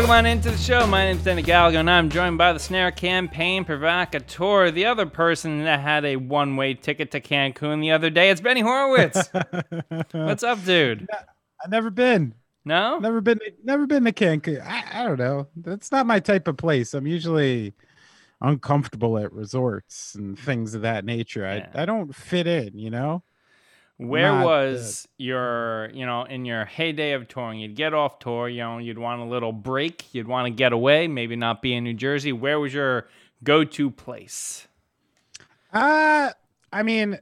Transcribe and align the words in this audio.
Welcome 0.00 0.16
on 0.16 0.24
into 0.24 0.50
the 0.50 0.56
show. 0.56 0.86
My 0.86 1.04
name's 1.04 1.24
Danny 1.24 1.42
Gallagher, 1.42 1.76
and 1.76 1.90
I'm 1.90 2.08
joined 2.08 2.38
by 2.38 2.54
the 2.54 2.58
Snare 2.58 2.90
Campaign 2.90 3.66
Provocateur, 3.66 4.70
the 4.70 4.86
other 4.86 5.04
person 5.04 5.64
that 5.64 5.80
had 5.80 6.06
a 6.06 6.16
one 6.16 6.56
way 6.56 6.72
ticket 6.72 7.10
to 7.10 7.20
Cancun 7.20 7.82
the 7.82 7.90
other 7.90 8.08
day. 8.08 8.30
It's 8.30 8.40
Benny 8.40 8.62
Horowitz. 8.62 9.28
What's 10.12 10.42
up, 10.42 10.64
dude? 10.64 11.06
I've 11.62 11.70
never 11.70 11.90
been. 11.90 12.34
No? 12.64 12.98
Never 12.98 13.20
been. 13.20 13.40
Never 13.62 13.86
been 13.86 14.04
to 14.04 14.12
Cancun. 14.12 14.66
I, 14.66 14.84
I 14.90 15.04
don't 15.04 15.18
know. 15.18 15.48
That's 15.54 15.92
not 15.92 16.06
my 16.06 16.18
type 16.18 16.48
of 16.48 16.56
place. 16.56 16.94
I'm 16.94 17.06
usually 17.06 17.74
uncomfortable 18.40 19.18
at 19.18 19.30
resorts 19.34 20.14
and 20.14 20.38
things 20.38 20.74
of 20.74 20.80
that 20.80 21.04
nature. 21.04 21.42
Yeah. 21.42 21.68
I 21.74 21.82
I 21.82 21.84
don't 21.84 22.14
fit 22.16 22.46
in. 22.46 22.78
You 22.78 22.88
know. 22.88 23.22
Where 24.00 24.32
Not 24.32 24.44
was 24.46 25.06
your, 25.18 25.90
you 25.92 26.06
know, 26.06 26.24
in 26.24 26.46
your 26.46 26.64
heyday 26.64 27.12
of 27.12 27.28
touring? 27.28 27.60
You'd 27.60 27.74
get 27.76 27.92
off 27.92 28.18
tour, 28.18 28.48
you 28.48 28.60
know, 28.62 28.78
you'd 28.78 28.98
want 28.98 29.20
a 29.20 29.24
little 29.24 29.52
break, 29.52 30.06
you'd 30.14 30.26
want 30.26 30.46
to 30.46 30.50
get 30.50 30.72
away, 30.72 31.06
maybe 31.06 31.36
not 31.36 31.60
be 31.60 31.74
in 31.74 31.84
New 31.84 31.92
Jersey. 31.92 32.32
Where 32.32 32.58
was 32.58 32.72
your 32.72 33.08
go 33.44 33.62
to 33.62 33.90
place? 33.90 34.66
Uh 35.72 36.30
I 36.72 36.82
mean, 36.82 37.18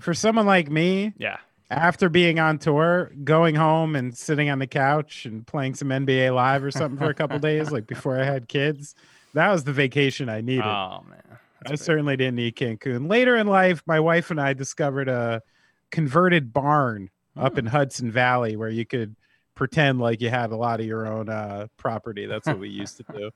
for 0.00 0.12
someone 0.12 0.44
like 0.44 0.70
me, 0.70 1.14
Yeah. 1.16 1.38
after 1.70 2.08
being 2.08 2.38
on 2.40 2.58
tour, 2.58 3.10
going 3.24 3.54
home 3.54 3.96
and 3.96 4.14
sitting 4.16 4.50
on 4.50 4.58
the 4.58 4.66
couch 4.66 5.24
and 5.24 5.46
playing 5.46 5.76
some 5.76 5.88
NBA 5.88 6.34
Live 6.34 6.62
or 6.62 6.70
something 6.70 6.98
for 6.98 7.08
a 7.08 7.14
couple 7.14 7.38
days, 7.50 7.70
like 7.70 7.86
before 7.86 8.20
I 8.20 8.24
had 8.24 8.48
kids, 8.48 8.94
that 9.34 9.50
was 9.50 9.64
the 9.64 9.72
vacation 9.72 10.28
I 10.28 10.40
needed. 10.42 10.64
Oh, 10.64 11.04
man. 11.08 11.38
I 11.64 11.74
certainly 11.76 12.16
didn't 12.16 12.34
need 12.36 12.54
Cancun. 12.54 13.08
Later 13.08 13.36
in 13.36 13.46
life, 13.46 13.82
my 13.86 13.98
wife 13.98 14.30
and 14.30 14.40
I 14.40 14.52
discovered 14.52 15.08
a 15.08 15.42
converted 15.90 16.52
barn 16.52 17.10
up 17.36 17.52
Hmm. 17.54 17.58
in 17.60 17.66
Hudson 17.66 18.10
Valley 18.10 18.56
where 18.56 18.68
you 18.70 18.84
could 18.86 19.16
pretend 19.54 20.00
like 20.00 20.20
you 20.20 20.28
had 20.30 20.50
a 20.52 20.56
lot 20.56 20.80
of 20.80 20.86
your 20.86 21.06
own 21.06 21.28
uh, 21.28 21.66
property. 21.76 22.26
That's 22.26 22.46
what 22.46 22.58
we 22.58 22.68
used 22.82 22.96
to 22.98 23.04
do. 23.14 23.30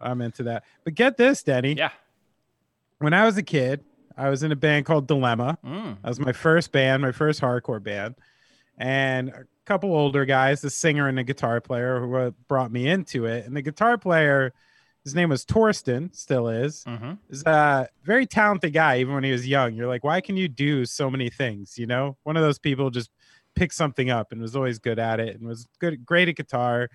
I'm 0.00 0.20
into 0.20 0.42
that. 0.44 0.64
But 0.84 0.94
get 0.94 1.16
this, 1.16 1.42
Denny. 1.42 1.74
Yeah. 1.74 1.90
When 2.98 3.12
I 3.14 3.24
was 3.24 3.36
a 3.36 3.42
kid, 3.42 3.84
I 4.16 4.30
was 4.30 4.42
in 4.42 4.52
a 4.52 4.56
band 4.56 4.86
called 4.86 5.06
Dilemma. 5.06 5.58
Mm. 5.64 5.96
That 6.02 6.08
was 6.08 6.20
my 6.20 6.32
first 6.32 6.72
band, 6.72 7.02
my 7.02 7.12
first 7.12 7.40
hardcore 7.40 7.82
band. 7.82 8.14
And 8.78 9.28
a 9.30 9.44
couple 9.66 9.94
older 9.94 10.24
guys, 10.24 10.60
the 10.62 10.70
singer 10.70 11.08
and 11.08 11.16
the 11.18 11.24
guitar 11.24 11.60
player, 11.60 12.00
who 12.00 12.34
brought 12.48 12.70
me 12.72 12.86
into 12.88 13.24
it. 13.26 13.44
And 13.46 13.54
the 13.56 13.62
guitar 13.62 13.98
player, 13.98 14.52
his 15.06 15.14
name 15.14 15.28
was 15.28 15.44
Torsten, 15.44 16.12
still 16.14 16.48
is 16.48 16.82
hmm 16.84 17.12
is 17.30 17.44
a 17.46 17.88
very 18.02 18.26
talented 18.26 18.72
guy 18.72 18.98
even 18.98 19.14
when 19.14 19.22
he 19.22 19.30
was 19.30 19.46
young. 19.46 19.74
You're 19.74 19.86
like 19.86 20.02
why 20.02 20.20
can 20.20 20.36
you 20.36 20.48
do 20.48 20.84
so 20.84 21.08
many 21.08 21.30
things 21.30 21.78
you 21.78 21.86
know? 21.86 22.16
One 22.24 22.36
of 22.36 22.42
those 22.42 22.58
people 22.58 22.90
just 22.90 23.10
picked 23.54 23.74
something 23.74 24.10
up 24.10 24.32
and 24.32 24.40
was 24.40 24.56
always 24.56 24.80
good 24.80 24.98
at 24.98 25.20
it 25.20 25.38
and 25.38 25.46
was 25.46 25.68
good 25.78 26.04
great 26.04 26.28
at 26.28 26.34
guitar. 26.36 26.88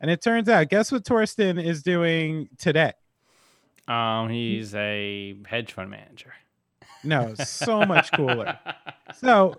And 0.00 0.08
it 0.08 0.22
turns 0.22 0.48
out 0.48 0.68
guess 0.68 0.92
what 0.92 1.02
torsten 1.04 1.60
is 1.62 1.82
doing 1.82 2.48
today? 2.58 2.92
Um, 3.88 4.28
he's 4.28 4.72
a 4.74 5.34
hedge 5.46 5.72
fund 5.72 5.90
manager. 5.90 6.34
no 7.02 7.34
so 7.34 7.84
much 7.84 8.12
cooler. 8.12 8.58
So 9.14 9.56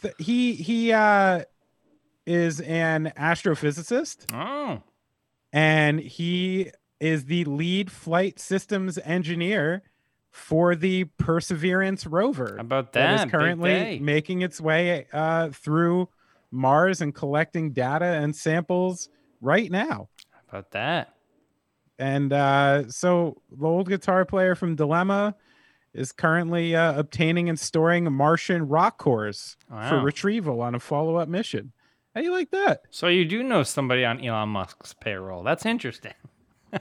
th- 0.00 0.14
he 0.18 0.54
he 0.54 0.92
uh 0.92 1.42
is 2.24 2.60
an 2.60 3.12
astrophysicist. 3.18 4.32
Oh, 4.32 4.82
and 5.52 6.00
he 6.00 6.70
is 7.00 7.26
the 7.26 7.44
lead 7.44 7.90
flight 7.90 8.38
systems 8.38 8.98
engineer 9.04 9.82
for 10.30 10.76
the 10.76 11.04
Perseverance 11.18 12.06
rover. 12.06 12.54
how 12.56 12.60
about 12.60 12.92
that 12.92 13.16
that? 13.16 13.26
is 13.26 13.30
currently 13.30 13.98
making 14.00 14.42
its 14.42 14.60
way 14.60 15.06
uh, 15.12 15.48
through 15.50 16.08
Mars 16.50 17.00
and 17.00 17.14
collecting 17.14 17.72
data 17.72 18.04
and 18.04 18.36
samples 18.36 19.08
right 19.40 19.70
now. 19.70 20.08
How 20.30 20.40
about 20.58 20.70
that? 20.72 21.14
And 21.98 22.32
uh, 22.32 22.90
so 22.90 23.40
the 23.50 23.66
old 23.66 23.88
guitar 23.88 24.24
player 24.26 24.54
from 24.54 24.76
Dilemma 24.76 25.34
is 25.94 26.12
currently 26.12 26.76
uh, 26.76 26.98
obtaining 26.98 27.48
and 27.48 27.58
storing 27.58 28.12
Martian 28.12 28.68
rock 28.68 28.98
cores 28.98 29.56
for 29.88 30.00
retrieval 30.00 30.60
on 30.60 30.74
a 30.74 30.78
follow-up 30.78 31.28
mission. 31.28 31.72
How 32.14 32.20
do 32.20 32.26
you 32.26 32.32
like 32.32 32.50
that? 32.50 32.82
So 32.90 33.08
you 33.08 33.24
do 33.24 33.42
know 33.42 33.62
somebody 33.62 34.04
on 34.04 34.22
Elon 34.22 34.50
Musk's 34.50 34.92
payroll. 34.94 35.42
That's 35.42 35.64
interesting. 35.64 36.12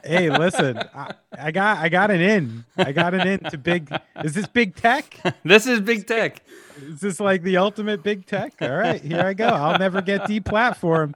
hey, 0.04 0.30
listen, 0.30 0.78
I, 0.78 1.14
I 1.38 1.52
got 1.52 1.78
I 1.78 1.90
got 1.90 2.12
an 2.12 2.22
in. 2.22 2.66
I 2.78 2.92
got 2.92 3.14
an 3.14 3.28
in 3.28 3.40
to 3.52 3.58
big. 3.58 3.90
Is 4.24 4.34
this 4.34 4.48
big 4.48 4.76
tech? 4.76 5.18
this 5.44 5.68
is 5.68 5.82
big 5.82 6.08
tech. 6.08 6.42
Is 6.82 7.00
this 7.00 7.20
like 7.20 7.44
the 7.44 7.58
ultimate 7.58 8.04
big 8.04 8.26
tech? 8.26 8.54
All 8.62 8.76
right, 8.76 9.02
here 9.02 9.22
I 9.22 9.34
go. 9.34 9.48
I'll 9.48 9.80
never 9.80 10.02
get 10.02 10.22
deplatformed. 10.24 11.14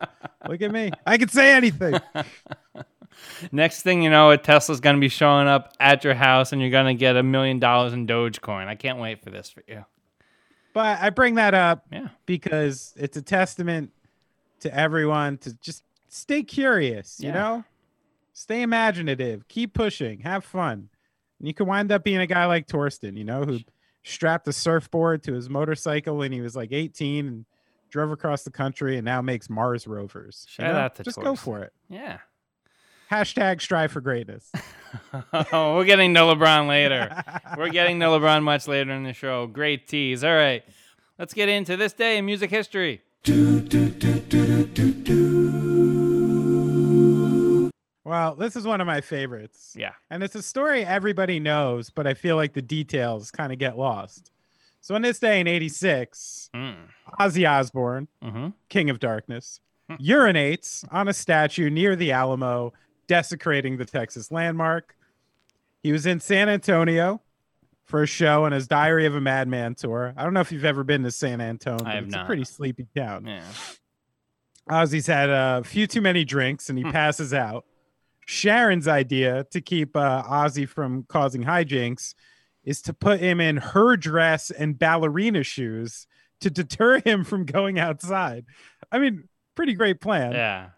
Look 0.48 0.62
at 0.62 0.72
me. 0.72 0.92
I 1.06 1.18
can 1.18 1.28
say 1.30 1.52
anything. 1.54 2.00
Next 3.52 3.82
thing 3.82 4.02
you 4.02 4.10
know, 4.10 4.32
a 4.32 4.38
Tesla's 4.38 4.80
going 4.80 4.96
to 4.96 5.00
be 5.00 5.10
showing 5.10 5.48
up 5.48 5.74
at 5.80 6.04
your 6.04 6.14
house 6.14 6.54
and 6.54 6.62
you're 6.62 6.70
going 6.72 6.86
to 6.86 6.94
get 6.94 7.18
a 7.18 7.24
million 7.24 7.60
dollars 7.60 7.92
in 7.94 8.08
Dogecoin. 8.08 8.68
I 8.68 8.76
can't 8.76 8.98
wait 9.00 9.22
for 9.22 9.30
this 9.30 9.50
for 9.50 9.62
you. 9.68 9.86
But 10.74 11.02
I 11.02 11.10
bring 11.10 11.36
that 11.36 11.54
up 11.54 11.86
Yeah. 11.92 12.10
because 12.26 12.94
it's 12.96 13.18
a 13.18 13.22
testament 13.22 13.92
to 14.62 14.74
everyone 14.74 15.38
to 15.40 15.54
just 15.56 15.84
stay 16.08 16.44
curious, 16.44 17.20
you 17.20 17.30
Yeah. 17.30 17.34
know? 17.34 17.64
Stay 18.40 18.62
imaginative, 18.62 19.50
keep 19.50 19.74
pushing, 19.74 20.22
have 20.22 20.46
fun. 20.46 20.88
And 21.40 21.48
you 21.50 21.54
can 21.54 21.68
wind 21.68 21.92
up 21.92 22.06
being 22.06 22.20
a 22.22 22.26
guy 22.26 22.46
like 22.46 22.68
Torsten, 22.68 23.18
you 23.18 23.26
know, 23.26 23.44
who 23.44 23.60
strapped 24.06 24.48
a 24.48 24.54
surfboard 24.54 25.24
to 25.24 25.34
his 25.34 25.50
motorcycle 25.50 26.16
when 26.16 26.32
he 26.32 26.40
was 26.40 26.56
like 26.56 26.72
18 26.72 27.28
and 27.28 27.46
drove 27.90 28.12
across 28.12 28.44
the 28.44 28.50
country 28.50 28.96
and 28.96 29.04
now 29.04 29.22
makes 29.22 29.50
Mars 29.50 29.88
rovers. 29.88 30.48
you 30.48 30.64
Shout 30.64 30.74
know? 30.74 30.80
out 30.80 30.96
to 30.96 31.04
Just 31.04 31.20
go 31.20 31.36
for 31.36 31.60
it. 31.64 31.74
Yeah. 31.90 32.20
Hashtag 33.12 33.60
strive 33.60 33.92
for 33.92 34.00
greatness. 34.00 34.50
oh, 35.52 35.76
we're 35.76 35.84
getting 35.84 36.14
to 36.14 36.22
LeBron 36.22 36.70
later. 36.70 37.22
We're 37.58 37.68
getting 37.68 38.00
to 38.00 38.06
LeBron 38.06 38.42
much 38.44 38.70
later 38.70 38.92
in 38.92 39.04
the 39.04 39.12
show. 39.12 39.48
Great 39.48 39.90
tease. 39.90 40.24
All 40.24 40.34
right. 40.34 40.64
Let's 41.18 41.34
get 41.34 41.50
into 41.50 41.76
this 41.76 41.92
day 41.92 42.18
in 42.18 42.26
music 42.26 42.52
history. 42.52 43.02
Well, 48.10 48.36
this 48.36 48.56
is 48.56 48.66
one 48.66 48.82
of 48.82 48.88
my 48.88 49.02
favorites. 49.02 49.74
Yeah. 49.78 49.92
And 50.10 50.24
it's 50.24 50.36
a 50.36 50.42
story 50.42 50.84
everybody 50.84 51.40
knows, 51.40 51.90
but 51.90 52.08
I 52.08 52.14
feel 52.16 52.36
like 52.36 52.54
the 52.54 52.62
details 52.62 53.30
kind 53.32 53.54
of 53.54 53.60
get 53.60 53.78
lost. 53.78 54.32
So, 54.82 54.96
on 54.96 55.02
this 55.02 55.20
day 55.20 55.40
in 55.40 55.48
86, 55.48 56.50
Mm. 56.56 56.76
Ozzy 57.20 57.48
Osbourne, 57.50 58.08
Mm-hmm. 58.24 58.48
King 58.70 58.90
of 58.90 59.00
Darkness, 59.00 59.60
urinates 59.92 60.86
on 60.92 61.08
a 61.08 61.14
statue 61.14 61.70
near 61.70 61.96
the 61.96 62.12
Alamo, 62.12 62.74
desecrating 63.08 63.78
the 63.78 63.86
Texas 63.86 64.32
landmark. 64.32 64.96
He 65.84 65.92
was 65.92 66.06
in 66.06 66.20
San 66.20 66.50
Antonio 66.50 67.22
for 67.86 68.04
a 68.04 68.08
show 68.08 68.46
on 68.46 68.52
his 68.52 68.68
Diary 68.68 69.06
of 69.06 69.16
a 69.16 69.22
Madman 69.22 69.76
tour. 69.76 70.14
I 70.16 70.24
don't 70.24 70.34
know 70.34 70.42
if 70.42 70.52
you've 70.52 70.66
ever 70.66 70.84
been 70.84 71.04
to 71.04 71.12
San 71.12 71.42
Antonio. 71.42 71.86
I 71.86 71.96
have 71.96 72.06
it's 72.06 72.14
not. 72.14 72.24
a 72.24 72.28
pretty 72.28 72.44
sleepy 72.46 72.86
town. 72.96 73.26
Yeah. 73.26 73.44
Ozzy's 74.70 75.08
had 75.08 75.30
a 75.30 75.64
few 75.66 75.88
too 75.88 76.02
many 76.02 76.24
drinks 76.24 76.70
and 76.70 76.78
he 76.78 76.84
Hmm. 76.84 76.92
passes 76.92 77.34
out. 77.34 77.66
Sharon's 78.30 78.88
idea 78.88 79.44
to 79.50 79.60
keep 79.60 79.96
uh, 79.96 80.22
Ozzy 80.22 80.70
from 80.70 81.04
causing 81.10 81.44
hijinks 81.44 82.14
is 82.64 82.80
to 82.84 82.94
put 82.94 83.20
him 83.20 83.42
in 83.42 83.58
her 83.58 83.98
dress 83.98 84.52
and 84.52 84.78
ballerina 84.78 85.42
shoes 85.42 86.06
to 86.42 86.52
deter 86.52 87.00
him 87.06 87.24
from 87.24 87.44
going 87.44 87.80
outside. 87.80 88.46
I 88.92 89.00
mean, 89.00 89.28
pretty 89.56 89.74
great 89.74 90.00
plan. 90.00 90.34
Yeah. 90.34 90.70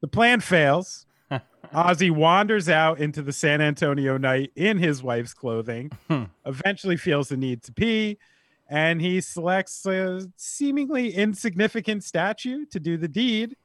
The 0.00 0.08
plan 0.08 0.40
fails. 0.40 1.04
Ozzy 1.74 2.10
wanders 2.10 2.70
out 2.70 2.98
into 2.98 3.20
the 3.20 3.34
San 3.34 3.60
Antonio 3.60 4.16
night 4.16 4.52
in 4.56 4.78
his 4.78 5.02
wife's 5.02 5.34
clothing, 5.34 5.90
Hmm. 6.08 6.24
eventually 6.46 6.96
feels 6.96 7.28
the 7.28 7.36
need 7.36 7.62
to 7.64 7.72
pee, 7.72 8.16
and 8.66 9.02
he 9.02 9.20
selects 9.20 9.84
a 9.84 10.26
seemingly 10.36 11.12
insignificant 11.12 12.02
statue 12.02 12.64
to 12.70 12.80
do 12.80 12.96
the 12.96 13.08
deed. 13.08 13.56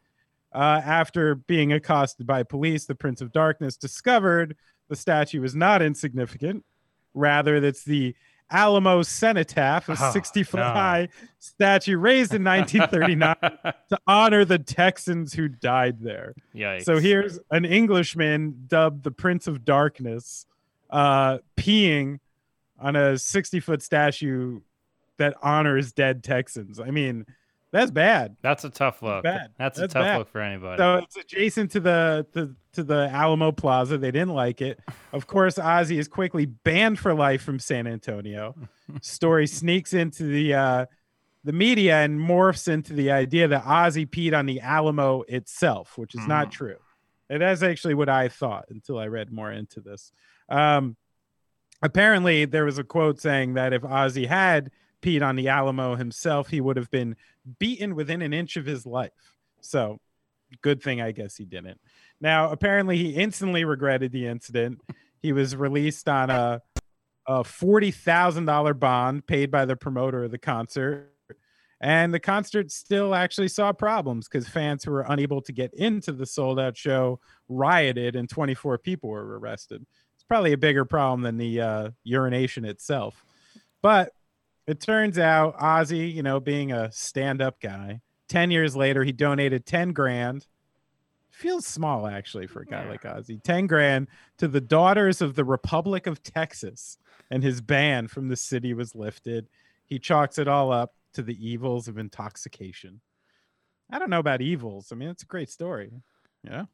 Uh, 0.53 0.81
after 0.83 1.35
being 1.35 1.73
accosted 1.73 2.25
by 2.25 2.43
police, 2.43 2.85
the 2.85 2.95
Prince 2.95 3.21
of 3.21 3.31
Darkness 3.31 3.77
discovered 3.77 4.55
the 4.87 4.95
statue 4.95 5.41
was 5.41 5.55
not 5.55 5.81
insignificant. 5.81 6.65
Rather, 7.13 7.59
that's 7.59 7.83
the 7.83 8.15
Alamo 8.51 9.03
Cenotaph, 9.03 9.89
a 9.89 9.91
Oh, 9.99 10.11
60 10.11 10.43
foot 10.43 10.57
no. 10.57 10.63
high 10.63 11.09
statue 11.37 11.97
raised 11.97 12.33
in 12.33 12.43
1939 12.43 13.35
to 13.89 13.99
honor 14.07 14.43
the 14.43 14.59
Texans 14.59 15.33
who 15.33 15.47
died 15.47 16.01
there. 16.01 16.33
Yikes. 16.55 16.83
So 16.83 16.97
here's 16.97 17.39
an 17.51 17.65
Englishman 17.65 18.63
dubbed 18.67 19.03
the 19.03 19.11
Prince 19.11 19.47
of 19.47 19.63
Darkness, 19.63 20.47
uh, 20.89 21.39
peeing 21.57 22.19
on 22.79 22.95
a 22.95 23.17
60 23.17 23.59
foot 23.59 23.81
statue 23.83 24.61
that 25.17 25.35
honors 25.43 25.91
dead 25.91 26.23
Texans. 26.23 26.79
I 26.79 26.89
mean, 26.89 27.25
that's 27.71 27.91
bad. 27.91 28.35
That's 28.41 28.63
a 28.63 28.69
tough 28.69 29.01
look. 29.01 29.23
bad. 29.23 29.51
That's, 29.57 29.77
a 29.79 29.87
tough 29.87 30.03
bad. 30.03 30.17
look 30.17 30.29
for 30.29 30.41
anybody. 30.41 30.79
So 30.79 30.95
it's 30.97 31.15
adjacent 31.17 31.71
to 31.71 31.79
the, 31.79 32.25
the 32.33 32.55
to 32.73 32.83
the 32.83 33.09
Alamo 33.11 33.51
Plaza. 33.51 33.97
They 33.97 34.11
didn't 34.11 34.33
like 34.35 34.61
it. 34.61 34.79
Of 35.11 35.25
course, 35.25 35.55
Ozzy 35.55 35.97
is 35.97 36.07
quickly 36.07 36.45
banned 36.45 36.99
for 36.99 37.15
life 37.15 37.41
from 37.41 37.57
San 37.57 37.87
Antonio. 37.87 38.55
Story 39.01 39.47
sneaks 39.47 39.91
into 39.93 40.23
the 40.23 40.53
uh, 40.53 40.85
the 41.43 41.51
media 41.53 41.95
and 41.97 42.19
morphs 42.19 42.67
into 42.67 42.93
the 42.93 43.09
idea 43.11 43.47
that 43.47 43.63
Ozzy 43.63 44.07
peed 44.07 44.37
on 44.37 44.45
the 44.45 44.59
Alamo 44.61 45.23
itself, 45.27 45.97
which 45.97 46.13
is 46.13 46.21
Mhm. 46.21 46.27
not 46.27 46.51
true. 46.51 46.77
And 47.27 47.41
that's 47.41 47.63
actually 47.63 47.95
what 47.95 48.07
I 48.09 48.27
thought 48.27 48.65
until 48.69 48.99
I 48.99 49.07
read 49.07 49.31
more 49.31 49.51
into 49.51 49.81
this. 49.81 50.11
Um, 50.47 50.95
apparently, 51.81 52.45
there 52.45 52.65
was 52.65 52.77
a 52.77 52.83
quote 52.83 53.19
saying 53.19 53.53
that 53.55 53.73
if 53.73 53.81
Ozzy 53.83 54.27
had 54.27 54.71
peed 55.01 55.21
on 55.21 55.35
the 55.35 55.47
Alamo 55.47 55.95
himself, 55.95 56.49
he 56.49 56.61
would 56.61 56.77
have 56.77 56.91
been 56.91 57.15
beaten 57.59 57.95
within 57.95 58.21
an 58.21 58.33
inch 58.33 58.57
of 58.57 58.65
his 58.65 58.85
life. 58.85 59.11
So, 59.61 59.99
good 60.61 60.81
thing 60.81 61.01
I 61.01 61.11
guess 61.11 61.35
he 61.35 61.45
didn't. 61.45 61.79
Now, 62.21 62.51
apparently, 62.51 62.97
he 62.97 63.15
instantly 63.15 63.65
regretted 63.65 64.11
the 64.11 64.27
incident. 64.27 64.81
He 65.21 65.31
was 65.33 65.55
released 65.55 66.07
on 66.09 66.29
a, 66.29 66.61
a 67.27 67.43
forty 67.43 67.91
thousand 67.91 68.45
dollar 68.45 68.73
bond 68.73 69.25
paid 69.27 69.51
by 69.51 69.65
the 69.65 69.75
promoter 69.75 70.23
of 70.23 70.31
the 70.31 70.37
concert, 70.37 71.13
and 71.81 72.13
the 72.13 72.19
concert 72.19 72.71
still 72.71 73.13
actually 73.15 73.47
saw 73.47 73.71
problems 73.71 74.27
because 74.27 74.47
fans 74.47 74.83
who 74.83 74.91
were 74.91 75.05
unable 75.07 75.41
to 75.41 75.51
get 75.51 75.73
into 75.73 76.11
the 76.11 76.25
sold 76.25 76.59
out 76.59 76.75
show 76.75 77.19
rioted, 77.47 78.15
and 78.15 78.29
twenty 78.29 78.53
four 78.53 78.77
people 78.77 79.09
were 79.09 79.39
arrested. 79.39 79.85
It's 80.15 80.23
probably 80.23 80.53
a 80.53 80.57
bigger 80.57 80.85
problem 80.85 81.21
than 81.21 81.37
the 81.37 81.61
uh, 81.61 81.89
urination 82.03 82.65
itself, 82.65 83.23
but 83.81 84.11
it 84.69 84.79
turns 84.81 85.17
out 85.17 85.57
Ozzy, 85.57 86.13
you 86.13 86.23
know, 86.23 86.39
being 86.39 86.71
a 86.71 86.91
stand 86.91 87.41
up 87.41 87.59
guy, 87.59 88.01
10 88.27 88.51
years 88.51 88.75
later, 88.75 89.03
he 89.03 89.11
donated 89.11 89.65
10 89.65 89.91
grand. 89.93 90.45
Feels 91.31 91.65
small, 91.65 92.05
actually, 92.07 92.47
for 92.47 92.61
a 92.61 92.65
guy 92.65 92.83
Yeah. 92.83 92.89
like 92.89 93.03
Ozzy. 93.03 93.41
10 93.41 93.67
grand 93.67 94.07
to 94.37 94.47
the 94.47 94.61
Daughters 94.61 95.21
of 95.21 95.35
the 95.35 95.45
Republic 95.45 96.05
of 96.05 96.21
Texas, 96.21 96.97
and 97.29 97.43
his 97.43 97.61
ban 97.61 98.07
from 98.07 98.27
the 98.27 98.35
city 98.35 98.73
was 98.73 98.93
lifted. 98.95 99.47
He 99.85 99.99
chalks 99.99 100.37
it 100.37 100.47
all 100.47 100.71
up 100.71 100.93
to 101.13 101.21
the 101.23 101.35
evils 101.45 101.87
of 101.87 101.97
intoxication. 101.97 103.01
I 103.91 103.97
don't 103.97 104.09
know 104.11 104.19
about 104.19 104.41
evils. 104.41 104.91
I 104.91 104.95
mean, 104.95 105.09
it's 105.09 105.23
a 105.23 105.27
great 105.27 105.49
story. 105.49 105.91
Yeah. 106.43 106.65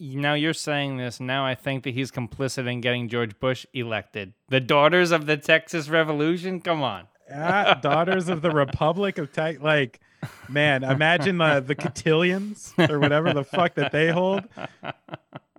Now 0.00 0.34
you're 0.34 0.52
saying 0.52 0.96
this. 0.96 1.20
Now 1.20 1.46
I 1.46 1.54
think 1.54 1.84
that 1.84 1.94
he's 1.94 2.10
complicit 2.10 2.70
in 2.70 2.80
getting 2.80 3.08
George 3.08 3.38
Bush 3.38 3.64
elected. 3.72 4.32
The 4.48 4.60
Daughters 4.60 5.12
of 5.12 5.26
the 5.26 5.36
Texas 5.36 5.88
Revolution? 5.88 6.60
Come 6.60 6.82
on. 6.82 7.06
Ah, 7.32 7.78
Daughters 7.82 8.28
of 8.28 8.42
the 8.42 8.50
Republic 8.50 9.18
of. 9.18 9.30
Like, 9.62 10.00
man, 10.48 10.84
imagine 10.84 11.38
the 11.38 11.60
the 11.60 11.74
cotillions 11.74 12.72
or 12.78 12.98
whatever 12.98 13.32
the 13.32 13.44
fuck 13.44 13.74
that 13.74 13.92
they 13.92 14.10
hold. 14.10 14.44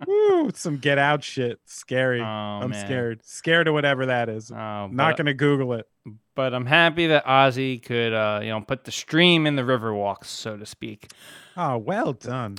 Woo, 0.06 0.50
some 0.54 0.76
get 0.76 0.98
out 0.98 1.24
shit. 1.24 1.58
Scary. 1.64 2.20
Oh, 2.20 2.24
I'm 2.24 2.70
man. 2.70 2.84
scared. 2.86 3.20
Scared 3.24 3.66
of 3.66 3.74
whatever 3.74 4.06
that 4.06 4.28
is. 4.28 4.50
Oh, 4.50 4.88
Not 4.92 5.16
gonna 5.16 5.34
Google 5.34 5.72
it. 5.72 5.88
but 6.34 6.54
I'm 6.54 6.66
happy 6.66 7.06
that 7.08 7.24
Ozzy 7.24 7.82
could, 7.82 8.12
uh, 8.12 8.40
you 8.42 8.50
know, 8.50 8.60
put 8.60 8.84
the 8.84 8.92
stream 8.92 9.46
in 9.46 9.56
the 9.56 9.64
river 9.64 9.94
walks, 9.94 10.28
so 10.28 10.56
to 10.56 10.66
speak. 10.66 11.10
Oh, 11.56 11.78
well 11.78 12.12
done. 12.12 12.58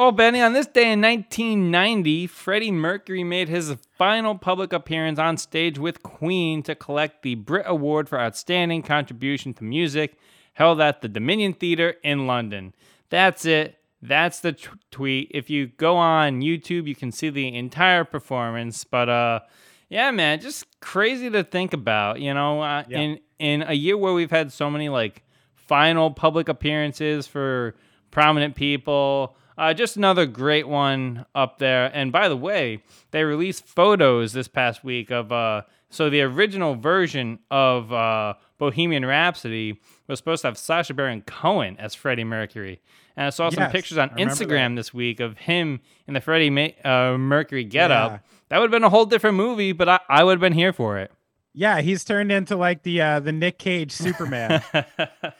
Oh, 0.00 0.12
Benny, 0.12 0.40
on 0.40 0.52
this 0.52 0.68
day 0.68 0.92
in 0.92 1.00
1990, 1.00 2.28
Freddie 2.28 2.70
Mercury 2.70 3.24
made 3.24 3.48
his 3.48 3.74
final 3.96 4.38
public 4.38 4.72
appearance 4.72 5.18
on 5.18 5.36
stage 5.36 5.76
with 5.76 6.04
Queen 6.04 6.62
to 6.62 6.76
collect 6.76 7.22
the 7.24 7.34
Brit 7.34 7.64
Award 7.66 8.08
for 8.08 8.20
Outstanding 8.20 8.82
Contribution 8.82 9.54
to 9.54 9.64
Music, 9.64 10.16
held 10.54 10.80
at 10.80 11.02
the 11.02 11.08
Dominion 11.08 11.52
Theatre 11.52 11.96
in 12.04 12.28
London. 12.28 12.74
That's 13.10 13.44
it. 13.44 13.78
That's 14.00 14.38
the 14.38 14.52
t- 14.52 14.68
tweet. 14.92 15.32
If 15.34 15.50
you 15.50 15.66
go 15.66 15.96
on 15.96 16.42
YouTube, 16.42 16.86
you 16.86 16.94
can 16.94 17.10
see 17.10 17.28
the 17.30 17.52
entire 17.56 18.04
performance. 18.04 18.84
But 18.84 19.08
uh, 19.08 19.40
yeah, 19.88 20.12
man, 20.12 20.38
just 20.40 20.64
crazy 20.78 21.28
to 21.28 21.42
think 21.42 21.72
about. 21.72 22.20
You 22.20 22.34
know, 22.34 22.62
uh, 22.62 22.84
Yeah. 22.88 23.00
in 23.00 23.18
in 23.40 23.62
a 23.62 23.74
year 23.74 23.96
where 23.96 24.12
we've 24.14 24.30
had 24.30 24.52
so 24.52 24.70
many 24.70 24.88
like 24.88 25.24
final 25.56 26.12
public 26.12 26.48
appearances 26.48 27.26
for 27.26 27.74
prominent 28.12 28.54
people. 28.54 29.34
Uh, 29.58 29.74
just 29.74 29.96
another 29.96 30.24
great 30.24 30.68
one 30.68 31.26
up 31.34 31.58
there. 31.58 31.90
And 31.92 32.12
by 32.12 32.28
the 32.28 32.36
way, 32.36 32.82
they 33.10 33.24
released 33.24 33.66
photos 33.66 34.32
this 34.32 34.46
past 34.46 34.84
week 34.84 35.10
of 35.10 35.32
uh, 35.32 35.62
so 35.90 36.08
the 36.08 36.20
original 36.22 36.76
version 36.76 37.40
of 37.50 37.92
uh, 37.92 38.34
Bohemian 38.58 39.04
Rhapsody 39.04 39.80
was 40.06 40.18
supposed 40.20 40.42
to 40.42 40.48
have 40.48 40.56
Sacha 40.58 40.94
Baron 40.94 41.22
Cohen 41.22 41.76
as 41.78 41.94
Freddie 41.94 42.24
Mercury. 42.24 42.80
And 43.16 43.26
I 43.26 43.30
saw 43.30 43.50
some 43.50 43.64
Yes, 43.64 43.72
pictures 43.72 43.98
on 43.98 44.10
Instagram 44.10 44.76
this 44.76 44.94
week 44.94 45.18
of 45.18 45.36
him 45.38 45.80
in 46.06 46.14
the 46.14 46.20
Freddie 46.20 46.50
Ma- 46.50 46.68
uh, 46.84 47.18
Mercury 47.18 47.64
getup. 47.64 48.12
Yeah. 48.12 48.18
That 48.50 48.58
would 48.58 48.66
have 48.66 48.70
been 48.70 48.84
a 48.84 48.90
whole 48.90 49.06
different 49.06 49.36
movie, 49.36 49.72
but 49.72 49.88
I, 49.88 49.98
I 50.08 50.22
would 50.24 50.32
have 50.32 50.40
been 50.40 50.52
here 50.52 50.72
for 50.72 50.98
it. 50.98 51.10
Yeah, 51.52 51.80
he's 51.80 52.04
turned 52.04 52.30
into 52.30 52.54
like 52.54 52.84
the 52.84 53.00
uh 53.00 53.18
the 53.20 53.32
Nick 53.32 53.58
Cage 53.58 53.90
Superman. 53.90 54.62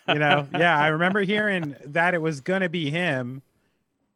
you 0.08 0.14
know 0.14 0.48
yeah 0.58 0.76
i 0.76 0.88
remember 0.88 1.20
hearing 1.20 1.76
that 1.84 2.14
it 2.14 2.22
was 2.22 2.40
gonna 2.40 2.68
be 2.68 2.90
him 2.90 3.42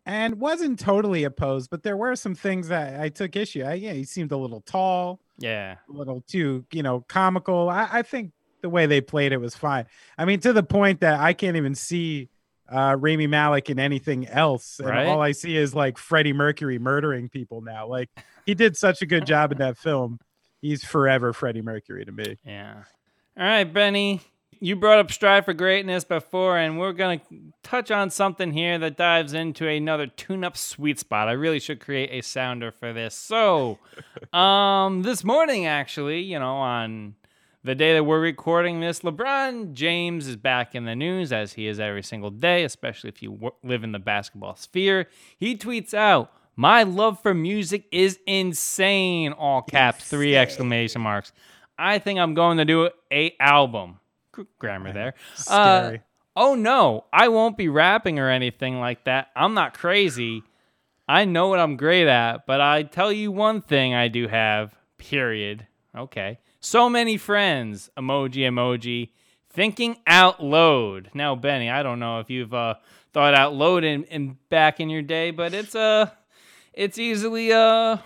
and 0.06 0.40
wasn't 0.40 0.78
totally 0.78 1.24
opposed 1.24 1.70
but 1.70 1.82
there 1.82 1.96
were 1.96 2.16
some 2.16 2.34
things 2.34 2.68
that 2.68 3.00
i 3.00 3.08
took 3.08 3.36
issue 3.36 3.62
I, 3.62 3.74
yeah 3.74 3.92
he 3.92 4.04
seemed 4.04 4.32
a 4.32 4.36
little 4.36 4.60
tall 4.62 5.20
yeah. 5.38 5.76
a 5.88 5.92
little 5.92 6.22
too 6.26 6.64
you 6.72 6.82
know 6.82 7.00
comical 7.08 7.68
I, 7.68 7.88
I 7.92 8.02
think 8.02 8.32
the 8.62 8.68
way 8.68 8.86
they 8.86 9.00
played 9.00 9.32
it 9.32 9.38
was 9.38 9.54
fine 9.56 9.86
i 10.18 10.24
mean 10.24 10.40
to 10.40 10.52
the 10.52 10.62
point 10.62 11.00
that 11.00 11.20
i 11.20 11.32
can't 11.32 11.56
even 11.56 11.74
see 11.74 12.28
uh 12.70 12.96
Rami 12.98 13.26
Malek 13.26 13.70
in 13.70 13.78
anything 13.78 14.26
else 14.28 14.78
and 14.78 14.88
Right. 14.88 15.06
all 15.06 15.20
i 15.20 15.32
see 15.32 15.56
is 15.56 15.74
like 15.74 15.98
freddie 15.98 16.32
mercury 16.32 16.78
murdering 16.78 17.28
people 17.28 17.60
now 17.60 17.86
like 17.86 18.08
he 18.46 18.54
did 18.54 18.76
such 18.76 19.02
a 19.02 19.06
good 19.06 19.26
job 19.26 19.52
in 19.52 19.58
that 19.58 19.76
film 19.78 20.18
he's 20.60 20.84
forever 20.84 21.32
freddie 21.32 21.62
mercury 21.62 22.04
to 22.04 22.12
me 22.12 22.38
Yeah. 22.44 22.82
All 23.34 23.44
right, 23.44 23.64
Benny. 23.64 24.20
You 24.62 24.76
brought 24.76 25.00
up 25.00 25.10
Strive 25.10 25.44
for 25.44 25.54
Greatness 25.54 26.04
before, 26.04 26.56
and 26.56 26.78
we're 26.78 26.92
going 26.92 27.18
to 27.18 27.24
touch 27.64 27.90
on 27.90 28.10
something 28.10 28.52
here 28.52 28.78
that 28.78 28.96
dives 28.96 29.32
into 29.32 29.66
another 29.66 30.06
tune 30.06 30.44
up 30.44 30.56
sweet 30.56 31.00
spot. 31.00 31.26
I 31.26 31.32
really 31.32 31.58
should 31.58 31.80
create 31.80 32.10
a 32.12 32.20
sounder 32.20 32.70
for 32.70 32.92
this. 32.92 33.12
So, 33.12 33.80
um, 34.32 35.02
this 35.02 35.24
morning, 35.24 35.66
actually, 35.66 36.20
you 36.20 36.38
know, 36.38 36.54
on 36.54 37.16
the 37.64 37.74
day 37.74 37.94
that 37.94 38.04
we're 38.04 38.20
recording 38.20 38.78
this, 38.78 39.00
LeBron 39.00 39.72
James 39.72 40.28
is 40.28 40.36
back 40.36 40.76
in 40.76 40.84
the 40.84 40.94
news, 40.94 41.32
as 41.32 41.54
he 41.54 41.66
is 41.66 41.80
every 41.80 42.04
single 42.04 42.30
day, 42.30 42.62
especially 42.62 43.08
if 43.08 43.20
you 43.20 43.32
w- 43.32 43.54
live 43.64 43.82
in 43.82 43.90
the 43.90 43.98
basketball 43.98 44.54
sphere. 44.54 45.08
He 45.36 45.56
tweets 45.56 45.92
out, 45.92 46.32
My 46.54 46.84
love 46.84 47.20
for 47.20 47.34
music 47.34 47.86
is 47.90 48.20
insane, 48.28 49.32
all 49.32 49.62
caps, 49.62 50.08
three 50.08 50.36
exclamation 50.36 51.00
marks. 51.00 51.32
I 51.76 51.98
think 51.98 52.20
I'm 52.20 52.34
going 52.34 52.58
to 52.58 52.64
do 52.64 52.90
a 53.10 53.34
album. 53.40 53.98
Gr- 54.32 54.42
Grammar 54.58 54.92
there. 54.92 55.14
Uh, 55.48 55.92
oh 56.34 56.54
no, 56.54 57.04
I 57.12 57.28
won't 57.28 57.56
be 57.56 57.68
rapping 57.68 58.18
or 58.18 58.28
anything 58.28 58.80
like 58.80 59.04
that. 59.04 59.28
I'm 59.36 59.54
not 59.54 59.74
crazy. 59.78 60.42
I 61.08 61.24
know 61.24 61.48
what 61.48 61.58
I'm 61.60 61.76
great 61.76 62.08
at, 62.08 62.46
but 62.46 62.60
I 62.60 62.82
tell 62.84 63.12
you 63.12 63.30
one 63.30 63.60
thing 63.60 63.94
I 63.94 64.08
do 64.08 64.28
have, 64.28 64.74
period. 64.98 65.66
Okay. 65.96 66.38
So 66.60 66.88
many 66.88 67.16
friends, 67.16 67.90
emoji, 67.98 68.38
emoji, 68.48 69.10
thinking 69.50 69.98
out 70.06 70.42
loud. 70.42 71.10
Now, 71.12 71.34
Benny, 71.34 71.68
I 71.68 71.82
don't 71.82 71.98
know 71.98 72.20
if 72.20 72.30
you've 72.30 72.54
uh, 72.54 72.74
thought 73.12 73.34
out 73.34 73.54
loud 73.54 73.84
in, 73.84 74.04
in 74.04 74.38
back 74.48 74.80
in 74.80 74.88
your 74.88 75.02
day, 75.02 75.30
but 75.30 75.52
it's 75.52 75.74
uh 75.74 76.10
it's 76.72 76.98
easily 76.98 77.52
uh 77.52 77.98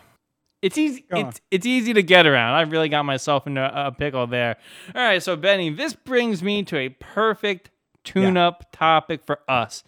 it's 0.66 0.78
easy 0.78 1.04
Go 1.10 1.18
on. 1.18 1.26
it's, 1.28 1.40
it's 1.50 1.66
easy 1.66 1.92
to 1.94 2.02
get 2.02 2.26
around. 2.26 2.54
I 2.54 2.62
really 2.62 2.88
got 2.88 3.04
myself 3.04 3.46
into 3.46 3.60
a 3.62 3.92
pickle 3.92 4.26
there. 4.26 4.56
All 4.94 5.02
right, 5.02 5.22
so 5.22 5.36
Benny, 5.36 5.70
this 5.70 5.94
brings 5.94 6.42
me 6.42 6.62
to 6.64 6.76
a 6.76 6.88
perfect 6.90 7.70
tune 8.04 8.36
up 8.36 8.70
topic 8.72 9.24
for 9.24 9.40
us. 9.48 9.82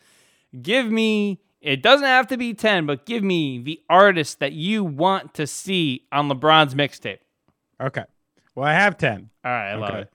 Give 0.63 0.91
me 0.91 1.41
it 1.61 1.83
doesn't 1.83 2.07
have 2.07 2.29
to 2.29 2.37
be 2.37 2.55
10, 2.55 2.87
but 2.87 3.05
give 3.05 3.23
me 3.25 3.59
the 3.59 3.81
artist 3.91 4.39
that 4.39 4.53
you 4.53 4.85
want 4.85 5.35
to 5.35 5.47
see 5.47 6.07
on 6.13 6.29
LeBron's 6.29 6.75
mixtape. 6.75 7.19
okay 7.81 8.05
well 8.55 8.67
i 8.67 8.73
have 8.73 8.97
10 8.97 9.29
All 9.45 9.51
right, 9.51 9.73
I 9.73 9.75
love 9.75 9.95
it. 9.95 10.11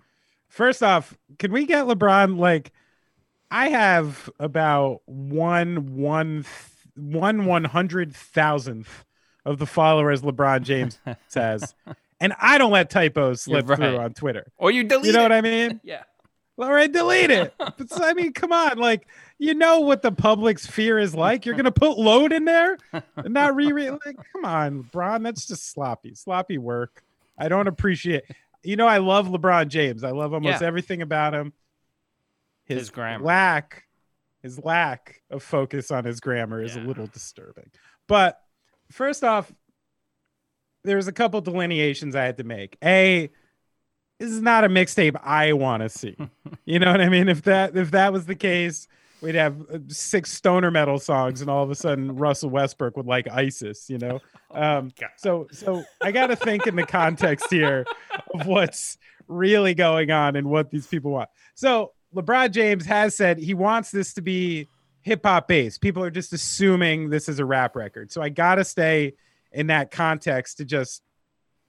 First 0.48 0.84
off, 0.84 1.18
can 1.40 1.52
we 1.52 1.66
get 1.66 1.86
LeBron 1.86 2.38
like 2.38 2.72
I 3.50 3.70
have 3.70 4.30
about 4.40 5.02
one 5.06 5.96
one 5.96 6.46
one 6.96 7.46
one 7.46 7.64
hundred 7.66 8.16
thousandth 8.16 9.04
of 9.46 9.58
the 9.60 9.66
followers 9.66 10.22
LeBron 10.22 10.62
James 10.64 11.00
says. 11.28 11.76
and 12.20 12.34
I 12.40 12.58
don't 12.58 12.72
let 12.72 12.90
typos 12.90 13.42
slip 13.42 13.66
through 13.68 13.98
on 13.98 14.14
Twitter. 14.14 14.52
Or 14.58 14.72
you 14.72 14.84
delete 14.84 15.08
You 15.08 15.12
know 15.14 15.20
it. 15.20 15.24
what 15.24 15.32
I 15.34 15.42
mean? 15.42 15.80
Yeah. 15.84 16.04
All 16.60 16.72
right, 16.72 16.92
delete 16.92 17.32
it. 17.32 17.52
But 17.60 18.02
I 18.02 18.14
mean, 18.14 18.32
come 18.32 18.52
on, 18.52 18.78
like 18.78 19.08
you 19.40 19.56
know 19.56 19.80
what 19.80 20.04
the 20.04 20.12
public's 20.12 20.66
fear 20.68 21.00
is 21.00 21.16
like. 21.16 21.46
You're 21.48 21.56
gonna 21.56 21.72
put 21.72 21.98
load 21.98 22.32
in 22.32 22.46
there 22.46 22.78
and 23.18 23.34
not 23.34 23.56
reread. 23.56 23.92
Like, 24.06 24.18
come 24.32 24.46
on, 24.46 24.84
LeBron. 24.84 25.24
That's 25.24 25.48
just 25.48 25.72
sloppy, 25.72 26.14
sloppy 26.14 26.60
work. 26.60 27.04
I 27.40 27.50
don't 27.50 27.68
appreciate. 27.68 28.24
You 28.62 28.76
know, 28.76 28.88
I 28.88 29.00
love 29.00 29.28
LeBron 29.30 29.68
James. 29.70 30.04
I 30.04 30.12
love 30.12 30.34
almost 30.34 30.62
Yeah. 30.62 30.68
everything 30.68 31.02
about 31.02 31.34
him. 31.34 31.54
His, 32.66 32.78
His 32.82 32.90
grammar. 32.92 33.26
lack, 33.26 33.84
his 34.44 34.64
lack 34.64 35.22
of 35.32 35.42
focus 35.44 35.90
on 35.92 36.06
his 36.06 36.20
grammar 36.22 36.62
is 36.64 36.76
a 36.76 36.80
little 36.80 37.08
disturbing. 37.08 37.72
But 38.08 38.40
first 38.94 39.24
off, 39.24 39.52
there's 40.84 41.08
a 41.08 41.12
couple 41.12 41.42
delineations 41.42 42.16
I 42.16 42.24
had 42.24 42.38
to 42.38 42.44
make. 42.44 42.78
A, 42.84 43.30
this 44.20 44.32
is 44.32 44.42
not 44.42 44.64
a 44.64 44.70
mixtape 44.70 45.20
I 45.22 45.54
want 45.54 45.84
to 45.84 45.90
see. 45.90 46.16
you 46.66 46.80
know 46.80 46.92
what 46.92 47.02
I 47.02 47.10
mean? 47.10 47.30
If 47.30 47.44
that 47.44 47.76
if 47.76 47.92
that 47.92 48.14
was 48.14 48.26
the 48.26 48.36
case, 48.36 48.88
we'd 49.22 49.36
have 49.36 49.60
uh, 49.74 49.80
six 49.88 50.32
stoner 50.32 50.72
metal 50.72 51.00
songs, 51.00 51.42
and 51.42 51.50
all 51.50 51.64
of 51.64 51.72
a 51.72 51.76
sudden 51.76 52.16
Russell 52.16 52.50
Westbrook 52.50 52.96
would 52.98 53.08
like 53.08 53.28
ISIS. 53.28 53.90
You 53.90 53.98
know. 53.98 54.20
Um, 54.54 54.92
God. 55.00 55.10
so 55.18 55.48
so 55.52 55.84
I 56.00 56.12
got 56.12 56.28
to 56.28 56.36
think 56.36 56.68
in 56.68 56.76
the 56.76 56.86
context 56.86 57.48
here 57.50 57.88
of 58.36 58.46
what's 58.46 59.00
really 59.28 59.74
going 59.74 60.12
on 60.12 60.36
and 60.36 60.48
what 60.48 60.70
these 60.70 60.86
people 60.86 61.10
want. 61.10 61.30
So 61.56 61.94
LeBron 62.14 62.52
James 62.52 62.86
has 62.86 63.16
said 63.16 63.40
he 63.40 63.56
wants 63.56 63.90
this 63.90 64.14
to 64.14 64.22
be 64.22 64.68
hip 65.04 65.26
hop 65.26 65.48
based. 65.48 65.82
People 65.82 66.04
are 66.04 66.10
just 66.10 66.34
assuming 66.34 67.10
this 67.10 67.30
is 67.30 67.40
a 67.40 67.46
rap 67.46 67.76
record. 67.76 68.12
So 68.12 68.22
I 68.22 68.30
got 68.30 68.56
to 68.56 68.64
stay 68.64 69.14
in 69.52 69.68
that 69.68 69.92
context 69.92 70.58
to 70.58 70.66
just, 70.66 71.04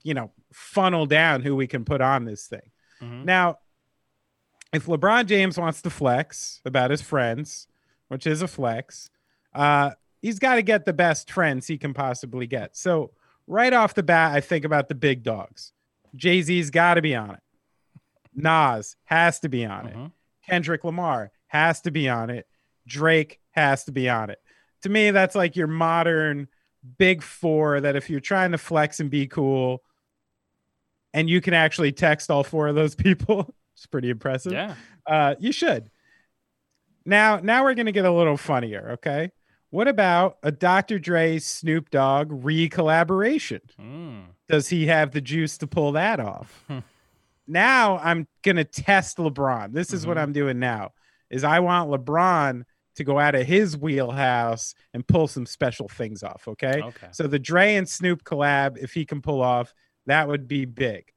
you 0.03 0.13
know, 0.13 0.31
funnel 0.53 1.05
down 1.05 1.41
who 1.41 1.55
we 1.55 1.67
can 1.67 1.85
put 1.85 2.01
on 2.01 2.25
this 2.25 2.47
thing. 2.47 2.71
Mhm. 3.01 3.25
Now, 3.25 3.59
if 4.73 4.85
LeBron 4.87 5.25
James 5.27 5.57
wants 5.57 5.81
to 5.83 5.89
flex 5.89 6.61
about 6.65 6.91
his 6.91 7.01
friends, 7.01 7.67
which 8.07 8.25
is 8.25 8.41
a 8.41 8.47
flex, 8.47 9.09
uh, 9.53 9.91
he's 10.21 10.39
got 10.39 10.55
to 10.55 10.61
get 10.61 10.85
the 10.85 10.93
best 10.93 11.29
friends 11.31 11.67
he 11.67 11.77
can 11.77 11.93
possibly 11.93 12.47
get. 12.47 12.75
So, 12.75 13.11
right 13.47 13.73
off 13.73 13.93
the 13.93 14.03
bat, 14.03 14.33
I 14.33 14.41
think 14.41 14.65
about 14.65 14.87
the 14.89 14.95
big 14.95 15.23
dogs. 15.23 15.71
Jay 16.15 16.41
Z's 16.41 16.69
got 16.69 16.95
to 16.95 17.01
be 17.01 17.13
on 17.15 17.31
it. 17.31 17.41
Nas 18.33 18.95
has 19.05 19.39
to 19.41 19.49
be 19.49 19.65
on 19.65 19.85
it. 19.87 19.95
Mhm. 19.95 20.11
Kendrick 20.45 20.83
Lamar 20.83 21.31
has 21.47 21.81
to 21.81 21.91
be 21.91 22.09
on 22.09 22.29
it. 22.29 22.47
Drake 22.87 23.39
has 23.51 23.85
to 23.85 23.91
be 23.91 24.09
on 24.09 24.29
it. 24.29 24.39
To 24.83 24.89
me, 24.89 25.11
that's 25.11 25.35
like 25.35 25.55
your 25.55 25.67
modern 25.67 26.47
big 26.97 27.23
four 27.23 27.81
that 27.81 27.95
if 27.95 28.09
you're 28.09 28.19
trying 28.19 28.51
to 28.51 28.57
flex 28.57 28.99
and 28.99 29.09
be 29.09 29.25
cool 29.27 29.81
and 31.13 31.29
you 31.29 31.41
can 31.41 31.53
actually 31.53 31.91
text 31.91 32.29
all 32.29 32.43
four 32.43 32.67
of 32.67 32.75
those 32.75 32.93
people, 32.95 33.53
it's 33.73 33.85
pretty 33.85 34.09
impressive. 34.09 34.51
Yeah. 34.53 34.75
Uh, 35.07 35.35
you 35.39 35.51
should. 35.51 35.89
Now, 37.05 37.39
now 37.41 37.63
we're 37.63 37.73
gonna 37.75 37.91
get 37.91 38.05
a 38.05 38.11
little 38.11 38.37
funnier, 38.37 38.91
okay? 38.93 39.31
What 39.69 39.87
about 39.87 40.37
a 40.43 40.51
Dr. 40.51 40.99
Dre 40.99 41.37
Snoop 41.39 41.89
Dogg 41.89 42.29
re-collaboration? 42.31 43.61
Mm. 43.79 44.23
Does 44.47 44.69
he 44.69 44.87
have 44.87 45.11
the 45.11 45.21
juice 45.21 45.57
to 45.59 45.67
pull 45.67 45.91
that 45.93 46.19
off? 46.19 46.63
Hmm. 46.67 46.79
now 47.47 47.97
I'm 47.99 48.27
gonna 48.43 48.63
test 48.63 49.17
LeBron. 49.17 49.71
This 49.73 49.93
is 49.93 50.07
what 50.07 50.17
Mhm. 50.17 50.21
I'm 50.21 50.33
doing 50.33 50.59
now. 50.59 50.93
Is 51.29 51.43
I 51.43 51.59
want 51.59 51.89
LeBron 51.91 52.63
to 52.95 53.03
go 53.03 53.19
out 53.19 53.35
of 53.35 53.45
his 53.45 53.77
wheelhouse 53.77 54.73
and 54.93 55.05
pull 55.07 55.27
some 55.27 55.45
special 55.45 55.87
things 55.87 56.23
off. 56.23 56.47
Okay. 56.47 56.81
Okay. 56.81 57.07
So 57.11 57.27
the 57.27 57.39
Dre 57.39 57.75
and 57.75 57.87
Snoop 57.87 58.23
collab, 58.23 58.77
if 58.77 58.93
he 58.93 59.05
can 59.05 59.21
pull 59.21 59.41
off, 59.41 59.73
that 60.05 60.27
would 60.27 60.47
be 60.47 60.65
big. 60.65 61.11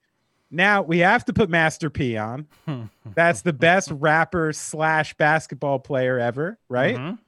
Now 0.51 0.83
we 0.83 0.99
have 0.99 1.25
to 1.27 1.33
put 1.33 1.51
Master 1.51 1.91
P 1.91 2.17
on. 2.17 2.47
That's 3.15 3.43
the 3.43 3.53
best 3.53 3.91
rapper 3.91 4.53
slash 4.53 5.15
basketball 5.15 5.79
player 5.79 6.19
ever, 6.19 6.59
right? 6.69 6.97
Mhm. 6.97 7.19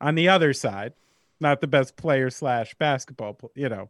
On 0.00 0.14
the 0.14 0.28
other 0.28 0.52
side, 0.52 0.92
not 1.40 1.60
the 1.60 1.66
best 1.66 1.96
player 1.96 2.28
slash 2.30 2.74
basketball, 2.74 3.38
you 3.54 3.68
know, 3.68 3.88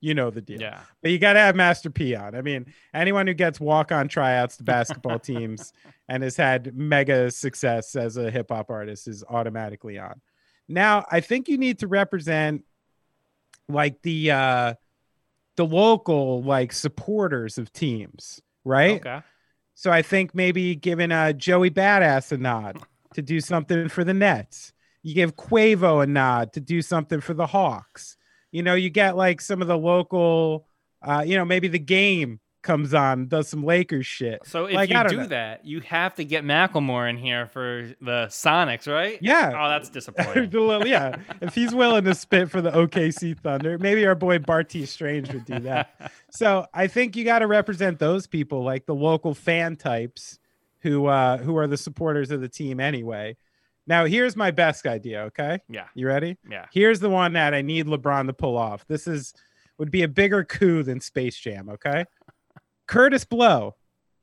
you 0.00 0.14
know 0.14 0.30
the 0.30 0.40
deal. 0.40 0.60
Yeah. 0.60 0.80
But 1.02 1.10
you 1.10 1.18
got 1.18 1.34
to 1.34 1.40
have 1.40 1.54
Master 1.54 1.90
P 1.90 2.14
on. 2.14 2.34
I 2.34 2.42
mean, 2.42 2.66
anyone 2.94 3.26
who 3.26 3.34
gets 3.34 3.60
walk 3.60 3.92
on 3.92 4.08
tryouts 4.08 4.56
to 4.56 4.64
basketball 4.64 5.18
teams 5.20 5.72
and 6.08 6.22
has 6.22 6.36
had 6.36 6.74
mega 6.76 7.30
success 7.30 7.94
as 7.96 8.16
a 8.16 8.30
hip 8.30 8.50
hop 8.50 8.70
artist 8.70 9.08
is 9.08 9.22
automatically 9.28 9.98
on. 9.98 10.20
Now, 10.68 11.04
I 11.10 11.20
think 11.20 11.48
you 11.48 11.58
need 11.58 11.80
to 11.80 11.86
represent 11.86 12.64
like 13.68 14.02
the 14.02 14.30
uh 14.30 14.74
the 15.56 15.66
local 15.66 16.42
like 16.42 16.72
supporters 16.72 17.58
of 17.58 17.72
teams, 17.72 18.40
right? 18.64 19.00
Okay. 19.00 19.20
So 19.74 19.90
I 19.90 20.02
think 20.02 20.34
maybe 20.34 20.74
giving 20.74 21.10
uh, 21.10 21.32
Joey 21.32 21.70
Badass 21.70 22.32
a 22.32 22.36
nod 22.36 22.78
to 23.14 23.22
do 23.22 23.40
something 23.40 23.88
for 23.88 24.04
the 24.04 24.12
Nets. 24.12 24.72
You 25.02 25.14
give 25.14 25.36
Quavo 25.36 26.02
a 26.02 26.06
nod 26.06 26.52
to 26.52 26.60
do 26.60 26.82
something 26.82 27.20
for 27.20 27.32
the 27.32 27.46
Hawks. 27.46 28.16
You 28.52 28.62
know, 28.62 28.74
you 28.74 28.90
get 28.90 29.16
like 29.16 29.40
some 29.40 29.62
of 29.62 29.68
the 29.68 29.78
local, 29.78 30.66
uh, 31.02 31.22
you 31.26 31.36
know, 31.36 31.44
maybe 31.44 31.68
the 31.68 31.78
game 31.78 32.40
comes 32.62 32.92
on, 32.92 33.26
does 33.26 33.48
some 33.48 33.64
Lakers 33.64 34.06
shit. 34.06 34.40
So 34.44 34.66
if 34.66 34.74
Like, 34.74 34.90
you 34.90 35.08
do 35.08 35.16
know. 35.18 35.26
that, 35.28 35.64
you 35.64 35.80
have 35.80 36.14
to 36.16 36.24
get 36.24 36.44
Macklemore 36.44 37.08
in 37.08 37.16
here 37.16 37.46
for 37.46 37.90
the 38.00 38.26
Sonics, 38.26 38.90
right? 38.90 39.18
Yeah. 39.22 39.52
Oh, 39.56 39.68
that's 39.68 39.88
disappointing. 39.88 40.50
yeah, 40.86 41.16
if 41.40 41.54
he's 41.54 41.74
willing 41.74 42.04
to 42.04 42.14
spit 42.14 42.50
for 42.50 42.60
the 42.60 42.70
OKC 42.70 43.38
Thunder, 43.38 43.78
maybe 43.78 44.04
our 44.06 44.14
boy 44.14 44.38
Barty 44.40 44.84
Strange 44.84 45.32
would 45.32 45.44
do 45.44 45.60
that. 45.60 46.12
So 46.32 46.64
I 46.72 46.86
think 46.86 47.16
you 47.16 47.24
got 47.24 47.40
to 47.40 47.48
represent 47.48 47.98
those 47.98 48.28
people, 48.28 48.62
like 48.62 48.86
the 48.86 48.94
local 48.94 49.34
fan 49.34 49.74
types, 49.74 50.38
who 50.78 51.06
uh, 51.06 51.38
who 51.38 51.56
are 51.56 51.66
the 51.66 51.76
supporters 51.76 52.30
of 52.30 52.40
the 52.40 52.48
team 52.48 52.78
anyway. 52.78 53.36
Now 53.90 54.04
here's 54.06 54.36
my 54.36 54.50
best 54.52 54.86
idea. 54.86 55.22
Okay, 55.24 55.58
yeah. 55.68 55.88
you 55.94 56.06
ready? 56.06 56.38
Yeah. 56.48 56.66
Here's 56.72 57.00
the 57.00 57.10
one 57.10 57.32
that 57.34 57.52
I 57.52 57.60
need 57.60 57.86
LeBron 57.86 58.28
to 58.28 58.32
pull 58.32 58.56
off. 58.56 58.86
This 58.86 59.06
is 59.06 59.34
would 59.78 59.90
be 59.90 60.02
a 60.04 60.08
bigger 60.08 60.44
coup 60.44 60.82
than 60.84 61.00
Space 61.00 61.36
Jam. 61.36 61.68
Okay, 61.68 62.04
Kurtis 62.88 63.28
Blow, 63.28 63.74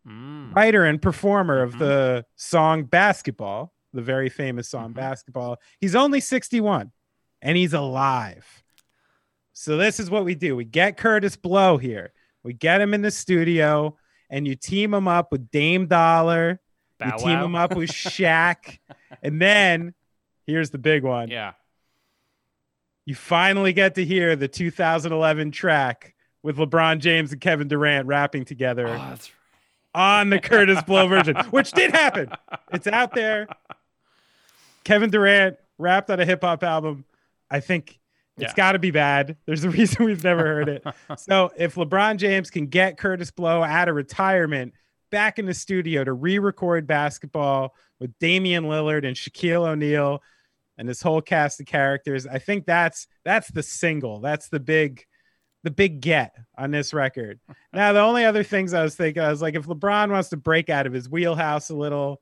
Mm. 0.08 0.56
writer 0.56 0.86
and 0.86 1.02
performer 1.02 1.62
of 1.62 1.74
Mhm. 1.74 1.80
the 1.80 2.26
song 2.38 2.86
Basketball, 2.86 3.74
the 3.92 4.02
very 4.02 4.30
famous 4.30 4.70
song 4.70 4.92
Mhm. 4.92 4.96
Basketball. 4.96 5.58
He's 5.82 5.96
only 5.96 6.22
61 6.22 6.94
and 7.42 7.58
he's 7.58 7.74
alive. 7.74 8.64
So 9.52 9.76
this 9.76 10.00
is 10.00 10.10
what 10.10 10.24
we 10.24 10.34
do. 10.34 10.56
We 10.56 10.64
get 10.64 10.96
Kurtis 10.98 11.36
Blow 11.42 11.78
here. 11.78 12.14
We 12.44 12.54
get 12.54 12.80
him 12.80 12.94
in 12.94 13.02
the 13.02 13.12
studio 13.12 13.98
and 14.30 14.48
you 14.48 14.56
team 14.56 14.94
him 14.94 15.10
up 15.10 15.30
with 15.32 15.52
Dame 15.52 15.88
Dollar. 15.88 16.62
You 17.04 17.12
team 17.18 17.40
Wow. 17.40 17.46
him 17.46 17.56
up 17.56 17.76
with 17.76 17.90
Shaq. 17.92 18.80
and 19.24 19.42
then 19.42 19.94
here's 20.46 20.70
the 20.72 20.78
big 20.78 21.04
one. 21.04 21.30
Yeah. 21.30 21.54
You 23.06 23.16
finally 23.16 23.72
get 23.74 23.96
to 23.96 24.04
hear 24.06 24.36
the 24.36 24.48
2011 24.48 25.52
track 25.52 26.14
with 26.44 26.58
LeBron 26.58 27.00
James 27.00 27.32
and 27.32 27.40
Kevin 27.42 27.68
Durant 27.68 28.08
rapping 28.08 28.46
together 28.46 28.88
Oh, 28.88 29.16
on 29.96 30.30
the 30.30 30.40
Kurtis 30.40 30.86
Blow 30.86 31.08
version, 31.10 31.36
which 31.52 31.72
did 31.72 31.92
happen. 31.92 32.30
It's 32.74 32.88
out 32.88 33.14
there. 33.16 33.48
Kevin 34.84 35.10
Durant 35.10 35.58
rapped 35.78 36.10
on 36.10 36.20
a 36.20 36.26
hip 36.26 36.42
hop 36.42 36.64
album. 36.64 37.06
I 37.50 37.60
think 37.60 38.00
it's 38.38 38.52
Yeah. 38.52 38.56
got 38.56 38.72
to 38.74 38.80
be 38.80 38.92
bad. 38.92 39.38
There's 39.46 39.64
a 39.64 39.70
reason 39.70 40.06
we've 40.06 40.24
never 40.24 40.44
heard 40.44 40.70
it. 40.70 40.84
so 41.18 41.52
if 41.58 41.76
LeBron 41.76 42.18
James 42.18 42.50
can 42.50 42.68
get 42.68 42.98
Kurtis 42.98 43.34
Blow 43.34 43.64
out 43.64 43.88
of 43.90 43.96
retirement 43.96 44.74
back 45.10 45.40
in 45.40 45.46
the 45.46 45.54
studio 45.54 46.04
to 46.04 46.14
re-record 46.14 46.88
basketball 46.88 47.74
with 48.00 48.18
Damian 48.20 48.66
Lillard 48.66 49.06
and 49.06 49.16
Shaquille 49.16 49.68
O'Neal 49.68 50.22
and 50.78 50.88
this 50.88 51.02
whole 51.02 51.22
cast 51.22 51.60
of 51.60 51.66
characters, 51.66 52.28
I 52.28 52.40
think 52.40 52.66
that's 52.66 53.08
that's 53.26 53.50
the 53.50 53.64
single. 53.64 54.20
That's 54.20 54.50
the 54.50 54.60
big 54.60 55.06
the 55.64 55.72
big 55.72 56.02
get 56.02 56.36
on 56.58 56.72
this 56.72 56.94
record. 56.94 57.40
Now, 57.74 57.94
the 57.94 58.00
only 58.00 58.26
other 58.26 58.42
things 58.42 58.74
I 58.74 58.82
was 58.82 58.96
thinking, 58.96 59.22
I 59.22 59.30
was 59.30 59.42
like, 59.42 59.54
if 59.54 59.68
LeBron 59.68 60.10
wants 60.10 60.30
to 60.30 60.38
break 60.38 60.68
out 60.68 60.88
of 60.88 60.94
his 60.94 61.08
wheelhouse 61.08 61.70
a 61.70 61.76
little, 61.76 62.20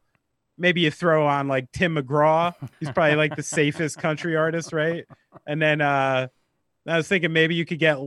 maybe 0.58 0.82
you 0.82 0.92
throw 0.92 1.25
on 1.25 1.48
like 1.48 1.72
Tim 1.72 1.96
McGraw. 1.96 2.54
He's 2.82 2.92
probably 2.92 3.15
like 3.15 3.38
the 3.38 3.44
safest 3.44 3.98
country 3.98 4.36
artist, 4.36 4.74
right? 4.74 5.06
And 5.48 5.62
then 5.62 5.80
uh 5.82 6.27
I 6.88 6.98
was 6.98 7.08
thinking 7.08 7.32
maybe 7.32 7.56
you 7.56 7.65
could 7.65 7.80
get 7.80 7.98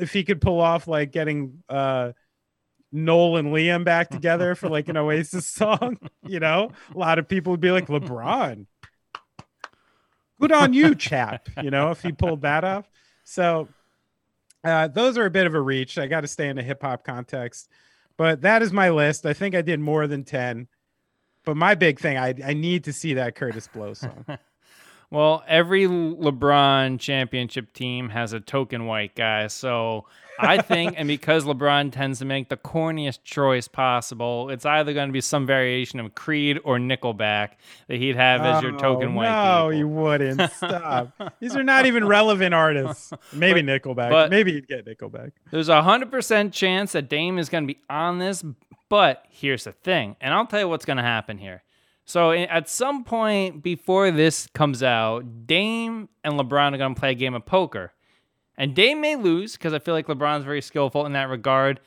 if 0.00 0.12
he 0.12 0.22
could 0.22 0.40
pull 0.40 0.60
off 0.60 0.86
like 0.86 1.10
getting 1.10 1.62
uh 1.68 2.12
Noel 2.92 3.38
and 3.38 3.48
Liam 3.48 3.84
back 3.84 4.08
together 4.10 4.54
for 4.54 4.68
like 4.68 4.88
an 4.88 4.96
Oasis 4.96 5.46
song, 5.46 5.98
you 6.26 6.38
know, 6.38 6.70
a 6.94 6.98
lot 6.98 7.18
of 7.18 7.28
people 7.28 7.50
would 7.52 7.60
be 7.60 7.70
like, 7.70 7.88
LeBron, 7.88 8.66
good 10.40 10.52
on 10.52 10.72
you, 10.72 10.94
chap, 10.94 11.48
you 11.62 11.70
know, 11.70 11.90
if 11.90 12.02
he 12.02 12.12
pulled 12.12 12.42
that 12.42 12.64
off. 12.64 12.88
So 13.24 13.68
uh, 14.64 14.88
those 14.88 15.16
are 15.18 15.26
a 15.26 15.30
bit 15.30 15.46
of 15.46 15.54
a 15.54 15.60
reach. 15.60 15.98
I 15.98 16.06
got 16.06 16.20
to 16.20 16.28
stay 16.28 16.48
in 16.48 16.58
a 16.58 16.62
hip 16.62 16.82
hop 16.82 17.04
context, 17.04 17.68
but 18.16 18.42
that 18.42 18.62
is 18.62 18.72
my 18.72 18.90
list. 18.90 19.26
I 19.26 19.32
think 19.32 19.54
I 19.54 19.62
did 19.62 19.80
more 19.80 20.06
than 20.06 20.24
10. 20.24 20.68
But 21.44 21.56
my 21.56 21.74
big 21.74 21.98
thing, 21.98 22.18
I, 22.18 22.34
I 22.44 22.52
need 22.54 22.84
to 22.84 22.92
see 22.92 23.14
that 23.14 23.34
Kurtis 23.34 23.70
Blow 23.72 23.94
song. 23.94 24.24
Well, 25.12 25.44
every 25.46 25.84
LeBron 25.86 26.98
championship 26.98 27.72
team 27.74 28.08
has 28.08 28.32
a 28.32 28.40
token 28.40 28.86
white 28.86 29.14
guy. 29.14 29.48
So 29.48 30.06
I 30.38 30.62
think, 30.62 30.94
and 30.96 31.06
because 31.06 31.44
LeBron 31.44 31.92
tends 31.92 32.18
to 32.20 32.24
make 32.24 32.48
the 32.48 32.56
corniest 32.56 33.18
choice 33.22 33.68
possible, 33.68 34.48
it's 34.48 34.64
either 34.64 34.94
going 34.94 35.08
to 35.08 35.12
be 35.12 35.20
some 35.20 35.46
variation 35.46 36.00
of 36.00 36.14
Creed 36.14 36.58
or 36.64 36.78
Nickelback 36.78 37.50
that 37.88 37.98
he'd 37.98 38.16
have 38.16 38.40
as 38.40 38.62
your 38.62 38.72
token 38.78 39.10
Oh, 39.10 39.16
white. 39.16 39.24
No, 39.28 39.68
people. 39.68 39.74
you 39.74 39.88
wouldn't. 39.88 40.50
Stop. 40.52 41.12
These 41.40 41.56
are 41.56 41.62
not 41.62 41.84
even 41.84 42.06
relevant 42.06 42.54
artists. 42.54 43.12
Maybe 43.34 43.62
Nickelback. 43.62 44.08
but- 44.08 44.30
Maybe 44.30 44.52
you'd 44.52 44.66
get 44.66 44.86
Nickelback. 44.86 45.32
There's 45.50 45.68
a 45.68 45.82
hundred 45.82 46.10
percent 46.10 46.54
chance 46.54 46.92
that 46.92 47.10
Dame 47.10 47.38
is 47.38 47.50
going 47.50 47.64
to 47.68 47.74
be 47.74 47.80
on 47.90 48.18
this, 48.18 48.42
but 48.88 49.26
here's 49.28 49.64
the 49.64 49.72
thing, 49.72 50.16
and 50.22 50.32
I'll 50.32 50.46
tell 50.46 50.60
you 50.60 50.68
what's 50.68 50.86
going 50.86 50.96
to 50.96 51.02
happen 51.02 51.36
here. 51.36 51.62
So 52.12 52.30
at 52.30 52.68
some 52.68 53.04
point 53.04 53.62
before 53.62 54.10
this 54.10 54.46
comes 54.48 54.82
out, 54.82 55.46
Dame 55.46 56.10
and 56.22 56.34
LeBron 56.34 56.74
are 56.74 56.76
going 56.76 56.94
to 56.94 57.00
play 57.00 57.12
a 57.12 57.14
game 57.14 57.32
of 57.32 57.46
poker, 57.46 57.94
and 58.54 58.74
Dame 58.74 59.00
may 59.00 59.16
lose 59.16 59.52
because 59.54 59.72
I 59.72 59.78
feel 59.78 59.94
like 59.94 60.08
LeBron's 60.08 60.44
very 60.44 60.60
skillful 60.60 61.06
in 61.06 61.14
that 61.14 61.30
regard, 61.30 61.80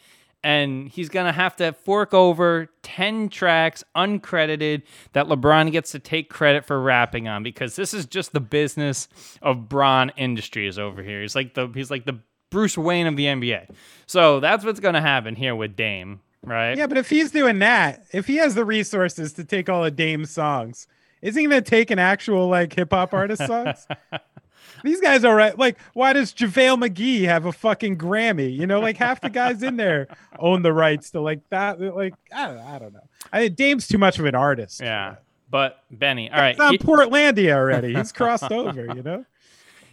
and 0.44 0.89
he's 0.89 1.10
gonna 1.10 1.32
have 1.32 1.55
to 1.58 1.74
fork 1.74 2.15
over 2.15 2.70
10 2.82 3.29
tracks 3.29 3.84
uncredited 3.96 4.82
that 5.13 5.27
lebron 5.27 5.72
gets 5.72 5.91
to 5.91 6.00
take 6.00 6.32
credit 6.32 6.65
for 6.65 6.82
rapping 6.82 7.27
on 7.27 7.44
because 7.44 7.75
this 7.75 7.94
is 7.94 8.08
just 8.08 8.34
the 8.34 8.39
business 8.39 9.08
of 9.44 9.70
bron 9.70 10.12
industries 10.17 10.79
over 10.79 11.03
here. 11.03 11.22
He's 11.22 11.36
like 11.36 11.53
the 11.53 11.67
he's 11.75 11.91
like 11.91 12.05
the 12.05 12.20
bruce 12.50 12.77
wayne 12.77 13.05
of 13.05 13.15
the 13.15 13.25
nba 13.25 13.70
so 14.05 14.39
that's 14.39 14.63
what's 14.63 14.79
gonna 14.79 15.01
happen 15.01 15.36
here 15.36 15.55
with 15.55 15.75
dame 15.75 16.22
right 16.46 16.78
Yeah, 16.78 16.88
but 16.88 16.98
if 16.98 17.10
he's 17.10 17.32
doing 17.32 17.60
that, 17.60 18.06
if 18.14 18.28
he 18.28 18.38
has 18.38 18.56
the 18.56 18.66
resources 18.66 19.34
to 19.34 19.44
take 19.44 19.70
all 19.70 19.84
of 19.86 19.96
Dame's 19.96 20.32
songs, 20.32 20.88
isn't 21.22 21.40
he 21.40 21.48
gonna 21.48 21.62
take 21.62 21.92
an 21.92 22.00
actual 22.00 22.48
like 22.48 22.74
hip 22.74 22.92
hop 22.92 23.14
artist 23.14 23.46
songs? 23.46 23.88
These 24.84 25.02
guys 25.02 25.24
are 25.25 25.36
right. 25.36 25.58
Like, 25.58 25.78
why 25.94 26.14
does 26.14 26.32
JaVale 26.34 26.88
McGee 26.90 27.24
have 27.24 27.46
a 27.46 27.52
fucking 27.52 27.98
Grammy? 27.98 28.56
You 28.56 28.68
know, 28.68 28.80
like 28.80 28.98
half 28.98 29.20
the 29.22 29.30
guys 29.30 29.64
in 29.64 29.78
there 29.78 30.08
own 30.38 30.62
the 30.62 30.74
rights 30.74 31.12
to 31.12 31.22
like 31.22 31.48
that. 31.50 31.80
Like, 31.80 32.14
I 32.32 32.48
don't, 32.48 32.58
I 32.60 32.78
don't 32.80 32.94
know. 32.94 33.08
I 33.34 33.40
think 33.40 33.56
Dame's 33.56 33.88
too 33.88 33.98
much 33.98 34.20
of 34.20 34.25
an 34.25 34.36
artist. 34.36 34.82
yeah 34.82 35.16
but 35.50 35.84
benny 35.92 36.30
all 36.32 36.40
right 36.40 36.56
He's 36.56 36.62
on 36.62 36.72
he- 36.74 36.78
Portlandia 36.80 37.54
already. 37.54 37.94
He's 37.94 38.12
crossed 38.20 38.52
over, 38.52 38.88
you 38.96 39.04
know? 39.04 39.25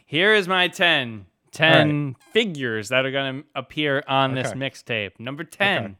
Here 0.06 0.34
is 0.34 0.48
my 0.48 0.68
10. 0.68 1.26
10 1.52 2.16
figures 2.32 2.88
that 2.88 3.04
are 3.04 3.10
going 3.10 3.42
to 3.42 3.48
appear 3.54 4.02
on 4.08 4.34
this 4.34 4.52
mixtape. 4.52 5.12
Number 5.18 5.44
10. 5.44 5.96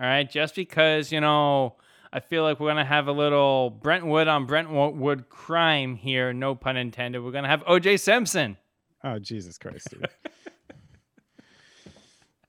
All 0.00 0.06
right. 0.06 0.28
Just 0.28 0.54
because, 0.54 1.12
you 1.12 1.20
know, 1.20 1.76
I 2.12 2.20
feel 2.20 2.42
like 2.42 2.60
we're 2.60 2.66
going 2.68 2.76
to 2.76 2.84
have 2.84 3.08
a 3.08 3.12
little 3.12 3.70
Brentwood 3.70 4.28
on 4.28 4.46
Brentwood 4.46 5.28
crime 5.28 5.96
here. 5.96 6.32
No 6.32 6.54
pun 6.54 6.76
intended. 6.76 7.22
We're 7.22 7.30
going 7.32 7.44
to 7.44 7.50
have 7.50 7.64
OJ 7.64 8.00
Simpson. 8.00 8.56
Oh, 9.04 9.18
Jesus 9.18 9.58
Christ. 9.58 9.88
Dude. 9.90 10.08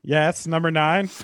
yes, 0.04 0.48
number 0.48 0.72
nine. 0.72 1.10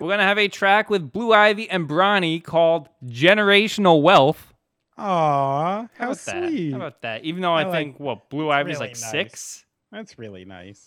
We're 0.00 0.08
going 0.08 0.18
to 0.18 0.24
have 0.24 0.38
a 0.38 0.48
track 0.48 0.90
with 0.90 1.12
Blue 1.12 1.32
Ivy 1.32 1.70
and 1.70 1.88
Bronny 1.88 2.42
called 2.42 2.88
Generational 3.06 4.02
Wealth. 4.02 4.52
Aw, 4.96 5.02
How 5.02 5.88
how 5.94 6.04
about 6.06 6.18
sweet. 6.18 6.32
that? 6.32 6.70
How 6.70 6.76
about 6.76 7.02
that? 7.02 7.24
Even 7.24 7.42
though 7.42 7.52
I, 7.54 7.62
I 7.62 7.64
like- 7.64 7.72
think, 7.72 8.00
what, 8.00 8.28
Blue 8.30 8.50
Ivy's 8.50 8.74
really 8.76 8.88
like 8.88 9.00
nice. 9.00 9.10
six? 9.10 9.64
That's 9.90 10.18
really 10.18 10.44
nice. 10.44 10.84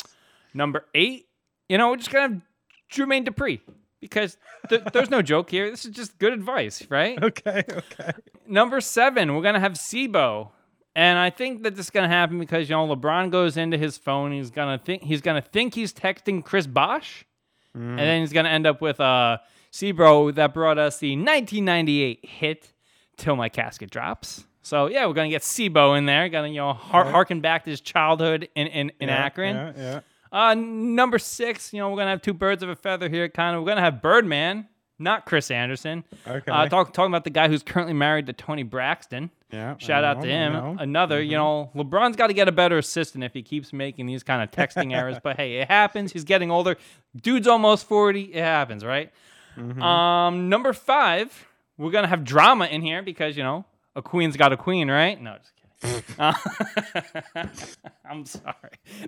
Number 0.54 0.86
eight, 0.94 1.28
you 1.70 1.78
know, 1.78 1.90
we're 1.90 1.98
just 1.98 2.10
gonna 2.12 2.34
have 2.36 2.42
Jermaine 2.92 3.28
Dupri 3.28 3.60
because 4.00 4.38
th- 4.70 4.84
there's 4.94 5.10
no 5.10 5.22
joke 5.22 5.50
here. 5.50 5.70
This 5.70 5.86
is 5.86 5.92
just 5.92 6.18
good 6.20 6.34
advice, 6.34 6.86
right? 6.90 7.18
Okay, 7.24 7.64
okay. 7.70 8.12
Number 8.48 8.80
seven, 8.82 9.36
we're 9.36 9.42
gonna 9.42 9.60
have 9.60 9.78
C-Bo, 9.78 10.52
and 10.96 11.18
I 11.20 11.30
think 11.30 11.64
that 11.64 11.76
this 11.76 11.88
is 11.88 11.90
gonna 11.90 12.08
happen 12.08 12.40
because 12.40 12.70
you 12.70 12.76
know 12.76 12.88
LeBron 12.96 13.32
goes 13.32 13.58
into 13.58 13.78
his 13.78 13.98
phone. 13.98 14.32
He's 14.32 14.50
gonna 14.52 14.78
think 14.78 15.04
he's 15.04 15.22
gonna 15.22 15.42
think 15.42 15.74
he's 15.76 15.94
texting 15.94 16.44
Chris 16.44 16.68
Bosh, 16.68 17.26
and 17.74 18.00
then 18.00 18.22
he's 18.22 18.34
gonna 18.34 18.50
end 18.50 18.66
up 18.66 18.82
with 18.82 19.00
uh 19.00 19.38
C-Bo 19.72 20.32
that 20.32 20.54
brought 20.54 20.78
us 20.80 20.98
the 21.00 21.16
1998 21.16 22.26
hit 22.26 22.74
"Till 23.18 23.36
My 23.36 23.50
Casket 23.50 23.90
Drops." 23.90 24.46
So 24.62 24.88
yeah, 24.88 25.06
we're 25.06 25.14
gonna 25.14 25.30
get 25.30 25.44
C-Bo 25.44 25.94
in 25.96 26.06
there. 26.06 26.28
Gonna 26.30 26.48
you 26.50 26.56
know 26.56 26.74
har- 26.74 27.06
harken 27.06 27.42
back 27.42 27.64
to 27.66 27.70
his 27.70 27.82
childhood 27.82 28.50
in 28.56 28.68
in, 28.68 28.92
in 29.00 29.10
Yeah, 29.10 29.16
Akron. 29.26 29.56
Yeah, 29.56 29.72
yeah. 29.78 30.00
Uh, 30.32 30.54
number 30.56 31.18
six, 31.20 31.74
you 31.74 31.80
know, 31.80 31.90
we're 31.90 31.98
gonna 31.98 32.10
have 32.12 32.22
two 32.22 32.34
birds 32.34 32.64
of 32.64 32.70
a 32.70 32.76
feather 32.76 33.10
here. 33.10 33.30
Kind 33.30 33.56
of, 33.56 33.62
we're 33.64 33.70
gonna 33.70 33.82
have 33.82 34.02
Birdman, 34.02 34.68
not 35.00 35.26
Chris 35.26 35.52
Anderson. 35.52 36.04
Okay. 36.28 36.52
Uh, 36.52 36.68
talk, 36.68 36.94
talking 36.94 37.12
about 37.12 37.24
the 37.24 37.30
guy 37.30 37.48
who's 37.48 37.64
currently 37.64 37.94
married 37.94 38.26
to 38.28 38.34
Toni 38.34 38.64
Braxton. 38.64 39.30
yeah. 39.52 39.76
Shout 39.78 40.04
out 40.04 40.22
to 40.22 40.28
him. 40.28 40.54
know. 40.54 40.76
Another, 40.80 41.22
you 41.22 41.38
know, 41.38 41.72
LeBron's 41.76 42.16
got 42.16 42.28
to 42.28 42.34
get 42.34 42.48
a 42.48 42.52
better 42.52 42.78
assistant 42.78 43.24
if 43.24 43.34
he 43.34 43.42
keeps 43.44 43.72
making 43.72 44.06
these 44.06 44.24
kind 44.24 44.42
of 44.42 44.52
texting 44.52 44.94
errors. 44.96 45.18
But 45.24 45.38
hey, 45.38 45.58
it 45.58 45.68
happens. 45.70 46.12
He's 46.12 46.24
getting 46.24 46.52
older. 46.52 46.76
Dude's 47.16 47.48
almost 47.48 47.88
forty. 47.88 48.24
It 48.34 48.44
happens, 48.44 48.84
right? 48.84 49.12
Um, 49.82 50.50
number 50.50 50.72
five, 50.74 51.48
we're 51.78 51.92
gonna 51.92 52.08
have 52.08 52.24
drama 52.24 52.66
in 52.66 52.82
here 52.82 53.02
because 53.02 53.36
you 53.38 53.44
know 53.44 53.66
a 53.96 54.02
queen's 54.02 54.38
got 54.38 54.54
a 54.54 54.58
queen, 54.58 54.90
right? 54.90 55.20
No, 55.22 55.38
just. 55.38 55.52
Uh, 56.18 56.34
I'm 58.10 58.26
sorry. 58.26 58.54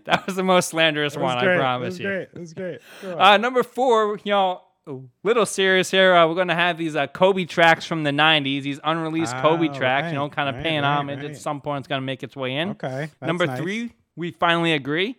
That 0.06 0.26
was 0.26 0.36
the 0.36 0.44
most 0.44 0.70
slanderous 0.70 1.18
one, 1.18 1.38
great. 1.44 1.56
I 1.56 1.58
promise 1.58 1.86
that 1.86 1.90
was 1.98 2.00
you. 2.00 2.06
Great. 2.06 2.34
That 2.34 2.40
was 2.40 2.54
great. 2.54 2.80
Uh, 3.04 3.38
number 3.38 3.64
four, 3.64 4.20
you 4.24 4.32
know, 4.32 4.62
a 4.88 4.96
little 5.24 5.46
serious 5.46 5.92
here. 5.92 6.14
Uh, 6.16 6.28
we're 6.28 6.36
gonna 6.36 6.56
have 6.56 6.78
these 6.78 6.96
uh, 6.96 7.08
Kobe 7.08 7.46
tracks 7.46 7.86
from 7.86 8.04
the 8.04 8.12
'90s, 8.12 8.64
these 8.64 8.80
unreleased 8.84 9.36
Kobe 9.38 9.70
Ah, 9.70 9.74
tracks. 9.74 10.08
you 10.08 10.14
know, 10.16 10.30
kind 10.30 10.50
of 10.50 10.56
right, 10.56 10.64
paying 10.64 10.82
right, 10.82 10.98
homage. 10.98 11.24
At 11.24 11.38
some 11.38 11.62
point, 11.62 11.80
it's 11.80 11.88
gonna 11.88 12.02
make 12.02 12.24
its 12.24 12.36
way 12.36 12.56
in. 12.56 12.70
okay. 12.72 13.10
number 13.22 13.46
nice. 13.48 13.60
three, 13.60 13.94
we 14.16 14.32
finally 14.32 14.74
agree. 14.74 15.16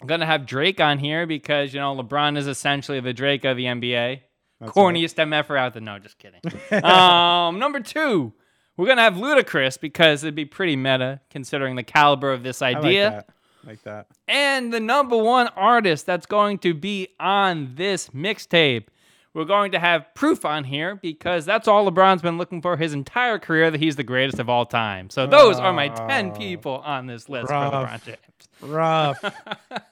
I'm 0.00 0.06
gonna 0.06 0.26
have 0.26 0.46
Drake 0.46 0.80
on 0.80 0.98
here 0.98 1.26
because 1.26 1.72
you 1.74 1.80
know 1.80 1.94
LeBron 1.96 2.36
is 2.36 2.46
essentially 2.46 3.00
the 3.00 3.12
Drake 3.12 3.44
of 3.44 3.56
the 3.56 3.64
NBA. 3.64 4.20
That's 4.60 4.72
Corniest 4.72 5.14
MFer 5.16 5.58
out 5.58 5.74
there. 5.74 5.82
No, 5.82 5.98
just 5.98 6.18
kidding. 6.18 6.40
um, 6.84 7.58
number 7.58 7.80
two, 7.80 8.32
we're 8.76 8.86
gonna 8.86 9.02
have 9.02 9.14
Ludacris 9.14 9.80
because 9.80 10.22
it'd 10.24 10.34
be 10.34 10.44
pretty 10.44 10.76
meta 10.76 11.20
considering 11.30 11.76
the 11.76 11.82
caliber 11.82 12.32
of 12.32 12.42
this 12.42 12.62
I 12.62 12.70
like 12.72 12.84
idea. 12.84 13.10
that. 13.10 13.28
Like 13.66 13.82
that. 13.82 14.06
And 14.28 14.72
the 14.72 14.78
number 14.80 15.16
one 15.16 15.48
artist 15.56 16.06
that's 16.06 16.26
going 16.26 16.58
to 16.58 16.72
be 16.74 17.08
on 17.18 17.72
this 17.74 18.10
mixtape. 18.10 18.86
We're 19.34 19.44
going 19.44 19.72
to 19.72 19.78
have 19.78 20.06
proof 20.14 20.44
on 20.46 20.64
here 20.64 20.94
because 20.94 21.44
that's 21.44 21.68
all 21.68 21.90
LeBron's 21.90 22.22
been 22.22 22.38
looking 22.38 22.62
for 22.62 22.76
his 22.78 22.94
entire 22.94 23.38
career 23.38 23.70
that 23.70 23.80
he's 23.80 23.96
the 23.96 24.02
greatest 24.04 24.38
of 24.38 24.48
all 24.48 24.64
time. 24.64 25.10
So 25.10 25.26
those 25.26 25.58
are 25.58 25.72
my 25.74 25.88
10 25.88 26.30
Oh. 26.30 26.38
people 26.38 26.72
on 26.84 27.06
this 27.06 27.28
list 27.28 27.50
Rough. 27.50 27.72
for 27.72 27.78
LeBron 27.86 28.04
James. 28.04 28.18
Rough. 28.62 29.24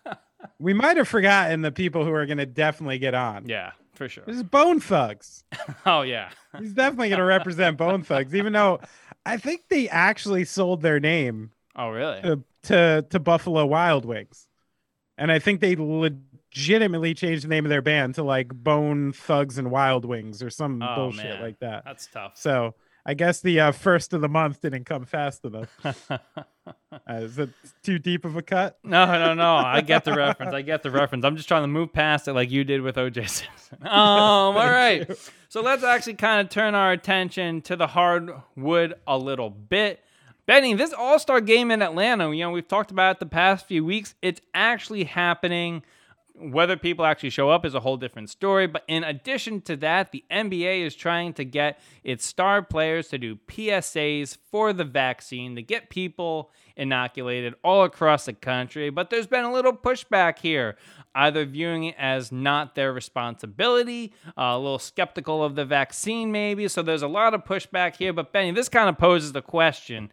we 0.58 0.72
might 0.72 0.96
have 0.96 1.08
forgotten 1.08 1.60
the 1.62 1.72
people 1.72 2.04
who 2.04 2.12
are 2.12 2.24
going 2.26 2.38
to 2.38 2.46
definitely 2.46 2.98
get 2.98 3.14
on. 3.14 3.46
Yeah, 3.46 3.72
for 3.94 4.08
sure. 4.08 4.24
This 4.26 4.36
is 4.36 4.42
Bone 4.42 4.80
Thugs. 4.80 5.44
Oh, 5.86 6.02
yeah. 6.02 6.30
He's 6.58 6.72
definitely 6.72 7.08
going 7.08 7.18
to 7.18 7.24
represent 7.24 7.76
Bone 7.76 8.02
Thugs, 8.02 8.34
even 8.34 8.52
though 8.52 8.80
I 9.26 9.36
think 9.36 9.68
they 9.68 9.88
actually 9.88 10.44
sold 10.44 10.82
their 10.82 11.00
name 11.00 11.50
Oh, 11.76 11.90
really? 11.90 12.20
to, 12.22 12.42
to, 12.64 13.06
to 13.10 13.18
Buffalo 13.20 13.66
Wild 13.66 14.04
Wings. 14.04 14.46
And 15.18 15.30
I 15.30 15.38
think 15.38 15.60
they 15.60 15.76
legitimately 15.76 17.14
changed 17.14 17.44
the 17.44 17.48
name 17.48 17.64
of 17.64 17.70
their 17.70 17.82
band 17.82 18.14
to 18.16 18.22
like 18.22 18.48
Bone 18.48 19.12
Thugs 19.12 19.58
and 19.58 19.70
Wild 19.70 20.04
Wings 20.04 20.42
or 20.42 20.50
some 20.50 20.82
Oh, 20.82 20.94
bullshit 20.96 21.24
man. 21.24 21.42
like 21.42 21.58
that. 21.60 21.84
That's 21.84 22.06
tough. 22.06 22.32
So 22.36 22.74
I 23.06 23.14
guess 23.14 23.40
the 23.40 23.60
uh, 23.60 23.72
first 23.72 24.12
of 24.12 24.20
the 24.20 24.28
month 24.28 24.60
didn't 24.60 24.84
come 24.84 25.04
fast 25.04 25.44
enough. 25.44 25.70
Uh, 26.92 27.14
is 27.14 27.38
it 27.38 27.50
too 27.82 27.98
deep 27.98 28.24
of 28.24 28.36
a 28.36 28.42
cut? 28.42 28.78
No, 28.84 29.04
no, 29.04 29.34
no. 29.34 29.56
I 29.56 29.80
get 29.80 30.04
the 30.04 30.14
reference. 30.14 30.54
I 30.54 30.62
get 30.62 30.82
the 30.84 30.90
reference. 30.90 31.24
I'm 31.24 31.36
just 31.36 31.48
trying 31.48 31.64
to 31.64 31.68
move 31.68 31.92
past 31.92 32.28
it 32.28 32.34
like 32.34 32.50
you 32.50 32.62
did 32.62 32.82
with 32.82 32.96
OJ 32.96 33.28
Simpson. 33.28 33.78
Um, 33.82 33.90
all 34.56 34.70
right. 34.70 35.10
So 35.48 35.60
let's 35.60 35.82
actually 35.82 36.14
kind 36.14 36.40
of 36.40 36.50
turn 36.50 36.74
our 36.76 36.92
attention 36.92 37.62
to 37.62 37.74
the 37.76 37.88
hardwood 37.88 38.94
a 39.06 39.18
little 39.18 39.50
bit. 39.50 40.00
Benny, 40.46 40.74
this 40.74 40.92
All 40.92 41.18
Star 41.18 41.40
game 41.40 41.70
in 41.70 41.82
Atlanta, 41.82 42.32
you 42.32 42.44
know, 42.44 42.50
we've 42.50 42.68
talked 42.68 42.90
about 42.92 43.16
it 43.16 43.20
the 43.20 43.26
past 43.26 43.66
few 43.66 43.84
weeks. 43.84 44.14
It's 44.22 44.40
actually 44.54 45.04
happening. 45.04 45.82
Whether 46.36 46.76
people 46.76 47.04
actually 47.04 47.30
show 47.30 47.48
up 47.48 47.64
is 47.64 47.76
a 47.76 47.80
whole 47.80 47.96
different 47.96 48.28
story. 48.28 48.66
But 48.66 48.82
in 48.88 49.04
addition 49.04 49.60
to 49.62 49.76
that, 49.76 50.10
the 50.10 50.24
NBA 50.30 50.84
is 50.84 50.96
trying 50.96 51.32
to 51.34 51.44
get 51.44 51.78
its 52.02 52.26
star 52.26 52.60
players 52.60 53.06
to 53.08 53.18
do 53.18 53.36
PSAs 53.46 54.36
for 54.50 54.72
the 54.72 54.84
vaccine 54.84 55.54
to 55.54 55.62
get 55.62 55.90
people 55.90 56.50
inoculated 56.76 57.54
all 57.62 57.84
across 57.84 58.24
the 58.24 58.32
country. 58.32 58.90
But 58.90 59.10
there's 59.10 59.28
been 59.28 59.44
a 59.44 59.52
little 59.52 59.72
pushback 59.72 60.40
here, 60.40 60.76
either 61.14 61.44
viewing 61.44 61.84
it 61.84 61.94
as 61.98 62.32
not 62.32 62.74
their 62.74 62.92
responsibility, 62.92 64.12
a 64.36 64.58
little 64.58 64.80
skeptical 64.80 65.44
of 65.44 65.54
the 65.54 65.64
vaccine, 65.64 66.32
maybe. 66.32 66.66
So 66.66 66.82
there's 66.82 67.02
a 67.02 67.08
lot 67.08 67.34
of 67.34 67.44
pushback 67.44 67.94
here. 67.94 68.12
But 68.12 68.32
Benny, 68.32 68.50
this 68.50 68.68
kind 68.68 68.88
of 68.88 68.98
poses 68.98 69.32
the 69.32 69.42
question 69.42 70.10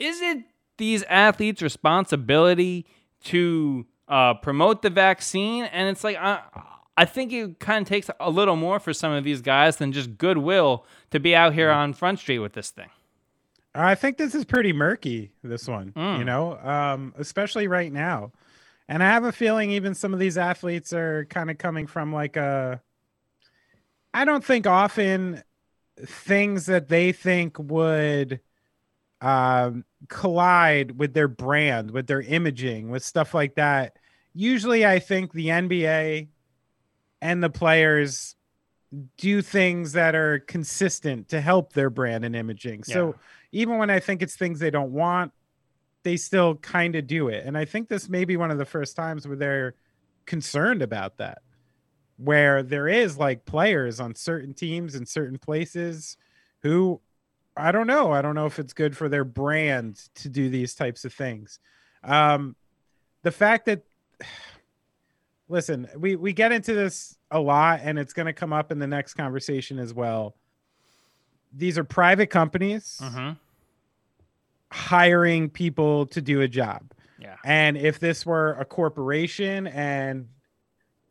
is 0.00 0.20
it 0.20 0.38
these 0.76 1.04
athletes' 1.04 1.62
responsibility 1.62 2.84
to 3.24 3.86
uh, 4.08 4.34
promote 4.34 4.82
the 4.82 4.90
vaccine? 4.90 5.64
And 5.64 5.88
it's 5.88 6.04
like, 6.04 6.16
I, 6.16 6.40
I 6.96 7.04
think 7.04 7.32
it 7.32 7.58
kind 7.58 7.82
of 7.82 7.88
takes 7.88 8.10
a 8.20 8.30
little 8.30 8.56
more 8.56 8.78
for 8.78 8.92
some 8.92 9.12
of 9.12 9.24
these 9.24 9.40
guys 9.40 9.76
than 9.76 9.92
just 9.92 10.18
goodwill 10.18 10.84
to 11.10 11.20
be 11.20 11.34
out 11.34 11.54
here 11.54 11.70
on 11.70 11.92
Front 11.94 12.18
Street 12.18 12.40
with 12.40 12.52
this 12.52 12.70
thing. 12.70 12.88
I 13.74 13.94
think 13.94 14.18
this 14.18 14.34
is 14.34 14.44
pretty 14.44 14.72
murky, 14.74 15.32
this 15.42 15.66
one, 15.66 15.92
Mm. 15.92 16.18
you 16.18 16.24
know, 16.24 16.58
um, 16.58 17.14
especially 17.16 17.68
right 17.68 17.90
now. 17.90 18.32
And 18.88 19.02
I 19.02 19.06
have 19.06 19.24
a 19.24 19.32
feeling 19.32 19.70
even 19.70 19.94
some 19.94 20.12
of 20.12 20.20
these 20.20 20.36
athletes 20.36 20.92
are 20.92 21.24
kind 21.30 21.50
of 21.50 21.56
coming 21.56 21.86
from 21.86 22.12
like 22.12 22.36
a, 22.36 22.82
I 24.12 24.26
don't 24.26 24.44
think 24.44 24.66
often 24.66 25.42
things 26.04 26.66
that 26.66 26.88
they 26.88 27.12
think 27.12 27.58
would 27.58 28.40
um, 29.22 29.84
collide 30.08 30.98
with 30.98 31.14
their 31.14 31.28
brand, 31.28 31.90
with 31.90 32.06
their 32.06 32.22
imaging, 32.22 32.90
with 32.90 33.04
stuff 33.04 33.34
like 33.34 33.54
that. 33.54 33.96
Usually, 34.34 34.84
I 34.86 34.98
think 34.98 35.32
the 35.32 35.48
NBA 35.48 36.28
and 37.20 37.42
the 37.42 37.50
players 37.50 38.34
do 39.16 39.40
things 39.42 39.92
that 39.92 40.14
are 40.14 40.40
consistent 40.40 41.28
to 41.28 41.40
help 41.40 41.72
their 41.72 41.88
brand 41.88 42.24
and 42.24 42.36
imaging. 42.36 42.84
So 42.84 43.14
even 43.52 43.78
when 43.78 43.90
I 43.90 44.00
think 44.00 44.22
it's 44.22 44.36
things 44.36 44.58
they 44.58 44.70
don't 44.70 44.92
want, 44.92 45.32
they 46.02 46.16
still 46.16 46.56
kind 46.56 46.96
of 46.96 47.06
do 47.06 47.28
it. 47.28 47.46
And 47.46 47.56
I 47.56 47.64
think 47.64 47.88
this 47.88 48.08
may 48.08 48.24
be 48.24 48.36
one 48.36 48.50
of 48.50 48.58
the 48.58 48.64
first 48.64 48.96
times 48.96 49.26
where 49.26 49.36
they're 49.36 49.74
concerned 50.26 50.82
about 50.82 51.18
that. 51.18 51.42
where 52.16 52.62
there 52.62 52.88
is 52.88 53.18
like 53.18 53.44
players 53.44 53.98
on 53.98 54.14
certain 54.14 54.54
teams 54.54 54.94
in 54.94 55.06
certain 55.06 55.38
places 55.38 56.16
who 56.62 57.00
I 57.56 57.70
don't 57.72 57.86
know. 57.86 58.12
I 58.12 58.22
don't 58.22 58.34
know 58.34 58.46
if 58.46 58.58
it's 58.58 58.72
good 58.72 58.96
for 58.96 59.08
their 59.08 59.24
brand 59.24 60.00
to 60.16 60.28
do 60.28 60.48
these 60.48 60.74
types 60.74 61.04
of 61.04 61.12
things. 61.12 61.58
Um, 62.02 62.56
the 63.22 63.30
fact 63.30 63.66
that, 63.66 63.82
listen, 65.48 65.86
we 65.96 66.16
we 66.16 66.32
get 66.32 66.52
into 66.52 66.74
this 66.74 67.16
a 67.30 67.38
lot, 67.40 67.80
and 67.82 67.98
it's 67.98 68.12
going 68.12 68.26
to 68.26 68.32
come 68.32 68.52
up 68.52 68.72
in 68.72 68.78
the 68.78 68.86
next 68.86 69.14
conversation 69.14 69.78
as 69.78 69.92
well. 69.92 70.34
These 71.54 71.76
are 71.78 71.84
private 71.84 72.30
companies 72.30 72.98
Mm-hmm. 73.02 73.30
hiring 74.70 75.50
people 75.50 76.06
to 76.06 76.20
do 76.22 76.40
a 76.40 76.48
job. 76.48 76.82
Yeah. 77.18 77.36
And 77.44 77.76
if 77.76 77.98
this 78.00 78.24
were 78.26 78.54
a 78.54 78.64
corporation 78.64 79.66
and 79.66 80.28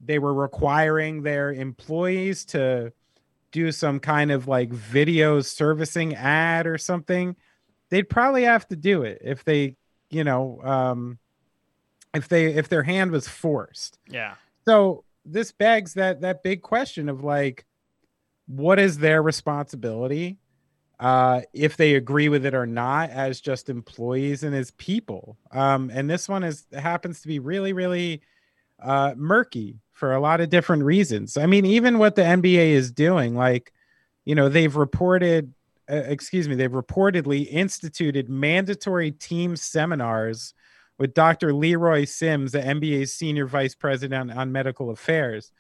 they 0.04 0.18
were 0.20 0.34
requiring 0.34 1.22
their 1.22 1.54
employees 1.54 2.44
to 2.46 2.92
do 3.52 3.72
some 3.72 4.00
kind 4.00 4.32
of 4.32 4.48
like 4.48 4.72
video 4.72 5.42
servicing 5.42 6.16
ad 6.16 6.68
or 6.68 6.78
something, 6.78 7.36
they'd 7.90 8.10
probably 8.10 8.44
have 8.44 8.68
to 8.70 8.76
do 8.76 9.04
it 9.04 9.22
if 9.24 9.44
they, 9.44 9.76
you 10.10 10.24
know, 10.24 10.62
um, 10.64 11.20
if 12.14 12.28
they 12.28 12.54
if 12.54 12.70
their 12.70 12.84
hand 12.84 13.12
was 13.12 13.28
forced. 13.28 14.00
Yeah. 14.10 14.36
So 14.66 15.04
this 15.26 15.52
begs 15.52 15.94
that 15.96 16.22
that 16.22 16.44
big 16.44 16.62
question 16.62 17.10
of 17.10 17.24
like, 17.24 17.66
what 18.48 18.80
is 18.80 18.98
their 18.98 19.22
responsibility? 19.22 20.38
Uh, 21.00 21.42
if 21.52 21.78
they 21.78 21.96
agree 21.96 22.30
with 22.30 22.46
it 22.46 22.54
or 22.54 22.68
not, 22.68 23.10
as 23.10 23.42
just 23.42 23.70
employees 23.70 24.44
and 24.44 24.56
as 24.56 24.70
people. 24.72 25.36
Um, 25.52 25.90
and 25.92 26.08
this 26.08 26.30
one 26.30 26.44
is 26.44 26.68
happens 26.74 27.22
to 27.22 27.28
be 27.28 27.40
really, 27.40 27.74
really 27.74 28.22
uh, 28.80 29.16
murky 29.18 29.80
for 30.02 30.16
a 30.16 30.20
lot 30.20 30.42
of 30.42 30.50
different 30.50 30.84
reasons. 30.84 31.38
I 31.38 31.46
mean, 31.46 31.64
even 31.64 32.00
what 32.00 32.16
the 32.16 32.24
NBA 32.24 32.72
is 32.72 32.92
doing, 32.92 33.36
like, 33.36 33.72
you 34.26 34.34
know, 34.34 34.50
they've 34.50 34.76
reported, 34.76 35.54
uh, 35.88 35.98
excuse 36.08 36.50
me, 36.50 36.56
they've 36.56 36.72
reportedly 36.72 37.48
instituted 37.48 38.28
mandatory 38.28 39.12
team 39.12 39.56
seminars 39.56 40.56
with 40.98 41.14
Dr. 41.14 41.54
Leroy 41.54 42.06
Sims, 42.06 42.54
the 42.54 42.62
NBA's 42.62 43.14
senior 43.14 43.46
vice 43.46 43.76
president 43.76 44.32
on 44.32 44.52
medical 44.52 44.90
affairs. 44.90 45.52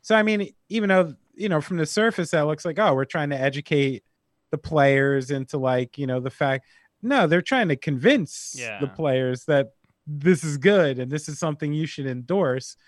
So, 0.00 0.14
I 0.14 0.22
mean, 0.22 0.48
even 0.70 0.88
though, 0.88 1.12
you 1.34 1.50
know, 1.50 1.60
from 1.60 1.76
the 1.76 1.84
surface, 1.84 2.30
that 2.30 2.46
looks 2.46 2.64
like, 2.64 2.78
oh, 2.78 2.94
we're 2.94 3.04
trying 3.04 3.28
to 3.30 3.38
educate 3.38 4.02
the 4.50 4.56
players 4.56 5.30
into 5.30 5.58
like, 5.58 5.98
you 5.98 6.06
know, 6.06 6.20
the 6.20 6.30
fact, 6.30 6.64
no, 7.02 7.26
they're 7.26 7.42
trying 7.42 7.68
to 7.68 7.76
convince 7.76 8.54
the 8.80 8.86
players 8.86 9.44
that 9.44 9.74
this 10.06 10.42
is 10.42 10.56
good 10.56 10.98
and 10.98 11.12
this 11.12 11.28
is 11.28 11.38
something 11.38 11.74
you 11.74 11.84
should 11.84 12.06
endorse. 12.06 12.78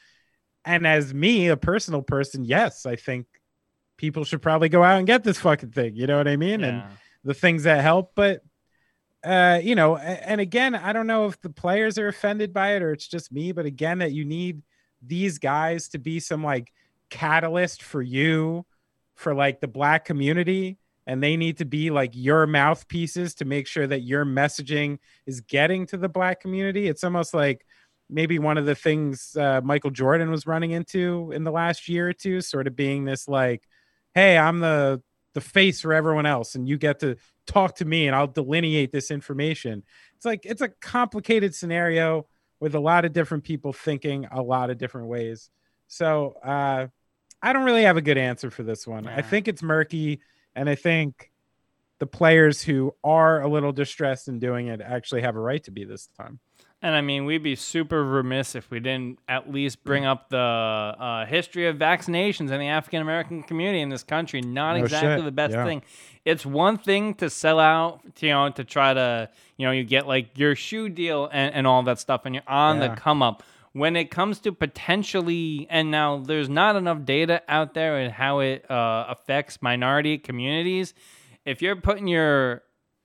And 0.65 0.87
as 0.87 1.13
me, 1.13 1.49
a 1.49 1.57
personal 1.57 2.03
person, 2.03 2.45
yes, 2.45 2.87
I 2.87 2.97
think 2.97 3.27
people 3.97 4.25
should 4.25 4.43
probably 4.43 4.69
go 4.69 4.83
out 4.83 4.99
and 4.99 5.07
get 5.07 5.25
this 5.25 5.39
fucking 5.39 5.71
thing. 5.71 5.97
You 5.97 6.07
know 6.07 6.19
what 6.19 6.29
I 6.29 6.37
mean? 6.37 6.63
And 6.63 6.85
the 7.25 7.35
things 7.35 7.65
that 7.65 7.83
help 7.83 8.13
but 8.15 8.43
uh 9.25 9.61
you 9.63 9.75
know 9.75 9.97
and 9.97 10.41
again 10.41 10.75
i 10.75 10.93
don't 10.93 11.07
know 11.07 11.27
if 11.27 11.41
the 11.41 11.51
players 11.51 11.99
are 11.99 12.09
offended 12.09 12.53
by 12.53 12.75
it 12.75 12.83
or 12.83 12.93
it's 12.93 13.07
just 13.07 13.33
me 13.33 13.53
but 13.53 13.67
again 13.67 13.99
that 13.99 14.13
you 14.13 14.25
need 14.25 14.63
these 15.01 15.39
guys 15.39 15.89
to 15.89 15.99
be 15.99 16.19
some 16.19 16.43
like 16.43 16.73
catalyst 17.11 17.83
for 17.83 18.03
you 18.03 18.65
for 19.15 19.35
like 19.35 19.61
the 19.61 19.69
black 19.69 20.05
community 20.05 20.79
and 21.07 21.23
they 21.23 21.37
need 21.37 21.59
to 21.59 21.65
be 21.65 21.91
like 21.91 22.11
your 22.15 22.47
mouthpieces 22.47 23.35
to 23.35 23.45
make 23.45 23.67
sure 23.67 23.87
that 23.87 24.01
your 24.01 24.25
messaging 24.25 24.99
is 25.27 25.41
getting 25.41 25.87
to 25.87 25.97
the 25.97 26.09
black 26.09 26.41
community 26.41 26.89
it's 26.89 27.05
almost 27.05 27.35
like 27.35 27.65
maybe 28.11 28.39
one 28.39 28.59
of 28.59 28.67
the 28.67 28.75
things 28.75 29.37
uh, 29.37 29.61
michael 29.63 29.91
jordan 29.91 30.31
was 30.31 30.47
running 30.47 30.73
into 30.73 31.33
in 31.35 31.45
the 31.45 31.51
last 31.51 31.89
year 31.89 32.09
or 32.09 32.13
two 32.13 32.41
sort 32.41 32.67
of 32.67 32.77
being 32.77 33.05
this 33.05 33.29
like 33.29 33.63
hey 34.15 34.37
i'm 34.37 34.61
the 34.61 35.03
the 35.35 35.41
face 35.41 35.81
for 35.81 35.93
everyone 35.93 36.27
else 36.27 36.55
and 36.55 36.69
you 36.69 36.77
get 36.77 37.01
to 37.01 37.17
talk 37.47 37.77
to 37.77 37.85
me 37.85 38.07
and 38.07 38.15
I'll 38.15 38.27
delineate 38.27 38.93
this 38.93 39.11
information. 39.11 39.83
It's 40.17 40.25
like 40.25 40.45
it's 40.45 40.63
a 40.63 40.69
complicated 40.69 41.55
scenario 41.55 42.27
with 42.61 42.75
a 42.75 42.81
lot 42.81 43.05
of 43.05 43.13
different 43.13 43.45
people 43.45 43.73
thinking 43.73 44.27
a 44.31 44.43
lot 44.43 44.71
of 44.71 44.79
different 44.79 45.09
ways. 45.09 45.51
So 45.89 46.35
uh 46.45 46.87
I 47.45 47.53
don't 47.53 47.65
really 47.65 47.83
have 47.83 47.97
a 47.97 48.03
good 48.03 48.19
answer 48.19 48.51
for 48.51 48.63
this 48.63 48.87
one. 48.87 49.09
I 49.09 49.23
think 49.23 49.49
it's 49.49 49.63
murky 49.63 50.21
and 50.55 50.71
I 50.71 50.77
think 50.77 51.31
the 51.99 52.07
players 52.07 52.63
who 52.63 52.95
are 53.03 53.43
a 53.43 53.49
little 53.49 53.73
distressed 53.73 54.29
in 54.29 54.39
doing 54.39 54.69
it 54.69 54.81
actually 54.81 55.23
have 55.23 55.35
a 55.35 55.41
right 55.41 55.63
to 55.65 55.71
be 55.71 55.85
this 55.85 56.09
time. 56.17 56.39
And 56.85 56.97
I 56.97 57.01
mean, 57.01 57.25
we'd 57.27 57.45
be 57.45 57.55
super 57.55 58.05
remiss 58.05 58.57
if 58.57 58.69
we 58.69 58.81
didn't 58.81 59.21
at 59.29 59.49
least 59.53 59.85
bring 59.85 60.05
up 60.05 60.29
the 60.31 60.37
uh, 60.37 61.25
history 61.27 61.69
of 61.69 61.77
vaccinations 61.77 62.51
in 62.51 62.59
the 62.59 62.67
African 62.67 63.01
American 63.01 63.45
community 63.45 63.81
in 63.81 63.89
this 63.89 64.03
country. 64.03 64.41
Not 64.41 64.77
No 64.77 64.83
exactly 64.83 65.17
shit. 65.19 65.25
the 65.25 65.31
best 65.31 65.53
Yeah. 65.55 65.65
thing. 65.65 65.83
It's 66.25 66.45
one 66.45 66.79
thing 66.79 67.15
to 67.15 67.31
sell 67.31 67.61
out, 67.61 68.01
you 68.19 68.31
know, 68.31 68.51
to 68.51 68.65
try 68.65 68.95
to, 68.95 69.29
you 69.57 69.67
know, 69.67 69.71
you 69.73 69.85
get 69.85 70.09
like 70.09 70.37
your 70.37 70.57
shoe 70.57 70.89
deal 70.89 71.29
and, 71.33 71.55
and 71.55 71.67
all 71.69 71.85
that 71.85 72.01
stuff, 72.01 72.23
and 72.25 72.35
you're 72.35 72.45
on 72.49 72.81
Yeah. 72.81 72.89
the 72.89 72.97
come 73.01 73.23
up. 73.23 73.45
When 73.75 73.95
it 73.97 74.11
comes 74.11 74.39
to 74.41 74.53
potentially, 74.53 75.67
and 75.71 75.91
now 75.91 76.19
there's 76.19 76.49
not 76.49 76.77
enough 76.77 77.05
data 77.05 77.43
out 77.49 77.75
there 77.75 77.97
and 77.97 78.13
how 78.13 78.41
it 78.41 78.71
uh, 78.71 79.07
affects 79.09 79.63
minority 79.63 80.19
communities. 80.19 80.95
If 81.47 81.63
you're 81.63 81.77
putting 81.77 82.07
your 82.07 82.63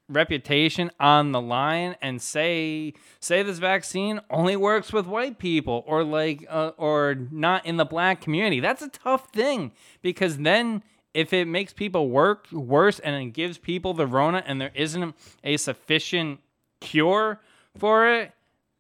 reputation 0.09 0.89
on 0.99 1.31
the 1.31 1.41
line 1.41 1.95
and 2.01 2.21
say 2.21 2.93
say 3.19 3.43
this 3.43 3.57
vaccine 3.59 4.21
only 4.29 4.55
works 4.55 4.93
with 4.93 5.05
white 5.05 5.37
people 5.37 5.83
or 5.85 6.03
like 6.03 6.45
uh, 6.49 6.71
or 6.77 7.15
not 7.31 7.65
in 7.65 7.77
the 7.77 7.85
black 7.85 8.21
community. 8.21 8.59
That's 8.59 8.81
a 8.81 8.89
tough 8.89 9.29
thing 9.31 9.71
because 10.01 10.37
then 10.37 10.83
if 11.13 11.33
it 11.33 11.45
makes 11.45 11.73
people 11.73 12.09
work 12.09 12.47
worse 12.51 12.99
and 12.99 13.15
it 13.21 13.33
gives 13.33 13.57
people 13.57 13.93
the 13.93 14.07
rona 14.07 14.43
and 14.45 14.61
there 14.61 14.71
isn't 14.75 15.15
a 15.43 15.57
sufficient 15.57 16.39
cure 16.79 17.41
for 17.77 18.07
it 18.07 18.31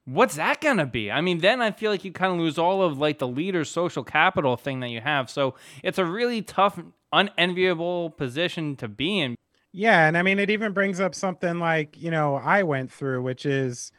what's 0.05 0.35
that 0.35 0.61
gonna 0.61 0.85
be? 0.85 1.11
I 1.11 1.19
mean 1.19 1.39
then 1.39 1.61
i 1.61 1.71
feel 1.71 1.91
like 1.91 2.05
you 2.05 2.11
kind 2.13 2.31
of 2.31 2.39
lose 2.39 2.57
all 2.57 2.81
of 2.81 2.97
like 2.97 3.19
the 3.19 3.27
leader 3.27 3.65
social 3.65 4.03
capital 4.03 4.55
thing 4.55 4.79
that 4.79 4.89
you 4.89 5.01
have. 5.01 5.29
So 5.29 5.55
it's 5.83 5.97
a 5.97 6.05
really 6.05 6.41
tough 6.41 6.79
unenviable 7.11 8.11
position 8.11 8.75
to 8.77 8.87
be 8.87 9.19
in 9.19 9.35
Yeah, 9.71 10.07
and 10.07 10.17
I 10.17 10.21
mean 10.23 10.39
it 10.39 10.49
even 10.49 10.71
brings 10.73 10.99
up 10.99 11.13
something 11.13 11.59
like, 11.59 12.01
you 12.01 12.09
know, 12.11 12.35
I 12.35 12.63
went 12.63 12.91
through 12.91 13.21
which 13.21 13.45
is 13.45 13.91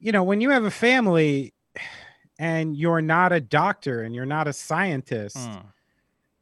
you 0.00 0.12
know, 0.12 0.22
when 0.22 0.40
you 0.40 0.50
have 0.50 0.64
a 0.64 0.70
family 0.70 1.52
and 2.38 2.76
you're 2.76 3.02
not 3.02 3.32
a 3.32 3.40
doctor 3.40 4.02
and 4.02 4.14
you're 4.14 4.26
not 4.26 4.46
a 4.46 4.52
scientist, 4.52 5.36
Mm. 5.36 5.64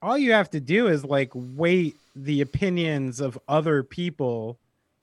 all 0.02 0.18
you 0.18 0.32
have 0.32 0.50
to 0.50 0.60
do 0.60 0.88
is 0.88 1.04
like 1.04 1.30
wait 1.34 1.96
the 2.14 2.40
opinions 2.42 3.20
of 3.20 3.38
other 3.48 3.82
people 3.82 4.58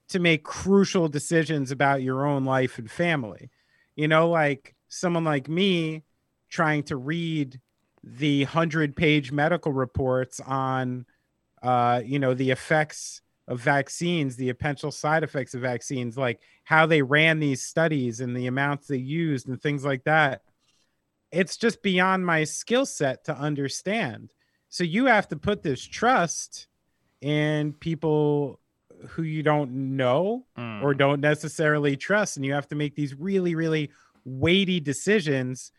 to 0.09 0.19
make 0.19 0.43
crucial 0.43 1.07
decisions 1.09 1.71
about 1.71 2.03
your 2.03 2.25
own 2.25 2.45
life 2.45 2.77
and 2.77 2.91
family. 2.91 3.49
You 3.95 4.07
know, 4.07 4.29
like 4.29 4.75
someone 4.87 5.23
like 5.23 5.49
me 5.49 6.03
trying 6.49 6.83
to 6.83 6.95
read 6.95 7.59
the 8.03 8.43
100 8.43 8.95
page 8.95 9.31
medical 9.31 9.73
reports 9.73 10.39
on 10.41 11.05
uh 11.63 12.01
you 12.05 12.19
know 12.19 12.33
the 12.35 12.51
effects 12.51 13.21
of 13.53 13.61
vaccines 13.61 14.35
the 14.35 14.51
potential 14.51 14.91
side 14.91 15.23
effects 15.23 15.53
of 15.53 15.61
vaccines 15.61 16.17
like 16.17 16.41
how 16.63 16.85
they 16.85 17.01
ran 17.01 17.39
these 17.39 17.61
studies 17.61 18.19
and 18.19 18.35
the 18.35 18.47
amounts 18.47 18.87
they 18.87 18.97
used 18.97 19.47
and 19.47 19.61
things 19.61 19.85
like 19.85 20.03
that 20.03 20.41
it's 21.31 21.55
just 21.55 21.81
beyond 21.83 22.25
my 22.25 22.43
skill 22.43 22.85
set 22.85 23.23
to 23.23 23.35
understand 23.37 24.33
so 24.69 24.83
you 24.83 25.05
have 25.05 25.27
to 25.27 25.35
put 25.35 25.61
this 25.61 25.81
trust 25.83 26.67
in 27.21 27.73
people 27.73 28.59
who 29.09 29.23
you 29.23 29.43
don't 29.43 29.71
know 29.71 30.45
Mm. 30.57 30.81
or 30.83 30.93
don't 30.93 31.19
necessarily 31.21 31.95
trust 31.95 32.37
and 32.37 32.45
you 32.45 32.53
have 32.53 32.67
to 32.69 32.75
make 32.75 32.95
these 32.95 33.13
really 33.13 33.53
really 33.55 33.91
weighty 34.25 34.79
decisions 34.79 35.71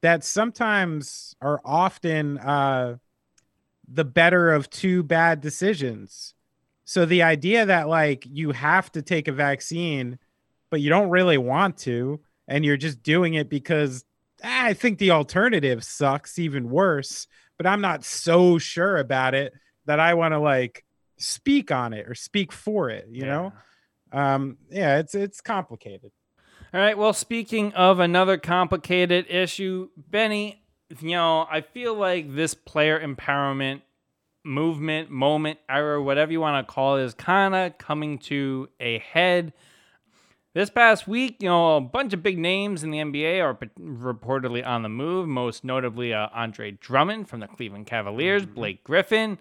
that 0.00 0.24
sometimes 0.24 1.36
are 1.40 1.60
often 1.64 2.38
uh 2.38 2.96
the 3.92 4.04
better 4.04 4.50
of 4.52 4.70
two 4.70 5.02
bad 5.02 5.40
decisions 5.40 6.34
so 6.84 7.04
the 7.04 7.22
idea 7.22 7.66
that 7.66 7.88
like 7.88 8.26
you 8.30 8.52
have 8.52 8.90
to 8.92 9.02
take 9.02 9.28
a 9.28 9.32
vaccine 9.32 10.18
but 10.70 10.80
you 10.80 10.88
don't 10.88 11.10
really 11.10 11.38
want 11.38 11.76
to 11.76 12.20
and 12.48 12.64
you're 12.64 12.76
just 12.76 13.02
doing 13.02 13.34
it 13.34 13.48
because 13.48 14.04
"Ah, 14.42 14.66
i 14.66 14.74
think 14.74 14.98
the 14.98 15.10
alternative 15.10 15.84
sucks 15.84 16.38
even 16.38 16.70
worse 16.70 17.26
but 17.56 17.66
i'm 17.66 17.80
not 17.80 18.04
so 18.04 18.58
sure 18.58 18.96
about 18.96 19.34
it 19.34 19.52
that 19.86 20.00
i 20.00 20.14
want 20.14 20.32
to 20.32 20.38
like 20.38 20.84
speak 21.18 21.70
on 21.70 21.92
it 21.92 22.08
or 22.08 22.14
speak 22.14 22.52
for 22.52 22.90
it 22.90 23.06
you 23.10 23.24
know 23.24 23.52
um 24.12 24.56
yeah 24.70 24.98
it's 24.98 25.14
it's 25.14 25.40
complicated 25.40 26.10
All 26.74 26.80
right. 26.80 26.96
Well, 26.96 27.12
speaking 27.12 27.74
of 27.74 28.00
another 28.00 28.38
complicated 28.38 29.26
issue, 29.28 29.90
Benny, 29.96 30.62
you 31.00 31.10
know, 31.10 31.46
I 31.50 31.60
feel 31.60 31.94
like 31.94 32.34
this 32.34 32.54
player 32.54 32.98
empowerment 32.98 33.82
movement, 34.44 35.10
moment, 35.10 35.58
era, 35.68 36.02
whatever 36.02 36.32
you 36.32 36.40
want 36.40 36.66
to 36.66 36.72
call 36.72 36.96
it, 36.96 37.02
is 37.02 37.14
kind 37.14 37.54
of 37.54 37.78
coming 37.78 38.18
to 38.18 38.68
a 38.80 38.98
head. 38.98 39.52
This 40.54 40.68
past 40.68 41.08
week, 41.08 41.36
you 41.40 41.48
know, 41.48 41.76
a 41.76 41.80
bunch 41.80 42.12
of 42.12 42.22
big 42.22 42.38
names 42.38 42.84
in 42.84 42.90
the 42.90 42.98
NBA 42.98 43.42
are 43.42 43.54
reportedly 43.80 44.66
on 44.66 44.82
the 44.82 44.88
move, 44.88 45.26
most 45.26 45.64
notably 45.64 46.12
uh, 46.12 46.28
Andre 46.34 46.72
Drummond 46.72 47.28
from 47.28 47.40
the 47.40 47.46
Cleveland 47.46 47.86
Cavaliers, 47.86 48.42
mm-hmm. 48.42 48.54
Blake 48.54 48.84
Griffin. 48.84 49.38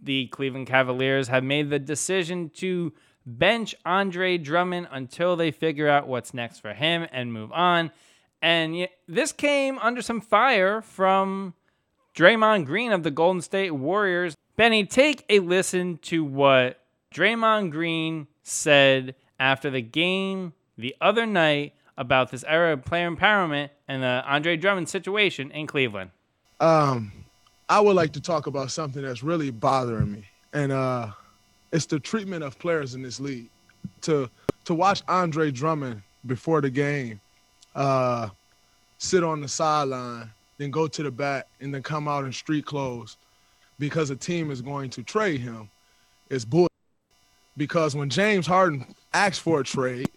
The 0.00 0.28
Cleveland 0.28 0.68
Cavaliers 0.68 1.28
have 1.28 1.42
made 1.42 1.68
the 1.70 1.78
decision 1.78 2.50
to 2.56 2.92
bench 3.26 3.74
Andre 3.84 4.38
Drummond 4.38 4.88
until 4.90 5.36
they 5.36 5.50
figure 5.50 5.88
out 5.88 6.06
what's 6.06 6.32
next 6.32 6.60
for 6.60 6.74
him 6.74 7.06
and 7.10 7.32
move 7.32 7.52
on. 7.52 7.90
And 8.40 8.88
this 9.06 9.32
came 9.32 9.78
under 9.78 10.02
some 10.02 10.20
fire 10.20 10.82
from 10.82 11.54
Draymond 12.14 12.66
Green 12.66 12.92
of 12.92 13.02
the 13.02 13.10
Golden 13.10 13.40
State 13.40 13.70
Warriors. 13.70 14.34
Benny, 14.54 14.84
take 14.84 15.24
a 15.30 15.38
listen 15.38 15.98
to 16.02 16.22
what 16.22 16.78
Draymond 17.14 17.70
Green 17.70 18.26
said 18.42 19.14
after 19.40 19.70
the 19.70 19.80
game 19.80 20.52
the 20.76 20.94
other 21.00 21.24
night 21.24 21.74
about 21.96 22.30
this 22.30 22.44
era 22.46 22.74
of 22.74 22.84
player 22.84 23.10
empowerment 23.10 23.70
and 23.88 24.02
the 24.02 24.22
Andre 24.26 24.56
Drummond 24.56 24.90
situation 24.90 25.50
in 25.52 25.66
Cleveland? 25.66 26.10
Um, 26.60 27.12
I 27.68 27.80
would 27.80 27.96
like 27.96 28.12
to 28.12 28.20
talk 28.20 28.46
about 28.46 28.70
something 28.70 29.02
that's 29.02 29.22
really 29.22 29.50
bothering 29.50 30.12
me, 30.12 30.24
and 30.52 30.70
uh, 30.70 31.08
it's 31.72 31.86
the 31.86 31.98
treatment 31.98 32.44
of 32.44 32.58
players 32.58 32.94
in 32.94 33.02
this 33.02 33.20
league. 33.20 33.48
To 34.02 34.30
to 34.66 34.74
watch 34.74 35.02
Andre 35.08 35.50
Drummond 35.50 36.02
before 36.26 36.60
the 36.60 36.70
game, 36.70 37.20
uh, 37.74 38.28
sit 38.98 39.24
on 39.24 39.40
the 39.40 39.48
sideline, 39.48 40.30
then 40.58 40.70
go 40.70 40.86
to 40.86 41.02
the 41.02 41.10
back, 41.10 41.48
and 41.60 41.74
then 41.74 41.82
come 41.82 42.06
out 42.06 42.24
in 42.24 42.32
street 42.32 42.66
clothes 42.66 43.16
because 43.82 44.10
a 44.10 44.16
team 44.16 44.52
is 44.52 44.62
going 44.62 44.88
to 44.88 45.02
trade 45.02 45.40
him 45.40 45.68
is 46.30 46.44
bull. 46.44 46.68
Because 47.56 47.96
when 47.96 48.08
James 48.08 48.46
Harden 48.46 48.86
asked 49.12 49.40
for 49.40 49.58
a 49.58 49.64
trade 49.64 50.08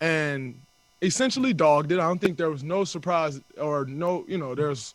and 0.00 0.60
essentially 1.00 1.52
dogged 1.52 1.92
it. 1.92 2.00
I 2.00 2.08
don't 2.08 2.20
think 2.20 2.36
there 2.36 2.50
was 2.50 2.64
no 2.64 2.82
surprise 2.82 3.40
or 3.56 3.84
no, 3.84 4.24
you 4.26 4.36
know, 4.36 4.56
there's 4.56 4.94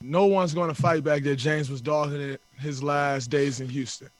no 0.00 0.26
one's 0.26 0.52
going 0.52 0.68
to 0.68 0.74
fight 0.74 1.04
back 1.04 1.22
that 1.22 1.36
James 1.36 1.70
was 1.70 1.80
dogging 1.80 2.20
it 2.20 2.40
his 2.58 2.82
last 2.82 3.30
days 3.30 3.60
in 3.60 3.68
Houston. 3.68 4.10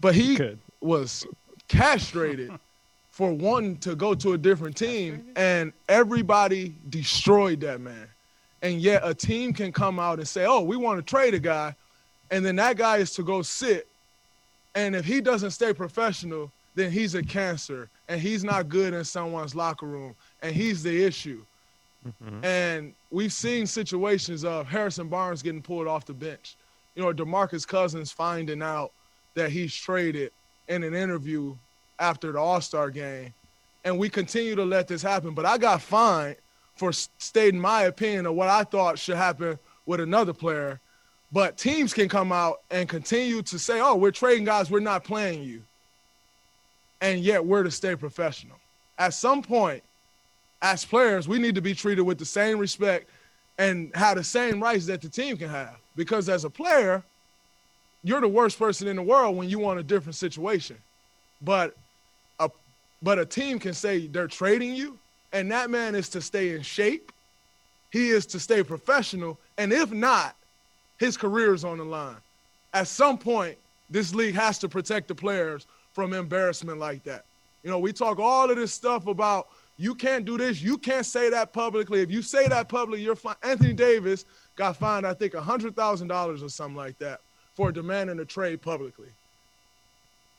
But 0.00 0.16
he 0.16 0.34
Good. 0.34 0.58
was 0.80 1.24
castrated 1.68 2.50
for 3.12 3.32
wanting 3.32 3.76
to 3.78 3.94
go 3.94 4.12
to 4.16 4.32
a 4.32 4.38
different 4.38 4.76
team, 4.76 5.24
and 5.36 5.72
everybody 5.88 6.74
destroyed 6.90 7.60
that 7.60 7.80
man. 7.80 8.08
And 8.64 8.80
yet 8.80 9.02
a 9.04 9.14
team 9.14 9.52
can 9.52 9.70
come 9.72 10.00
out 10.00 10.18
and 10.18 10.26
say, 10.26 10.46
oh, 10.46 10.62
we 10.62 10.76
want 10.76 10.98
to 10.98 11.02
trade 11.02 11.34
a 11.34 11.38
guy, 11.38 11.76
and 12.30 12.44
then 12.44 12.56
that 12.56 12.78
guy 12.78 12.96
is 12.96 13.12
to 13.12 13.22
go 13.22 13.42
sit. 13.42 13.86
And 14.74 14.96
if 14.96 15.04
he 15.04 15.20
doesn't 15.20 15.50
stay 15.50 15.74
professional, 15.74 16.50
then 16.74 16.90
he's 16.90 17.14
a 17.14 17.22
cancer 17.22 17.88
and 18.08 18.20
he's 18.20 18.42
not 18.42 18.70
good 18.70 18.94
in 18.94 19.04
someone's 19.04 19.54
locker 19.54 19.86
room 19.86 20.14
and 20.42 20.56
he's 20.56 20.82
the 20.82 21.04
issue. 21.04 21.44
Mm-hmm. 22.06 22.44
And 22.44 22.94
we've 23.10 23.32
seen 23.32 23.66
situations 23.66 24.44
of 24.44 24.66
Harrison 24.66 25.08
Barnes 25.08 25.42
getting 25.42 25.62
pulled 25.62 25.86
off 25.86 26.06
the 26.06 26.14
bench. 26.14 26.56
You 26.96 27.02
know, 27.02 27.12
DeMarcus 27.12 27.68
Cousins 27.68 28.10
finding 28.10 28.62
out 28.62 28.92
that 29.34 29.50
he's 29.50 29.74
traded 29.74 30.32
in 30.68 30.82
an 30.82 30.94
interview 30.94 31.54
after 32.00 32.32
the 32.32 32.38
All-Star 32.38 32.90
game. 32.90 33.32
And 33.84 33.98
we 33.98 34.08
continue 34.08 34.56
to 34.56 34.64
let 34.64 34.88
this 34.88 35.02
happen. 35.02 35.34
But 35.34 35.44
I 35.44 35.58
got 35.58 35.82
fined 35.82 36.36
for 36.76 36.92
stating 36.92 37.60
my 37.60 37.82
opinion 37.82 38.26
of 38.26 38.34
what 38.34 38.48
I 38.48 38.64
thought 38.64 38.98
should 38.98 39.16
happen 39.16 39.58
with 39.86 40.00
another 40.00 40.32
player. 40.32 40.80
But 41.32 41.56
teams 41.56 41.92
can 41.92 42.08
come 42.08 42.32
out 42.32 42.60
and 42.70 42.88
continue 42.88 43.42
to 43.42 43.58
say, 43.58 43.80
oh, 43.80 43.96
we're 43.96 44.10
trading 44.10 44.44
guys, 44.44 44.70
we're 44.70 44.80
not 44.80 45.04
playing 45.04 45.42
you 45.42 45.62
and 47.04 47.20
yet 47.20 47.44
we're 47.44 47.62
to 47.62 47.70
stay 47.70 47.94
professional. 47.94 48.56
At 48.98 49.12
some 49.12 49.42
point, 49.42 49.82
as 50.62 50.86
players, 50.86 51.28
we 51.28 51.38
need 51.38 51.54
to 51.54 51.60
be 51.60 51.74
treated 51.74 52.00
with 52.02 52.18
the 52.18 52.24
same 52.24 52.58
respect 52.58 53.10
and 53.58 53.94
have 53.94 54.16
the 54.16 54.24
same 54.24 54.62
rights 54.62 54.86
that 54.86 55.02
the 55.02 55.10
team 55.10 55.36
can 55.36 55.50
have. 55.50 55.76
Because 55.96 56.30
as 56.30 56.44
a 56.44 56.50
player, 56.50 57.02
you're 58.02 58.22
the 58.22 58.28
worst 58.28 58.58
person 58.58 58.88
in 58.88 58.96
the 58.96 59.02
world 59.02 59.36
when 59.36 59.50
you 59.50 59.58
want 59.58 59.78
a 59.78 59.82
different 59.82 60.14
situation. 60.14 60.78
But 61.42 61.76
a 62.40 62.48
but 63.02 63.18
a 63.18 63.26
team 63.26 63.58
can 63.58 63.74
say 63.74 64.06
they're 64.06 64.26
trading 64.26 64.74
you, 64.74 64.98
and 65.34 65.50
that 65.50 65.68
man 65.68 65.94
is 65.94 66.08
to 66.10 66.22
stay 66.22 66.54
in 66.54 66.62
shape. 66.62 67.12
He 67.90 68.08
is 68.08 68.24
to 68.26 68.40
stay 68.40 68.62
professional, 68.62 69.38
and 69.58 69.72
if 69.72 69.92
not, 69.92 70.36
his 70.98 71.16
career 71.16 71.52
is 71.52 71.64
on 71.64 71.78
the 71.78 71.84
line. 71.84 72.16
At 72.72 72.88
some 72.88 73.18
point, 73.18 73.58
this 73.90 74.14
league 74.14 74.34
has 74.36 74.58
to 74.60 74.68
protect 74.68 75.08
the 75.08 75.14
players 75.14 75.66
from 75.92 76.12
embarrassment 76.12 76.78
like 76.78 77.04
that. 77.04 77.24
You 77.62 77.70
know, 77.70 77.78
we 77.78 77.92
talk 77.92 78.18
all 78.18 78.48
of 78.50 78.56
this 78.56 78.72
stuff 78.72 79.06
about 79.06 79.48
you 79.76 79.94
can't 79.94 80.24
do 80.24 80.38
this, 80.38 80.62
you 80.62 80.78
can't 80.78 81.04
say 81.04 81.30
that 81.30 81.52
publicly. 81.52 82.00
If 82.00 82.10
you 82.10 82.22
say 82.22 82.46
that 82.48 82.68
publicly, 82.68 83.02
you're 83.02 83.16
fine. 83.16 83.36
Anthony 83.42 83.72
Davis 83.72 84.24
got 84.56 84.76
fined, 84.76 85.06
I 85.06 85.14
think, 85.14 85.32
$100,000 85.32 86.44
or 86.44 86.48
something 86.48 86.76
like 86.76 86.98
that 86.98 87.20
for 87.54 87.72
demanding 87.72 88.20
a 88.20 88.24
trade 88.24 88.62
publicly. 88.62 89.08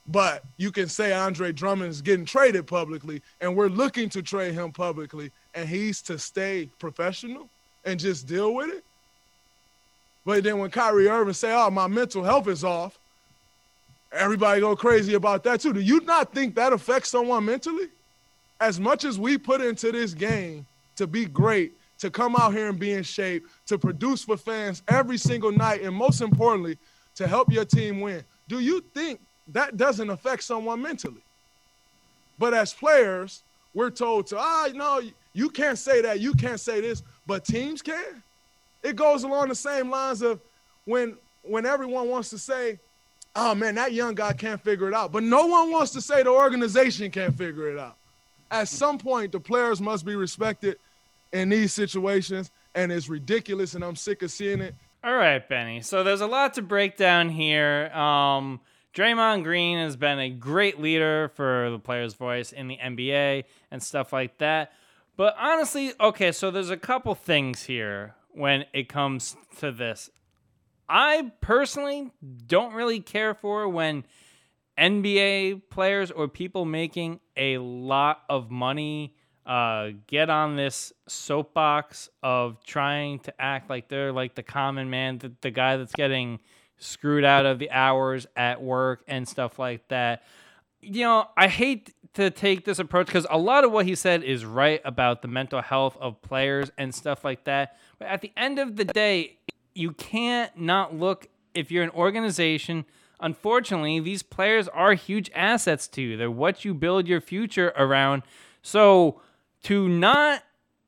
But 0.07 0.43
you 0.57 0.71
can 0.71 0.87
say 0.87 1.13
Andre 1.13 1.51
Drummond 1.51 1.89
is 1.89 2.01
getting 2.01 2.25
traded 2.25 2.67
publicly, 2.67 3.21
and 3.41 3.55
we're 3.55 3.69
looking 3.69 4.07
to 4.09 4.21
trade 4.21 4.53
him 4.53 4.71
publicly, 4.71 5.31
and 5.55 5.67
he's 5.67 6.01
to 6.03 6.19
stay 6.19 6.69
professional 6.77 7.49
and 7.85 7.99
just 7.99 8.27
deal 8.27 8.53
with 8.53 8.69
it. 8.69 8.83
But 10.25 10.43
then 10.43 10.59
when 10.59 10.69
Kyrie 10.69 11.07
Irving 11.07 11.33
say, 11.33 11.51
"Oh, 11.53 11.69
my 11.69 11.87
mental 11.87 12.23
health 12.23 12.47
is 12.47 12.63
off," 12.63 12.97
everybody 14.11 14.61
go 14.61 14.75
crazy 14.75 15.13
about 15.13 15.43
that 15.43 15.61
too. 15.61 15.73
Do 15.73 15.81
you 15.81 15.99
not 16.01 16.33
think 16.33 16.55
that 16.55 16.73
affects 16.73 17.09
someone 17.09 17.45
mentally? 17.45 17.89
As 18.59 18.79
much 18.79 19.05
as 19.05 19.19
we 19.19 19.37
put 19.37 19.61
into 19.61 19.91
this 19.91 20.13
game 20.13 20.65
to 20.95 21.07
be 21.07 21.25
great, 21.25 21.73
to 21.99 22.09
come 22.09 22.35
out 22.35 22.53
here 22.53 22.69
and 22.69 22.79
be 22.79 22.93
in 22.93 23.03
shape, 23.03 23.45
to 23.67 23.77
produce 23.77 24.23
for 24.23 24.37
fans 24.37 24.81
every 24.87 25.17
single 25.17 25.51
night, 25.51 25.81
and 25.81 25.95
most 25.95 26.21
importantly, 26.21 26.77
to 27.15 27.27
help 27.27 27.51
your 27.51 27.65
team 27.65 28.01
win, 28.01 28.23
do 28.47 28.59
you 28.59 28.81
think 28.93 29.19
that 29.49 29.77
doesn't 29.77 30.09
affect 30.09 30.43
someone 30.43 30.81
mentally? 30.81 31.21
But 32.37 32.53
as 32.53 32.73
players, 32.73 33.41
we're 33.73 33.89
told 33.89 34.27
to, 34.27 34.37
ah, 34.39 34.69
no, 34.73 35.01
you 35.33 35.49
can't 35.49 35.77
say 35.77 36.01
that, 36.01 36.19
you 36.19 36.33
can't 36.33 36.59
say 36.59 36.81
this, 36.81 37.03
but 37.27 37.45
teams 37.45 37.81
can. 37.81 38.23
It 38.83 38.95
goes 38.95 39.23
along 39.23 39.49
the 39.49 39.55
same 39.55 39.89
lines 39.89 40.21
of 40.21 40.39
when 40.85 41.17
when 41.43 41.65
everyone 41.65 42.09
wants 42.09 42.29
to 42.31 42.37
say, 42.37 42.79
oh 43.35 43.53
man, 43.53 43.75
that 43.75 43.93
young 43.93 44.15
guy 44.15 44.33
can't 44.33 44.61
figure 44.61 44.87
it 44.87 44.93
out. 44.93 45.11
But 45.11 45.23
no 45.23 45.45
one 45.47 45.71
wants 45.71 45.91
to 45.91 46.01
say 46.01 46.23
the 46.23 46.31
organization 46.31 47.11
can't 47.11 47.35
figure 47.35 47.71
it 47.71 47.79
out. 47.79 47.95
At 48.51 48.67
some 48.67 48.97
point, 48.97 49.31
the 49.31 49.39
players 49.39 49.81
must 49.81 50.05
be 50.05 50.15
respected 50.15 50.77
in 51.33 51.49
these 51.49 51.73
situations, 51.73 52.51
and 52.73 52.91
it's 52.91 53.09
ridiculous, 53.09 53.73
and 53.73 53.83
I'm 53.83 53.95
sick 53.95 54.21
of 54.21 54.31
seeing 54.31 54.61
it. 54.61 54.75
All 55.03 55.15
right, 55.15 55.47
Benny. 55.47 55.81
So 55.81 56.03
there's 56.03 56.21
a 56.21 56.27
lot 56.27 56.53
to 56.55 56.61
break 56.61 56.97
down 56.97 57.29
here. 57.29 57.91
Um, 57.93 58.59
Draymond 58.95 59.43
Green 59.43 59.77
has 59.77 59.97
been 59.97 60.19
a 60.19 60.29
great 60.29 60.79
leader 60.79 61.29
for 61.35 61.69
the 61.69 61.79
players' 61.79 62.13
voice 62.13 62.53
in 62.53 62.69
the 62.69 62.77
NBA 62.77 63.43
and 63.69 63.83
stuff 63.83 64.13
like 64.13 64.37
that. 64.37 64.71
But 65.17 65.35
honestly, 65.37 65.91
okay, 65.99 66.31
so 66.31 66.49
there's 66.49 66.69
a 66.69 66.77
couple 66.77 67.13
things 67.13 67.63
here 67.63 68.15
when 68.31 68.63
it 68.73 68.87
comes 68.87 69.35
to 69.59 69.73
this. 69.73 70.09
I 70.87 71.33
personally 71.41 72.11
don't 72.47 72.73
really 72.73 73.01
care 73.01 73.33
for 73.33 73.67
when 73.67 74.05
NBA 74.77 75.63
players 75.69 76.09
or 76.09 76.29
people 76.29 76.63
making 76.63 77.19
a 77.35 77.57
lot 77.57 78.21
of 78.29 78.49
money 78.49 79.13
uh, 79.45 79.89
get 80.07 80.29
on 80.29 80.55
this 80.55 80.93
soapbox 81.07 82.09
of 82.23 82.63
trying 82.63 83.19
to 83.19 83.41
act 83.41 83.69
like 83.69 83.89
they're 83.89 84.13
like 84.13 84.35
the 84.35 84.43
common 84.43 84.89
man, 84.89 85.17
the, 85.17 85.33
the 85.41 85.51
guy 85.51 85.75
that's 85.75 85.93
getting 85.93 86.39
screwed 86.77 87.23
out 87.23 87.45
of 87.45 87.59
the 87.59 87.71
hours 87.71 88.27
at 88.35 88.61
work 88.61 89.03
and 89.07 89.27
stuff 89.27 89.59
like 89.59 89.87
that. 89.87 90.23
You 90.81 91.03
know, 91.03 91.27
I 91.35 91.47
hate 91.47 91.93
to 92.13 92.29
take 92.29 92.65
this 92.65 92.79
approach 92.79 93.07
because 93.07 93.27
a 93.29 93.37
lot 93.37 93.63
of 93.63 93.71
what 93.71 93.85
he 93.85 93.95
said 93.95 94.23
is 94.23 94.45
right 94.45 94.81
about 94.85 95.21
the 95.21 95.27
mental 95.27 95.61
health 95.61 95.97
of 95.99 96.21
players 96.21 96.71
and 96.77 96.93
stuff 96.93 97.23
like 97.25 97.43
that. 97.43 97.77
But 97.99 98.07
at 98.07 98.21
the 98.21 98.31
end 98.37 98.59
of 98.59 98.75
the 98.75 98.85
day, 98.85 99.37
you 99.73 99.91
can't 99.91 100.57
not 100.57 100.95
look 100.95 101.27
if 101.53 101.71
you're 101.71 101.83
an 101.83 101.89
organization. 101.91 102.85
Unfortunately, 103.19 103.99
these 103.99 104.23
players 104.23 104.67
are 104.69 104.93
huge 104.93 105.29
assets 105.35 105.87
to 105.89 106.01
you. 106.01 106.17
They're 106.17 106.31
what 106.31 106.63
you 106.63 106.73
build 106.73 107.07
your 107.07 107.21
future 107.21 107.73
around. 107.75 108.23
So 108.61 109.21
to 109.63 109.89
not 109.89 110.43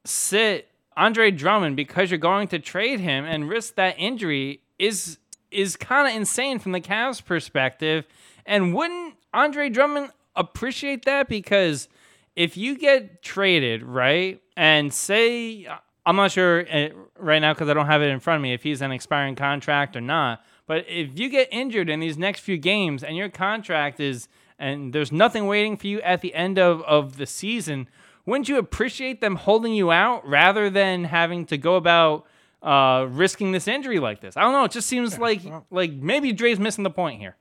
sit 0.05 0.69
Andre 0.95 1.31
Drummond 1.31 1.75
because 1.75 2.09
you're 2.09 2.17
going 2.17 2.47
to 2.49 2.59
trade 2.59 2.99
him 2.99 3.25
and 3.25 3.49
risk 3.49 3.75
that 3.75 3.95
injury 3.97 4.61
is 4.79 5.17
is 5.51 5.75
kind 5.75 6.07
of 6.07 6.15
insane 6.15 6.59
from 6.59 6.71
the 6.71 6.81
Cavs 6.81 7.23
perspective. 7.23 8.05
And 8.45 8.73
wouldn't 8.73 9.15
Andre 9.33 9.69
Drummond 9.69 10.11
appreciate 10.35 11.05
that? 11.05 11.27
Because 11.27 11.87
if 12.35 12.57
you 12.57 12.77
get 12.77 13.21
traded, 13.21 13.83
right, 13.83 14.41
and 14.55 14.93
say 14.93 15.67
I'm 16.07 16.15
not 16.15 16.31
sure 16.31 16.65
eh, 16.69 16.89
right 17.19 17.39
now 17.39 17.53
because 17.53 17.67
I 17.67 17.73
don't 17.73 17.87
have 17.87 18.01
it 18.01 18.07
in 18.07 18.21
front 18.21 18.37
of 18.37 18.41
me 18.41 18.53
if 18.53 18.63
he's 18.63 18.81
an 18.81 18.93
expiring 18.93 19.35
contract 19.35 19.95
or 19.95 20.01
not. 20.01 20.41
But 20.65 20.85
if 20.87 21.19
you 21.19 21.29
get 21.29 21.49
injured 21.51 21.89
in 21.89 21.99
these 21.99 22.17
next 22.17 22.39
few 22.39 22.57
games 22.57 23.03
and 23.03 23.17
your 23.17 23.29
contract 23.29 23.99
is 23.99 24.29
and 24.57 24.93
there's 24.93 25.11
nothing 25.11 25.47
waiting 25.47 25.77
for 25.77 25.87
you 25.87 26.01
at 26.01 26.21
the 26.21 26.33
end 26.33 26.57
of, 26.57 26.81
of 26.83 27.17
the 27.17 27.25
season, 27.25 27.89
wouldn't 28.25 28.49
you 28.49 28.57
appreciate 28.57 29.19
them 29.19 29.35
holding 29.35 29.73
you 29.73 29.91
out 29.91 30.27
rather 30.27 30.69
than 30.69 31.03
having 31.03 31.45
to 31.45 31.57
go 31.57 31.75
about 31.75 32.25
uh, 32.61 33.07
risking 33.09 33.51
this 33.51 33.67
injury 33.67 33.99
like 33.99 34.21
this? 34.21 34.37
I 34.37 34.41
don't 34.41 34.53
know. 34.53 34.63
It 34.63 34.71
just 34.71 34.87
seems 34.87 35.17
like 35.17 35.41
like 35.71 35.93
maybe 35.93 36.33
Dre's 36.33 36.59
missing 36.59 36.83
the 36.83 36.89
point 36.89 37.19
here. 37.19 37.35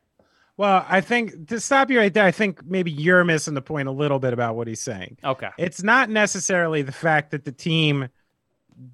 Well, 0.58 0.86
I 0.88 1.02
think 1.02 1.48
to 1.48 1.60
stop 1.60 1.90
you 1.90 1.98
right 1.98 2.12
there, 2.12 2.24
I 2.24 2.30
think 2.30 2.64
maybe 2.64 2.90
you're 2.90 3.24
missing 3.24 3.52
the 3.52 3.62
point 3.62 3.88
a 3.88 3.92
little 3.92 4.18
bit 4.18 4.32
about 4.32 4.56
what 4.56 4.66
he's 4.66 4.80
saying. 4.80 5.18
Okay. 5.22 5.50
It's 5.58 5.82
not 5.82 6.08
necessarily 6.08 6.80
the 6.80 6.92
fact 6.92 7.32
that 7.32 7.44
the 7.44 7.52
team 7.52 8.08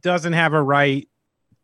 doesn't 0.00 0.32
have 0.32 0.54
a 0.54 0.62
right 0.62 1.08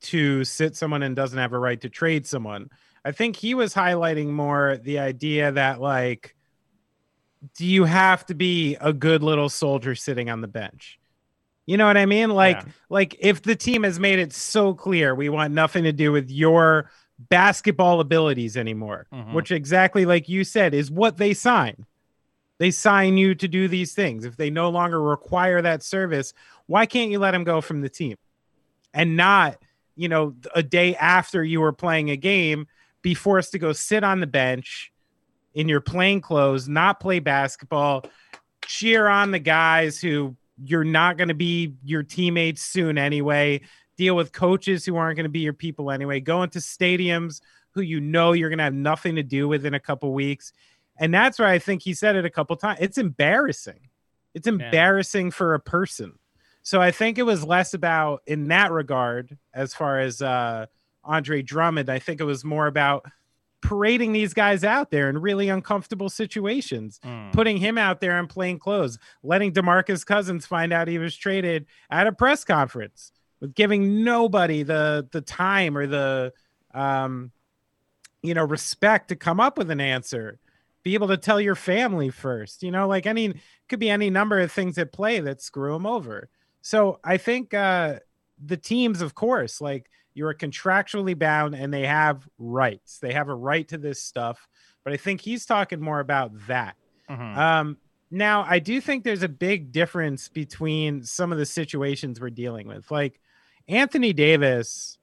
to 0.01 0.45
sit 0.45 0.77
someone 0.77 1.03
and 1.03 1.17
doesn't 1.17 1.39
have 1.39 1.53
a 1.53 1.59
right 1.59 1.81
to 1.81 1.89
trade 1.89 2.27
someone. 2.29 2.71
I 3.05 3.11
think 3.11 3.35
he 3.35 3.55
was 3.55 3.75
highlighting 3.75 4.29
more 4.29 4.77
the 4.77 5.01
idea 5.01 5.51
that 5.53 5.81
like 5.81 6.37
do 7.57 7.67
you 7.67 7.85
have 7.85 8.27
to 8.27 8.35
be 8.35 8.77
a 8.81 8.93
good 8.93 9.23
little 9.23 9.49
soldier 9.49 9.95
sitting 9.95 10.31
on 10.31 10.41
the 10.41 10.49
bench? 10.49 10.98
You 11.69 11.77
know 11.77 11.87
what 11.87 11.99
I 11.99 12.07
mean? 12.07 12.31
Like 12.31 12.57
Yeah. 12.57 12.73
like 12.89 13.15
if 13.21 13.43
the 13.43 13.55
team 13.55 13.83
has 13.83 14.01
made 14.01 14.19
it 14.19 14.33
so 14.33 14.73
clear 14.73 15.15
we 15.15 15.29
want 15.29 15.53
nothing 15.53 15.85
to 15.85 15.93
do 15.93 16.11
with 16.11 16.31
your 16.31 16.91
basketball 17.19 18.01
abilities 18.01 18.57
anymore, 18.57 19.07
Mhm. 19.13 19.35
which 19.35 19.51
exactly 19.51 20.07
like 20.07 20.31
you 20.31 20.45
said 20.45 20.73
is 20.73 20.91
what 20.91 21.19
they 21.19 21.35
sign. 21.35 21.85
They 22.59 22.71
sign 22.71 23.19
you 23.19 23.35
to 23.35 23.47
do 23.47 23.69
these 23.69 23.93
things. 23.93 24.25
If 24.25 24.39
they 24.39 24.49
no 24.49 24.71
longer 24.71 24.99
require 25.01 25.61
that 25.61 25.83
service, 25.83 26.33
why 26.65 26.87
can't 26.87 27.11
you 27.11 27.19
let 27.19 27.33
them 27.33 27.45
go 27.45 27.61
from 27.61 27.83
the 27.83 27.91
team? 27.91 28.17
And 28.95 29.15
not, 29.15 29.59
you 29.95 30.09
know, 30.09 30.35
a 30.55 30.63
day 30.63 30.97
after 30.97 31.45
you 31.45 31.61
were 31.61 31.75
playing 31.75 32.09
a 32.09 32.17
game, 32.17 32.67
be 33.03 33.13
forced 33.13 33.53
to 33.53 33.59
go 33.59 33.75
sit 33.75 34.03
on 34.03 34.21
the 34.21 34.27
bench 34.27 34.91
in 35.53 35.69
your 35.69 35.83
plain 35.83 36.23
clothes, 36.23 36.67
not 36.67 36.99
play 36.99 37.19
basketball, 37.19 38.07
cheer 38.65 39.07
on 39.07 39.33
the 39.33 39.39
guys 39.39 40.01
who 40.01 40.35
you're 40.63 40.85
not 40.85 41.17
going 41.17 41.29
to 41.29 41.35
be 41.35 41.75
your 41.85 42.03
teammates 42.03 42.63
soon 42.63 42.99
anyway, 42.99 43.61
deal 43.97 44.17
with 44.17 44.33
coaches 44.33 44.85
who 44.85 44.97
aren't 44.97 45.17
going 45.17 45.25
to 45.25 45.31
be 45.31 45.41
your 45.41 45.53
people 45.53 45.91
anyway, 45.91 46.21
go 46.21 46.43
into 46.43 46.59
stadiums 46.59 47.41
who 47.73 47.81
you 47.81 48.01
know 48.01 48.33
you're 48.33 48.49
going 48.49 48.59
to 48.59 48.65
have 48.65 48.75
nothing 48.75 49.17
to 49.17 49.23
do 49.23 49.49
with 49.49 49.65
in 49.65 49.75
a 49.75 49.81
couple 49.81 50.13
weeks. 50.13 50.53
And 50.99 51.15
that's 51.15 51.39
why 51.39 51.53
I 51.53 51.59
think 51.59 51.83
he 51.83 51.95
said 51.95 52.17
it 52.17 52.25
a 52.25 52.31
couple 52.31 52.57
times. 52.57 52.79
It's 52.81 52.99
embarrassing. 52.99 53.89
It's 54.35 54.47
embarrassing 54.47 55.31
for 55.31 55.55
a 55.55 55.61
person. 55.61 56.19
So 56.63 56.81
I 56.81 56.91
think 56.91 57.19
it 57.19 57.23
was 57.23 57.45
less 57.45 57.73
about 57.75 58.23
in 58.27 58.49
that 58.49 58.73
regard 58.73 59.39
as 59.55 59.75
far 59.75 60.01
as 60.01 60.21
uh 60.21 60.67
Andre 61.05 61.43
Drummond. 61.43 61.89
I 61.89 61.99
think 61.99 62.21
it 62.21 62.25
was 62.25 62.45
more 62.45 62.67
about 62.67 63.07
parading 63.61 64.13
these 64.13 64.33
guys 64.35 64.63
out 64.63 64.91
there 64.91 65.09
in 65.11 65.19
really 65.19 65.49
uncomfortable 65.49 66.09
situations, 66.09 67.01
Mm. 67.05 67.33
putting 67.33 67.57
him 67.57 67.77
out 67.77 68.01
there 68.01 68.19
in 68.19 68.27
plain 68.27 68.59
clothes, 68.59 68.99
letting 69.23 69.53
DeMarcus 69.53 70.07
Cousins 70.07 70.47
find 70.47 70.73
out 70.73 70.87
he 70.89 70.99
was 70.99 71.17
traded 71.17 71.67
at 71.91 72.07
a 72.07 72.13
press 72.13 72.45
conference, 72.45 73.13
with 73.41 73.55
giving 73.55 74.05
nobody 74.05 74.63
the 74.63 75.09
the 75.13 75.21
time 75.21 75.77
or 75.77 75.87
the 75.87 76.33
um 76.75 77.31
you 78.23 78.35
know 78.35 78.45
respect 78.45 79.09
to 79.09 79.17
come 79.17 79.41
up 79.41 79.59
with 79.59 79.71
an 79.71 79.81
answer. 79.81 80.39
Be 80.85 80.95
able 80.95 81.09
to 81.09 81.17
tell 81.17 81.41
your 81.41 81.55
family 81.57 82.09
first, 82.11 82.63
you 82.63 82.71
know, 82.71 82.87
like 82.89 83.07
any 83.07 83.35
could 83.69 83.79
be 83.81 83.91
any 83.91 84.09
number 84.11 84.39
of 84.39 84.51
things 84.53 84.79
at 84.79 84.93
play 84.93 85.21
that 85.21 85.43
screw 85.43 85.75
him 85.75 85.85
over. 85.87 86.29
So 86.63 87.01
I 87.05 87.17
think 87.17 87.55
uh 87.55 87.99
the 88.43 88.57
teams, 88.57 89.03
of 89.03 89.15
course, 89.17 89.61
like 89.61 89.91
you're 90.15 90.35
contractually 90.35 91.17
bound 91.19 91.55
and 91.55 91.73
they 91.73 91.87
have 91.87 92.27
rights. 92.39 92.99
They 92.99 93.13
have 93.13 93.29
a 93.29 93.35
right 93.35 93.67
to 93.69 93.79
this 93.79 94.03
stuff. 94.03 94.49
But 94.85 94.93
I 94.93 94.97
think 94.97 95.21
he's 95.21 95.47
talking 95.47 95.81
more 95.81 96.01
about 96.01 96.33
that. 96.47 96.77
Mhm. 97.09 97.37
Um, 97.37 97.77
now, 98.11 98.45
I 98.49 98.59
do 98.59 98.81
think 98.81 99.05
there's 99.05 99.23
a 99.23 99.29
big 99.29 99.71
difference 99.71 100.29
between 100.29 101.03
some 101.05 101.31
of 101.31 101.39
the 101.39 101.47
situations 101.47 102.21
we're 102.21 102.31
dealing 102.31 102.67
with. 102.67 102.91
Like 102.91 103.21
Anthony 103.69 104.13
Davis. 104.13 104.99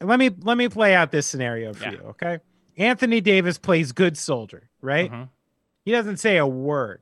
Let 0.00 0.18
me 0.18 0.30
let 0.42 0.56
me 0.56 0.68
play 0.68 0.94
out 0.94 1.10
this 1.10 1.26
scenario 1.26 1.72
for 1.72 1.84
Yeah. 1.84 1.92
you, 1.92 1.98
okay? 2.10 2.38
Anthony 2.76 3.20
Davis 3.20 3.58
plays 3.58 3.90
good 3.92 4.16
soldier, 4.16 4.70
right? 4.80 5.10
Mhm. 5.10 5.28
He 5.84 5.90
doesn't 5.90 6.18
say 6.18 6.36
a 6.36 6.46
word. 6.46 7.00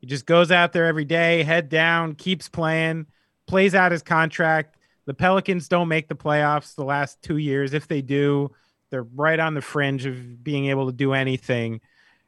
He 0.00 0.06
just 0.06 0.24
goes 0.24 0.50
out 0.50 0.72
there 0.72 0.86
every 0.86 1.04
day, 1.04 1.42
head 1.42 1.68
down, 1.68 2.14
keeps 2.14 2.48
playing, 2.48 3.06
plays 3.46 3.74
out 3.74 3.92
his 3.92 4.02
contract. 4.02 4.76
The 5.08 5.14
Pelicans 5.14 5.68
don't 5.68 5.88
make 5.88 6.08
the 6.08 6.14
playoffs 6.14 6.74
the 6.74 6.84
last 6.84 7.22
two 7.22 7.38
years. 7.38 7.72
If 7.72 7.88
they 7.88 8.02
do, 8.02 8.50
they're 8.90 9.04
right 9.14 9.40
on 9.40 9.54
the 9.54 9.62
fringe 9.62 10.04
of 10.04 10.44
being 10.44 10.66
able 10.66 10.84
to 10.84 10.92
do 10.92 11.14
anything. 11.14 11.80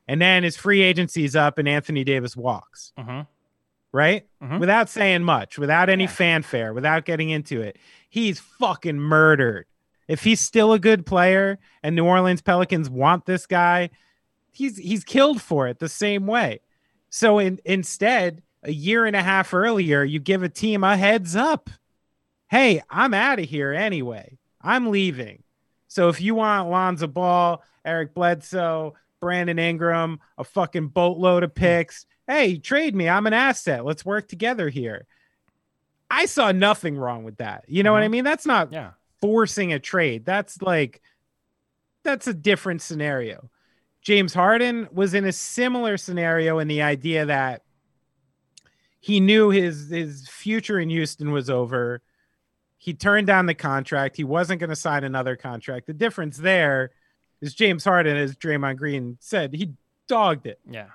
And 0.09 0.19
then 0.19 0.45
his 0.45 0.57
free 0.57 0.81
agency 0.81 1.25
is 1.27 1.37
up 1.37 1.59
and 1.59 1.69
Anthony 1.69 2.05
Davis 2.05 2.35
walks, 2.35 2.95
Mhm. 2.99 3.27
right? 3.93 4.27
Mhm. 4.43 4.61
Without 4.61 4.89
saying 4.89 5.25
much, 5.25 5.59
without 5.59 5.91
any 5.91 6.05
Yeah. 6.05 6.11
fanfare, 6.11 6.73
without 6.73 7.05
getting 7.05 7.29
into 7.29 7.61
it. 7.61 7.77
He's 8.09 8.41
fucking 8.41 8.99
murdered. 8.99 9.67
If 10.09 10.25
he's 10.25 10.41
still 10.41 10.73
a 10.73 10.79
good 10.79 11.05
player 11.05 11.59
and 11.83 11.95
New 11.95 12.07
Orleans 12.07 12.41
Pelicans 12.41 12.89
want 12.89 13.27
this 13.27 13.45
guy, 13.45 13.91
he's 14.53 14.79
he's 14.79 15.05
killed 15.05 15.43
for 15.43 15.69
it 15.69 15.81
the 15.81 15.89
same 15.91 16.27
way. 16.27 16.61
So 17.11 17.39
in, 17.39 17.61
instead, 17.67 18.43
a 18.63 18.73
year 18.73 19.05
and 19.05 19.15
a 19.15 19.23
half 19.23 19.53
earlier, 19.53 20.03
you 20.03 20.19
give 20.19 20.43
a 20.43 20.49
team 20.49 20.83
a 20.83 20.97
heads 20.97 21.37
up. 21.37 21.69
Hey, 22.51 22.83
I'm 22.91 23.15
out 23.15 23.39
of 23.39 23.45
here 23.49 23.73
anyway. 23.73 24.37
I'm 24.61 24.91
leaving. 24.91 25.45
So 25.87 26.09
if 26.09 26.21
you 26.21 26.35
want 26.35 26.69
Lonzo 26.69 27.07
Ball, 27.07 27.63
Eric 27.85 28.13
Bledsoe, 28.13 28.95
Brandon 29.21 29.59
Ingram, 29.59 30.19
a 30.37 30.43
fucking 30.45 30.89
boatload 30.89 31.45
of 31.45 31.55
picks, 31.55 32.07
hey, 32.27 32.59
trade 32.59 32.95
me. 32.95 33.09
I'm 33.09 33.27
an 33.29 33.33
asset. 33.33 33.85
Let's 33.85 34.05
work 34.05 34.27
together 34.29 34.69
here. 34.69 35.07
I 36.11 36.27
saw 36.27 36.51
nothing 36.51 36.97
wrong 36.97 37.23
with 37.23 37.37
that. 37.37 37.65
You 37.69 37.85
know 37.85 37.93
what 37.93 38.03
I 38.03 38.09
Mhm. 38.09 38.11
mean? 38.11 38.25
That's 38.25 38.47
not 38.47 38.73
Yeah. 38.73 38.93
forcing 39.21 39.73
a 39.73 39.79
trade. 39.79 40.25
That's 40.25 40.61
like 40.61 41.01
that's 42.03 42.27
a 42.27 42.35
different 42.35 42.81
scenario. 42.83 43.51
James 44.01 44.33
Harden 44.33 44.89
was 44.91 45.13
in 45.13 45.27
a 45.27 45.33
similar 45.33 45.99
scenario 45.99 46.59
in 46.59 46.67
the 46.67 46.81
idea 46.81 47.27
that 47.27 47.63
he 48.99 49.21
knew 49.21 49.51
his 49.51 49.91
his 49.91 50.27
future 50.29 50.81
in 50.81 50.89
Houston 50.89 51.31
was 51.31 51.49
over. 51.51 52.03
He 52.83 52.95
turned 52.95 53.27
down 53.27 53.45
the 53.45 53.55
contract. 53.55 54.17
He 54.17 54.25
wasn't 54.25 54.59
going 54.59 54.71
to 54.71 54.77
sign 54.77 55.05
another 55.05 55.37
contract. 55.37 55.87
The 55.87 55.93
difference 55.93 56.39
there 56.39 56.93
is 57.43 57.53
James 57.55 57.85
Harden, 57.85 58.17
as 58.17 58.35
Draymond 58.35 58.77
Green 58.79 59.19
said, 59.21 59.55
he 59.55 59.73
dogged 60.09 60.47
it 60.47 60.59
Yeah. 60.69 60.87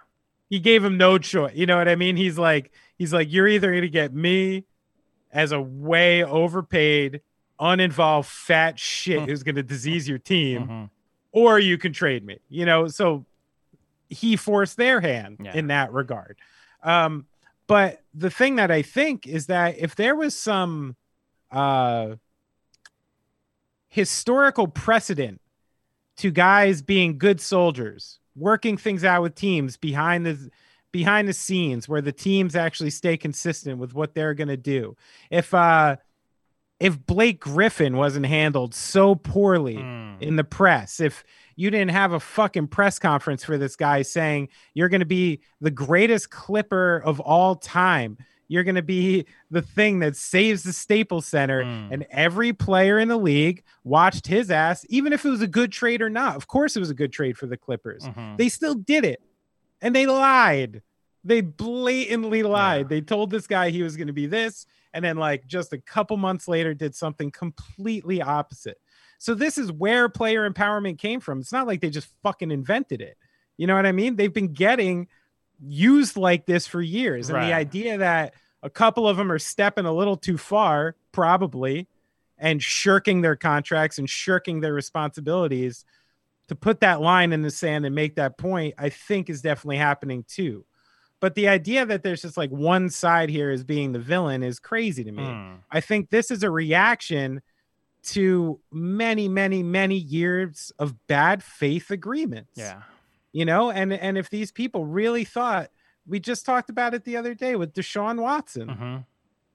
he 0.50 0.60
gave 0.60 0.84
him 0.84 0.98
no 0.98 1.19
choice. 1.19 1.54
You 1.56 1.67
know 1.67 1.78
what 1.78 1.88
I 1.88 1.95
mean? 1.95 2.17
He's 2.17 2.39
like, 2.39 2.71
he's 2.98 3.13
like, 3.13 3.32
you're 3.32 3.48
either 3.48 3.71
gonna 3.74 3.88
get 3.88 4.13
me 4.15 4.65
as 5.32 5.52
a 5.52 5.62
way 5.62 6.24
overpaid, 6.24 7.21
uninvolved 7.60 8.28
fat 8.30 8.80
shit 8.80 9.21
who's 9.30 9.43
gonna 9.43 9.62
disease 9.63 10.10
your 10.10 10.17
team, 10.17 10.67
Mhm. 10.67 10.89
or 11.34 11.60
you 11.60 11.78
can 11.78 11.93
trade 11.93 12.26
me. 12.26 12.39
You 12.50 12.65
know, 12.65 12.88
so 12.88 13.26
he 14.10 14.36
forced 14.36 14.76
their 14.78 15.02
hand 15.02 15.38
Yeah. 15.43 15.54
in 15.56 15.67
that 15.67 15.93
regard. 15.93 16.38
Um, 16.84 17.28
but 17.67 18.02
the 18.13 18.30
thing 18.32 18.56
that 18.56 18.71
I 18.71 18.82
think 18.82 19.28
is 19.28 19.45
that 19.48 19.78
if 19.78 19.95
there 19.95 20.15
was 20.15 20.36
some 20.38 20.95
uh 21.56 22.15
historical 23.88 24.68
precedent 24.68 25.41
to 26.18 26.32
guys 26.32 26.82
being 26.82 27.18
good 27.18 27.39
soldiers, 27.41 28.20
working 28.36 28.78
things 28.78 29.04
out 29.04 29.22
with 29.22 29.36
teams 29.36 29.78
behind 29.78 30.26
the 30.26 30.50
behind 30.91 31.28
the 31.28 31.34
scenes 31.34 31.89
where 31.89 32.02
the 32.02 32.12
teams 32.12 32.56
actually 32.56 32.89
stay 32.89 33.18
consistent 33.18 33.80
with 33.80 33.94
what 33.94 34.13
they're 34.15 34.34
going 34.34 34.48
to 34.48 34.58
do. 34.58 34.96
If 35.30 35.54
uh 35.54 35.98
if 36.80 37.06
Blake 37.06 37.39
Griffin 37.39 37.96
wasn't 37.96 38.26
handled 38.26 38.74
so 38.76 39.15
poorly 39.15 39.78
Mm. 39.78 40.22
in 40.22 40.36
the 40.36 40.44
press, 40.44 41.00
if 41.00 41.24
you 41.56 41.70
didn't 41.72 41.91
have 41.91 42.12
a 42.12 42.20
fucking 42.20 42.68
press 42.68 43.00
conference 43.00 43.46
for 43.46 43.58
this 43.58 43.78
guy 43.78 44.02
saying 44.02 44.50
you're 44.74 44.89
going 44.89 45.00
to 45.00 45.06
be 45.06 45.39
the 45.62 45.72
greatest 45.72 46.32
clipper 46.32 47.02
of 47.06 47.22
all 47.22 47.56
time, 47.56 48.18
you're 48.47 48.63
going 48.63 48.75
to 48.75 48.81
be 48.81 49.25
the 49.51 49.62
thing 49.62 49.99
that 49.99 50.15
saves 50.15 50.63
the 50.63 50.73
Staples 50.73 51.25
Center, 51.25 51.63
Mm. 51.63 51.91
and 51.91 52.05
every 52.12 52.53
player 52.53 52.99
in 52.99 53.08
the 53.08 53.17
league 53.17 53.63
watched 53.84 54.28
his 54.28 54.51
ass, 54.51 54.86
even 54.89 55.13
if 55.13 55.26
it 55.26 55.30
was 55.30 55.41
a 55.41 55.47
good 55.47 55.72
trade 55.72 56.01
or 56.01 56.09
not. 56.09 56.36
Of 56.36 56.47
course, 56.47 56.76
it 56.76 56.80
was 56.80 56.89
a 56.89 56.95
good 56.95 57.11
trade 57.11 57.38
for 57.38 57.47
the 57.47 57.57
Clippers. 57.57 58.03
Mhm. 58.03 58.38
They 58.38 58.49
still 58.49 58.76
did 58.76 59.03
it, 59.05 59.22
and 59.82 59.95
they 59.95 60.05
lied. 60.05 60.82
They 61.24 61.41
blatantly 61.41 62.43
lied. 62.43 62.86
Yeah. 62.86 62.88
They 62.89 63.01
told 63.01 63.32
this 63.32 63.47
guy 63.47 63.72
he 63.72 63.82
was 63.82 63.97
going 63.97 64.07
to 64.07 64.13
be 64.13 64.28
this, 64.28 64.67
and 64.93 65.03
then 65.03 65.17
like 65.17 65.47
just 65.47 65.74
a 65.74 65.80
couple 65.80 66.17
months 66.17 66.47
later, 66.47 66.74
did 66.74 66.93
something 66.95 67.32
completely 67.32 68.22
opposite. 68.22 68.80
So 69.17 69.34
this 69.34 69.57
is 69.57 69.72
where 69.72 70.07
player 70.07 70.47
empowerment 70.47 70.99
came 70.99 71.20
from. 71.20 71.39
It's 71.39 71.51
not 71.51 71.65
like 71.65 71.82
they 71.82 71.89
just 71.89 72.09
fucking 72.22 72.51
invented 72.51 73.01
it. 73.01 73.17
You 73.57 73.65
know 73.65 73.76
what 73.76 73.86
I 73.86 73.91
mean? 73.91 74.17
They've 74.17 74.32
been 74.34 74.53
getting 74.53 75.07
used 75.64 76.18
like 76.18 76.45
this 76.45 76.68
for 76.68 76.82
years. 76.82 77.30
And 77.30 77.38
Right. 77.38 77.47
the 77.47 77.53
idea 77.53 77.97
that 77.97 78.34
a 78.64 78.70
couple 78.70 79.08
of 79.08 79.18
them 79.18 79.32
are 79.32 79.39
stepping 79.39 79.86
a 79.86 79.93
little 79.93 80.18
too 80.18 80.38
far, 80.38 80.95
probably, 81.12 81.88
and 82.38 82.62
shirking 82.62 83.22
their 83.22 83.36
contracts 83.36 83.97
and 83.97 84.10
shirking 84.10 84.60
their 84.60 84.74
responsibilities 84.74 85.86
to 86.47 86.56
put 86.56 86.80
that 86.82 87.01
line 87.01 87.34
in 87.34 87.41
the 87.41 87.51
sand 87.51 87.86
and 87.86 87.95
make 87.95 88.16
that 88.16 88.38
point, 88.38 88.76
I 88.78 88.89
think 88.89 89.30
is 89.30 89.41
definitely 89.41 89.78
happening 89.78 90.26
too. 90.28 90.66
But 91.20 91.36
the 91.36 91.47
idea 91.47 91.86
that 91.86 92.03
there's 92.03 92.22
just 92.22 92.38
like 92.38 92.51
one 92.51 92.89
side 92.89 93.30
here 93.30 93.49
as 93.49 93.64
being 93.64 93.93
the 93.93 93.99
villain 93.99 94.43
is 94.43 94.60
crazy 94.60 95.03
to 95.03 95.12
me. 95.12 95.24
Mm. 95.24 95.58
I 95.72 95.80
think 95.80 96.10
this 96.10 96.30
is 96.30 96.43
a 96.43 96.51
reaction 96.51 97.41
to 98.03 98.60
many, 98.72 99.28
many, 99.28 99.64
many 99.64 99.95
years 99.95 100.72
of 100.78 101.08
bad 101.08 101.41
faith 101.41 101.89
agreements. 101.89 102.51
Yeah. 102.56 102.82
You 103.36 103.43
know, 103.43 103.69
and 103.69 103.91
and 103.91 104.17
if 104.17 104.29
these 104.29 104.53
people 104.53 104.86
really 104.86 105.25
thought 105.25 105.69
we 106.07 106.21
just 106.21 106.45
talked 106.45 106.69
about 106.69 106.93
it 106.93 107.03
the 107.03 107.17
other 107.17 107.33
day 107.33 107.57
with 107.57 107.73
Deshaun 107.73 108.21
Watson. 108.21 108.69
hmm 108.69 108.97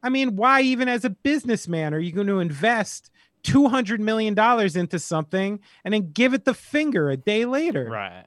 I 0.02 0.10
mean, 0.10 0.36
why 0.36 0.60
even 0.60 0.86
as 0.86 1.06
a 1.06 1.10
businessman 1.10 1.94
are 1.94 1.98
you 1.98 2.12
going 2.12 2.26
to 2.26 2.40
invest 2.40 3.10
two 3.42 3.68
hundred 3.68 3.98
million 4.02 4.34
dollars 4.34 4.76
into 4.76 4.98
something 4.98 5.60
and 5.82 5.94
then 5.94 6.12
give 6.12 6.34
it 6.34 6.44
the 6.44 6.52
finger 6.52 7.08
a 7.08 7.16
day 7.16 7.46
later? 7.46 7.88
Right. 7.88 8.26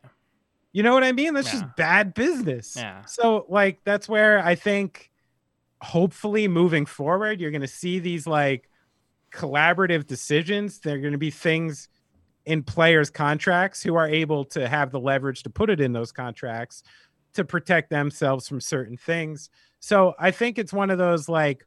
You 0.71 0.81
know 0.81 0.95
what 0.95 1.03
I 1.03 1.11
mean? 1.11 1.35
That's 1.35 1.53
Yeah. 1.53 1.59
just 1.61 1.75
bad 1.77 2.15
business. 2.15 2.75
Yeah. 2.75 3.05
So 3.05 3.45
like 3.47 3.81
that's 3.85 4.09
where 4.09 4.43
I 4.43 4.55
think 4.55 5.11
hopefully 5.83 6.47
moving 6.47 6.87
forward, 6.87 7.39
you're 7.39 7.51
gonna 7.51 7.67
see 7.67 7.99
these 7.99 8.25
like 8.25 8.67
collaborative 9.31 10.07
decisions. 10.07 10.79
They're 10.79 10.99
gonna 10.99 11.19
be 11.19 11.29
things 11.31 11.89
in 12.45 12.63
players' 12.63 13.09
contracts 13.09 13.81
who 13.81 13.95
are 13.95 14.07
able 14.07 14.43
to 14.45 14.67
have 14.67 14.91
the 14.91 14.99
leverage 14.99 15.43
to 15.43 15.49
put 15.49 15.69
it 15.69 15.79
in 15.79 15.93
those 15.93 16.11
contracts 16.11 16.83
to 17.33 17.43
protect 17.43 17.89
themselves 17.89 18.47
from 18.47 18.59
certain 18.61 18.97
things. 18.97 19.49
So 19.79 20.13
I 20.19 20.31
think 20.31 20.57
it's 20.59 20.73
one 20.73 20.89
of 20.89 20.97
those 20.97 21.27
like 21.29 21.65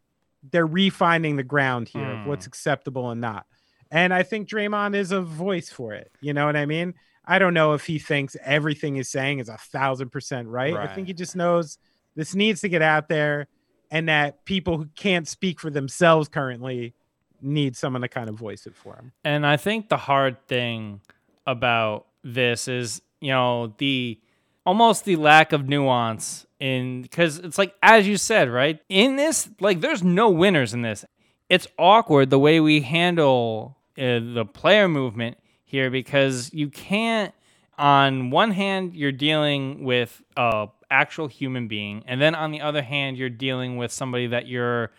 they're 0.52 0.66
refining 0.66 1.36
the 1.36 1.42
ground 1.42 1.88
here 1.88 2.04
of 2.04 2.18
Hmm. 2.20 2.28
what's 2.28 2.46
acceptable 2.46 3.10
and 3.10 3.20
not. 3.20 3.46
And 3.90 4.12
I 4.12 4.22
think 4.22 4.48
Draymond 4.48 4.94
is 4.94 5.12
a 5.12 5.20
voice 5.20 5.70
for 5.70 5.92
it. 5.94 6.10
You 6.20 6.34
know 6.34 6.46
what 6.46 6.56
I 6.56 6.66
mean? 6.66 6.94
I 7.24 7.38
don't 7.38 7.54
know 7.54 7.72
if 7.74 7.84
he 7.86 7.98
thinks 7.98 8.36
everything 8.44 8.94
he's 8.94 9.08
saying 9.10 9.40
is 9.40 9.48
a 9.48 9.56
thousand 9.56 10.10
percent 10.10 10.46
right. 10.48 10.74
I 10.76 10.86
think 10.94 11.08
he 11.08 11.14
just 11.14 11.34
knows 11.36 11.78
this 12.14 12.34
needs 12.34 12.60
to 12.60 12.68
get 12.68 12.82
out 12.82 13.08
there 13.08 13.48
and 13.90 14.08
that 14.08 14.44
people 14.44 14.78
who 14.78 14.86
can't 14.94 15.26
speak 15.26 15.58
for 15.60 15.70
themselves 15.70 16.28
currently 16.28 16.94
need 17.40 17.76
someone 17.76 18.02
to 18.02 18.08
kind 18.08 18.28
of 18.28 18.34
voice 18.34 18.66
it 18.66 18.74
for 18.74 18.94
them. 18.94 19.12
And 19.24 19.46
I 19.46 19.56
think 19.56 19.88
the 19.88 19.96
hard 19.96 20.46
thing 20.46 21.00
about 21.46 22.06
this 22.24 22.68
is, 22.68 23.00
you 23.20 23.32
know, 23.32 23.74
the 23.78 24.20
almost 24.64 25.04
the 25.04 25.16
lack 25.16 25.52
of 25.52 25.68
nuance 25.68 26.46
in 26.58 27.02
because 27.02 27.38
it's 27.38 27.58
like 27.58 27.74
as 27.82 28.06
you 28.06 28.16
said, 28.16 28.50
right? 28.50 28.80
In 28.88 29.16
this, 29.16 29.48
like, 29.60 29.80
there's 29.80 30.02
no 30.02 30.28
winners 30.30 30.74
in 30.74 30.82
this. 30.82 31.04
It's 31.48 31.68
awkward 31.78 32.30
the 32.30 32.38
way 32.38 32.58
we 32.58 32.80
handle 32.80 33.76
uh, 33.96 34.18
the 34.18 34.44
player 34.52 34.88
movement 34.88 35.38
here 35.64 35.90
because 35.90 36.52
you 36.52 36.68
can't. 36.68 37.32
On 37.78 38.30
one 38.30 38.52
hand, 38.52 38.96
you're 38.96 39.12
dealing 39.12 39.84
with 39.84 40.22
a 40.36 40.68
actual 40.90 41.28
human 41.28 41.68
being, 41.68 42.04
and 42.06 42.20
then 42.20 42.34
on 42.34 42.50
the 42.50 42.62
other 42.62 42.82
hand, 42.82 43.18
you're 43.18 43.28
dealing 43.28 43.76
with 43.76 43.92
somebody 43.92 44.28
that 44.28 44.46
you're 44.46 44.92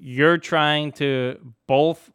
you're 0.00 0.38
trying 0.38 0.92
to 0.92 1.38
both 1.66 2.10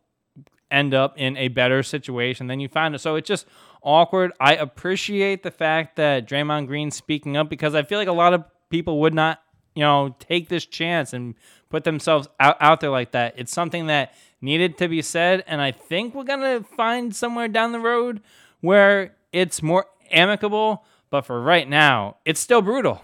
end 0.72 0.94
up 0.94 1.14
in 1.18 1.38
a 1.38 1.48
better 1.50 1.84
situation 1.84 2.48
than 2.48 2.60
you 2.60 2.68
found 2.68 2.96
it. 2.96 3.00
So 3.00 3.16
it's 3.16 3.28
just 3.28 3.46
awkward. 3.82 4.32
I 4.40 4.56
appreciate 4.56 5.44
the 5.44 5.52
fact 5.52 5.96
that 5.98 6.28
Draymond 6.28 6.68
Green's 6.68 6.96
speaking 6.96 7.38
up 7.38 7.50
because 7.50 7.76
I 7.76 7.84
feel 7.84 8.00
like 8.00 8.08
a 8.08 8.14
lot 8.14 8.34
of 8.34 8.44
people 8.70 9.00
would 9.02 9.14
not, 9.14 9.42
you 9.76 9.84
know, 9.84 10.16
take 10.20 10.50
this 10.50 10.66
chance 10.66 11.14
and 11.14 11.36
put 11.70 11.84
themselves 11.84 12.28
out, 12.40 12.58
out 12.60 12.82
there 12.82 12.90
like 12.90 13.12
that. 13.12 13.36
It's 13.38 13.54
something 13.54 13.88
that 13.88 14.14
needed 14.42 14.78
to 14.80 14.88
be 14.88 15.02
said. 15.02 15.44
And 15.48 15.62
I 15.62 15.72
think 15.72 16.16
we're 16.16 16.24
going 16.24 16.42
to 16.42 16.68
find 16.76 17.16
somewhere 17.16 17.48
down 17.48 17.72
the 17.72 17.80
road 17.80 18.22
where 18.62 19.16
it's 19.32 19.62
more 19.62 19.86
amicable. 20.12 20.84
But 21.10 21.22
for 21.22 21.40
right 21.42 21.70
now, 21.70 22.18
it's 22.26 22.40
still 22.40 22.62
brutal. 22.62 23.02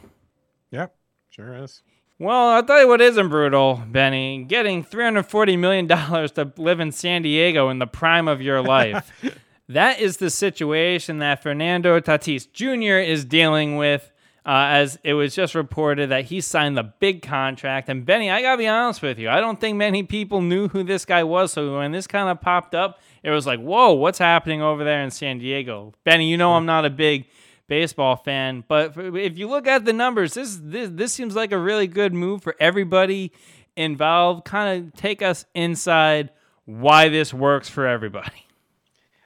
Yep, 0.72 0.96
sure 1.30 1.54
is. 1.54 1.84
Well, 2.22 2.49
I'll 2.49 2.63
tell 2.63 2.80
you 2.80 2.88
what 2.88 3.01
isn't 3.01 3.30
brutal, 3.30 3.82
Benny. 3.88 4.43
Getting 4.43 4.84
$340 4.84 5.57
million 5.57 5.88
to 5.88 6.53
live 6.55 6.80
in 6.80 6.91
San 6.91 7.24
Diego 7.24 7.69
in 7.69 7.80
the 7.80 7.88
prime 7.88 8.28
of 8.28 8.43
your 8.43 8.61
life. 8.61 9.11
that 9.69 9.99
is 9.99 10.17
the 10.17 10.30
situation 10.30 11.17
that 11.17 11.41
Fernando 11.41 11.99
Tatis 11.99 12.45
Jr. 12.53 13.01
is 13.01 13.26
dealing 13.26 13.76
with. 13.76 14.11
Uh, 14.43 14.65
as 14.69 14.97
it 15.03 15.13
was 15.13 15.36
just 15.36 15.53
reported 15.53 16.09
that 16.09 16.26
he 16.26 16.41
signed 16.41 16.76
the 16.76 16.82
big 16.82 17.22
contract. 17.22 17.89
And 17.89 18.05
Benny, 18.07 18.32
I 18.32 18.41
gotta 18.41 18.57
be 18.57 18.67
honest 18.67 19.03
with 19.03 19.19
you, 19.19 19.30
I 19.30 19.39
don't 19.39 19.61
think 19.61 19.78
many 19.78 20.01
people 20.01 20.41
knew 20.41 20.67
who 20.67 20.84
this 20.84 21.05
guy 21.05 21.24
was. 21.24 21.53
So 21.53 21.78
when 21.78 21.91
this 21.91 22.07
kind 22.07 22.28
of 22.28 22.41
popped 22.41 22.74
up, 22.74 22.99
it 23.22 23.30
was 23.30 23.45
like, 23.45 23.59
whoa, 23.59 23.93
what's 23.93 24.17
happening 24.17 24.63
over 24.63 24.84
there 24.84 25.03
in 25.03 25.11
San 25.11 25.38
Diego? 25.38 25.93
Benny, 26.03 26.28
you 26.28 26.38
know 26.38 26.53
I'm 26.53 26.65
not 26.65 26.86
a 26.86 26.89
big 26.89 27.28
baseball 27.72 28.17
fan, 28.17 28.65
but 28.67 28.97
if 28.97 29.38
you 29.38 29.47
look 29.47 29.65
at 29.65 29.86
the 29.86 29.93
numbers, 29.93 30.34
this 30.34 30.59
this 30.61 30.89
this 30.91 31.13
seems 31.13 31.38
like 31.38 31.53
a 31.53 31.57
really 31.57 31.88
good 31.88 32.13
move 32.13 32.43
for 32.43 32.53
everybody 32.59 33.32
involved. 33.78 34.43
Kind 34.43 34.88
of 34.88 34.93
take 34.93 35.22
us 35.22 35.45
inside 35.55 36.32
why 36.65 37.07
this 37.07 37.34
works 37.34 37.69
for 37.69 37.88
everybody. 37.88 38.45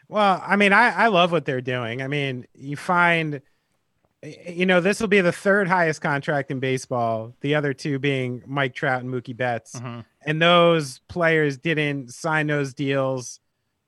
Well, 0.08 0.40
I 0.46 0.56
mean, 0.56 0.72
I, 0.72 0.92
I 0.92 1.08
love 1.08 1.32
what 1.32 1.46
they're 1.46 1.62
doing. 1.62 2.04
I 2.04 2.08
mean, 2.08 2.46
you 2.54 2.78
find, 2.78 3.42
you 4.22 4.68
know, 4.68 4.80
this 4.80 5.00
will 5.00 5.08
be 5.08 5.20
the 5.20 5.32
third 5.32 5.68
highest 5.68 6.00
contract 6.00 6.52
in 6.52 6.60
baseball, 6.60 7.34
the 7.42 7.56
other 7.56 7.74
two 7.74 7.98
being 7.98 8.44
Mike 8.46 8.76
Trout 8.76 9.02
and 9.02 9.12
Mookie 9.12 9.36
Betts. 9.36 9.74
Mm-hmm. 9.74 10.02
And 10.28 10.40
those 10.40 11.00
players 11.08 11.58
didn't 11.58 12.14
sign 12.14 12.46
those 12.46 12.76
deals 12.76 13.40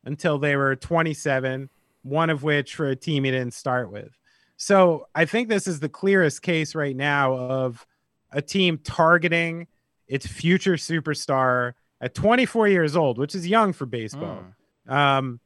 until 0.05 0.39
they 0.39 0.55
were 0.55 0.75
27, 0.75 1.69
one 2.01 2.31
of 2.31 2.41
which 2.41 2.73
for 2.73 2.87
a 2.87 2.95
team 2.95 3.23
he 3.23 3.29
didn't 3.29 3.53
start 3.53 3.91
with. 3.91 4.16
So 4.57 5.07
I 5.15 5.25
think 5.25 5.49
this 5.49 5.67
is 5.67 5.79
the 5.79 5.89
clearest 5.89 6.41
case 6.41 6.75
right 6.75 6.95
now 6.95 7.33
of 7.33 7.85
a 8.31 8.41
team 8.41 8.79
targeting 8.83 9.67
its 10.07 10.25
future 10.25 10.73
superstar 10.73 11.73
at 12.01 12.13
24 12.13 12.67
years 12.67 12.95
old, 12.95 13.17
which 13.17 13.35
is 13.35 13.47
young 13.47 13.71
for 13.71 13.85
baseball. 13.85 14.39
Um, 14.87 15.39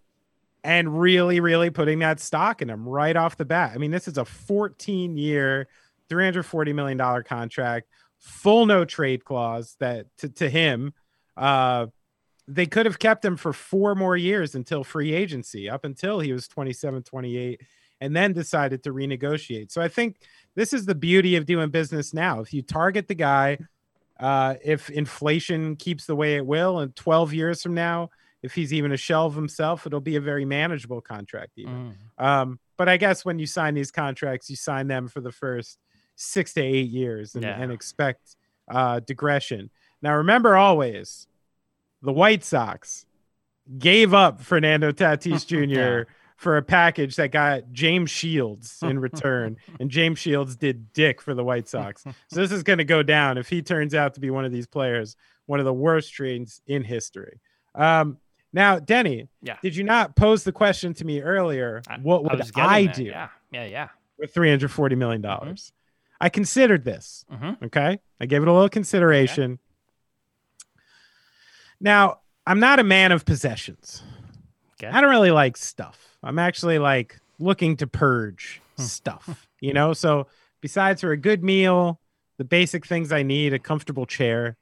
and 0.64 0.99
really, 0.99 1.39
really 1.39 1.72
putting 1.72 1.99
that 1.99 2.20
stock 2.20 2.62
in 2.62 2.70
him 2.70 2.88
right 2.88 3.16
off 3.16 3.38
the 3.38 3.45
bat. 3.45 3.72
I 3.74 3.78
mean, 3.78 3.91
this 3.91 4.07
is 4.07 4.18
a 4.18 4.26
14 4.26 5.18
year, 5.18 5.68
$340 6.09 6.74
million 6.76 7.24
contract, 7.24 7.88
full 8.20 8.66
no 8.66 8.86
trade 8.86 9.26
clause 9.26 9.76
that 9.80 10.05
to, 10.20 10.30
to 10.30 10.49
him, 10.49 10.93
uh, 11.36 11.88
they 12.47 12.66
could 12.66 12.86
have 12.86 12.99
kept 12.99 13.24
him 13.24 13.38
for 13.38 13.53
four 13.53 13.95
more 13.95 14.18
years 14.18 14.55
until 14.55 14.84
free 14.84 15.14
agency, 15.14 15.70
up 15.70 15.86
until 15.86 16.20
he 16.20 16.34
was 16.34 16.47
27, 16.47 17.03
28, 17.03 17.62
and 18.02 18.16
then 18.16 18.34
decided 18.34 18.84
to 18.84 18.91
renegotiate. 18.91 19.72
So 19.72 19.82
I 19.82 19.88
think 19.88 20.18
this 20.56 20.74
is 20.74 20.86
the 20.86 20.95
beauty 20.95 21.36
of 21.38 21.45
doing 21.45 21.70
business 21.70 22.14
now. 22.14 22.41
If 22.41 22.54
you 22.54 22.64
target 22.64 23.08
the 23.08 23.16
guy, 23.16 23.60
uh, 24.20 24.56
if 24.64 24.89
inflation 24.89 25.76
keeps 25.76 26.08
the 26.08 26.16
way 26.16 26.36
it 26.36 26.45
will, 26.45 26.80
and 26.80 26.95
12 26.95 27.34
years 27.34 27.62
from 27.62 27.76
now, 27.76 28.10
if 28.41 28.56
he's 28.56 28.74
even 28.74 28.91
a 28.91 28.97
shell 28.97 29.28
of 29.28 29.36
himself, 29.36 29.86
it'll 29.86 30.02
be 30.02 30.16
a 30.16 30.22
very 30.22 30.45
manageable 30.45 30.99
contract, 30.99 31.52
even. 31.58 31.95
Mm. 32.20 32.24
Um, 32.26 32.60
but 32.76 32.89
I 32.89 32.97
guess 32.97 33.24
when 33.24 33.38
you 33.38 33.45
sign 33.45 33.76
these 33.76 33.91
contracts, 33.91 34.49
you 34.49 34.56
sign 34.56 34.88
them 34.88 35.08
for 35.08 35.22
the 35.22 35.32
first 35.32 35.78
six 36.16 36.54
to 36.54 36.62
eight 36.62 36.89
years 36.89 37.36
and, 37.36 37.43
Yeah. 37.43 37.62
and 37.62 37.72
expect 37.72 38.36
uh, 38.70 38.99
digression. 39.02 39.70
Now, 40.02 40.16
remember 40.18 40.56
always, 40.56 41.28
the 42.02 42.12
White 42.12 42.43
Sox 42.43 43.06
gave 43.78 44.14
up 44.14 44.41
Fernando 44.41 44.91
Tatis 44.91 45.45
Jr. 46.06 46.12
For 46.42 46.58
a 46.58 46.64
package 46.64 47.18
that 47.18 47.32
got 47.32 47.72
James 47.72 48.10
Shields 48.10 48.80
in 48.82 48.98
return, 49.10 49.58
and 49.80 49.92
James 49.92 50.18
Shields 50.18 50.56
did 50.56 50.92
dick 50.92 51.22
for 51.22 51.36
the 51.36 51.44
White 51.44 51.68
Sox. 51.68 52.04
So 52.30 52.39
this 52.42 52.52
is 52.52 52.64
going 52.64 52.80
to 52.80 52.84
go 52.84 53.04
down 53.04 53.38
if 53.38 53.48
he 53.48 53.62
turns 53.62 53.94
out 53.94 54.16
to 54.16 54.20
be 54.20 54.32
one 54.32 54.44
of 54.44 54.52
these 54.52 54.66
players, 54.66 55.16
one 55.46 55.60
of 55.60 55.66
the 55.66 55.74
worst 55.74 56.12
trades 56.14 56.60
in 56.66 56.84
history. 56.84 57.39
Um, 57.76 58.18
now, 58.54 58.80
Denny, 58.80 59.28
Yeah. 59.44 59.58
did 59.62 59.76
you 59.76 59.84
not 59.84 60.16
pose 60.16 60.44
the 60.44 60.52
question 60.52 60.96
to 60.96 61.06
me 61.06 61.22
earlier? 61.22 61.84
I- 61.88 62.00
what 62.00 62.24
would 62.24 62.32
getting 62.39 62.54
I, 62.64 62.86
do 62.88 63.04
Yeah, 63.04 63.28
yeah, 63.52 63.66
yeah. 63.66 63.88
with 64.18 64.34
three 64.34 64.50
hundred 64.50 64.72
forty 64.72 64.96
million 64.96 65.22
dollars? 65.22 65.72
I 66.20 66.30
considered 66.30 66.84
this. 66.86 67.24
Mhm. 67.32 67.62
Okay, 67.66 68.00
I 68.20 68.26
gave 68.26 68.42
it 68.42 68.48
a 68.48 68.52
little 68.52 68.68
consideration. 68.68 69.60
Now, 71.80 72.22
I'm 72.48 72.60
not 72.60 72.80
a 72.80 72.84
man 72.84 73.12
of 73.12 73.26
possessions. 73.26 74.02
Okay. 74.84 74.96
I 74.96 75.02
don't 75.02 75.10
really 75.10 75.32
like 75.32 75.58
stuff. 75.58 76.18
I'm 76.24 76.40
actually 76.40 76.80
like 76.80 77.20
looking 77.40 77.78
to 77.78 77.88
purge 77.88 78.62
Hmm. 78.78 78.86
stuff, 78.86 79.48
you 79.60 79.74
know? 79.74 79.94
So, 79.94 80.28
besides 80.62 81.02
for 81.02 81.12
a 81.12 81.18
good 81.18 81.44
meal, 81.44 82.00
the 82.38 82.44
basic 82.44 82.86
things 82.86 83.12
I 83.12 83.24
need, 83.24 83.54
a 83.54 83.60
comfortable 83.60 84.06
chair, 84.06 84.58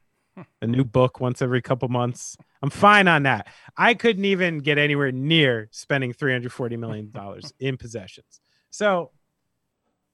a 0.62 0.66
new 0.66 0.84
book 0.84 1.20
once 1.20 1.40
every 1.40 1.62
couple 1.62 1.88
months, 1.88 2.36
I'm 2.62 2.70
fine 2.70 3.08
on 3.08 3.22
that. 3.22 3.46
I 3.76 3.94
couldn't 3.94 4.24
even 4.24 4.58
get 4.58 4.78
anywhere 4.78 5.12
near 5.12 5.68
spending 5.70 6.12
$340 6.12 6.78
million 6.78 7.12
in 7.60 7.76
possessions. 7.76 8.40
So, 8.70 9.12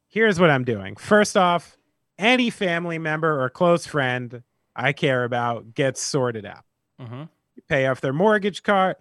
here's 0.09 0.39
what 0.39 0.51
I'm 0.51 0.65
doing. 0.65 0.97
First 0.97 1.37
off, 1.37 1.77
any 2.19 2.51
family 2.51 2.99
member 2.99 3.43
or 3.43 3.51
close 3.51 3.87
friend 3.87 4.43
I 4.75 4.93
care 4.93 5.25
about 5.25 5.75
gets 5.75 6.03
sorted 6.03 6.47
out 6.47 6.65
hmm 7.01 7.25
you 7.55 7.63
pay 7.69 7.87
off 7.87 8.01
their 8.01 8.13
mortgage 8.13 8.63
card 8.63 8.97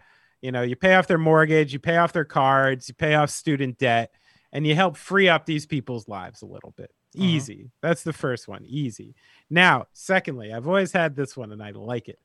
You 0.46 0.52
know, 0.52 0.62
you 0.62 0.76
pay 0.76 0.94
off 0.94 1.08
their 1.08 1.18
mortgage, 1.18 1.74
you 1.74 1.80
pay 1.80 1.98
off 1.98 2.14
their 2.14 2.24
cards, 2.24 2.88
you 2.88 2.94
pay 2.94 3.16
off 3.16 3.32
student 3.32 3.80
debt, 3.80 4.12
and 4.54 4.68
you 4.68 4.76
help 4.76 4.96
free 4.96 5.28
up 5.28 5.48
these 5.48 5.66
people's 5.66 6.08
lives 6.08 6.44
a 6.44 6.46
little 6.46 6.72
bit. 6.78 6.92
Uh-huh. 7.18 7.26
Easy. 7.26 7.72
That's 7.82 8.04
the 8.04 8.14
first 8.14 8.48
one. 8.48 8.64
Easy. 8.64 9.16
Now, 9.50 9.88
secondly, 9.94 10.54
I've 10.54 10.68
always 10.68 10.92
had 10.92 11.16
this 11.16 11.36
one 11.36 11.52
and 11.52 11.64
I 11.64 11.72
like 11.72 12.10
it. 12.10 12.20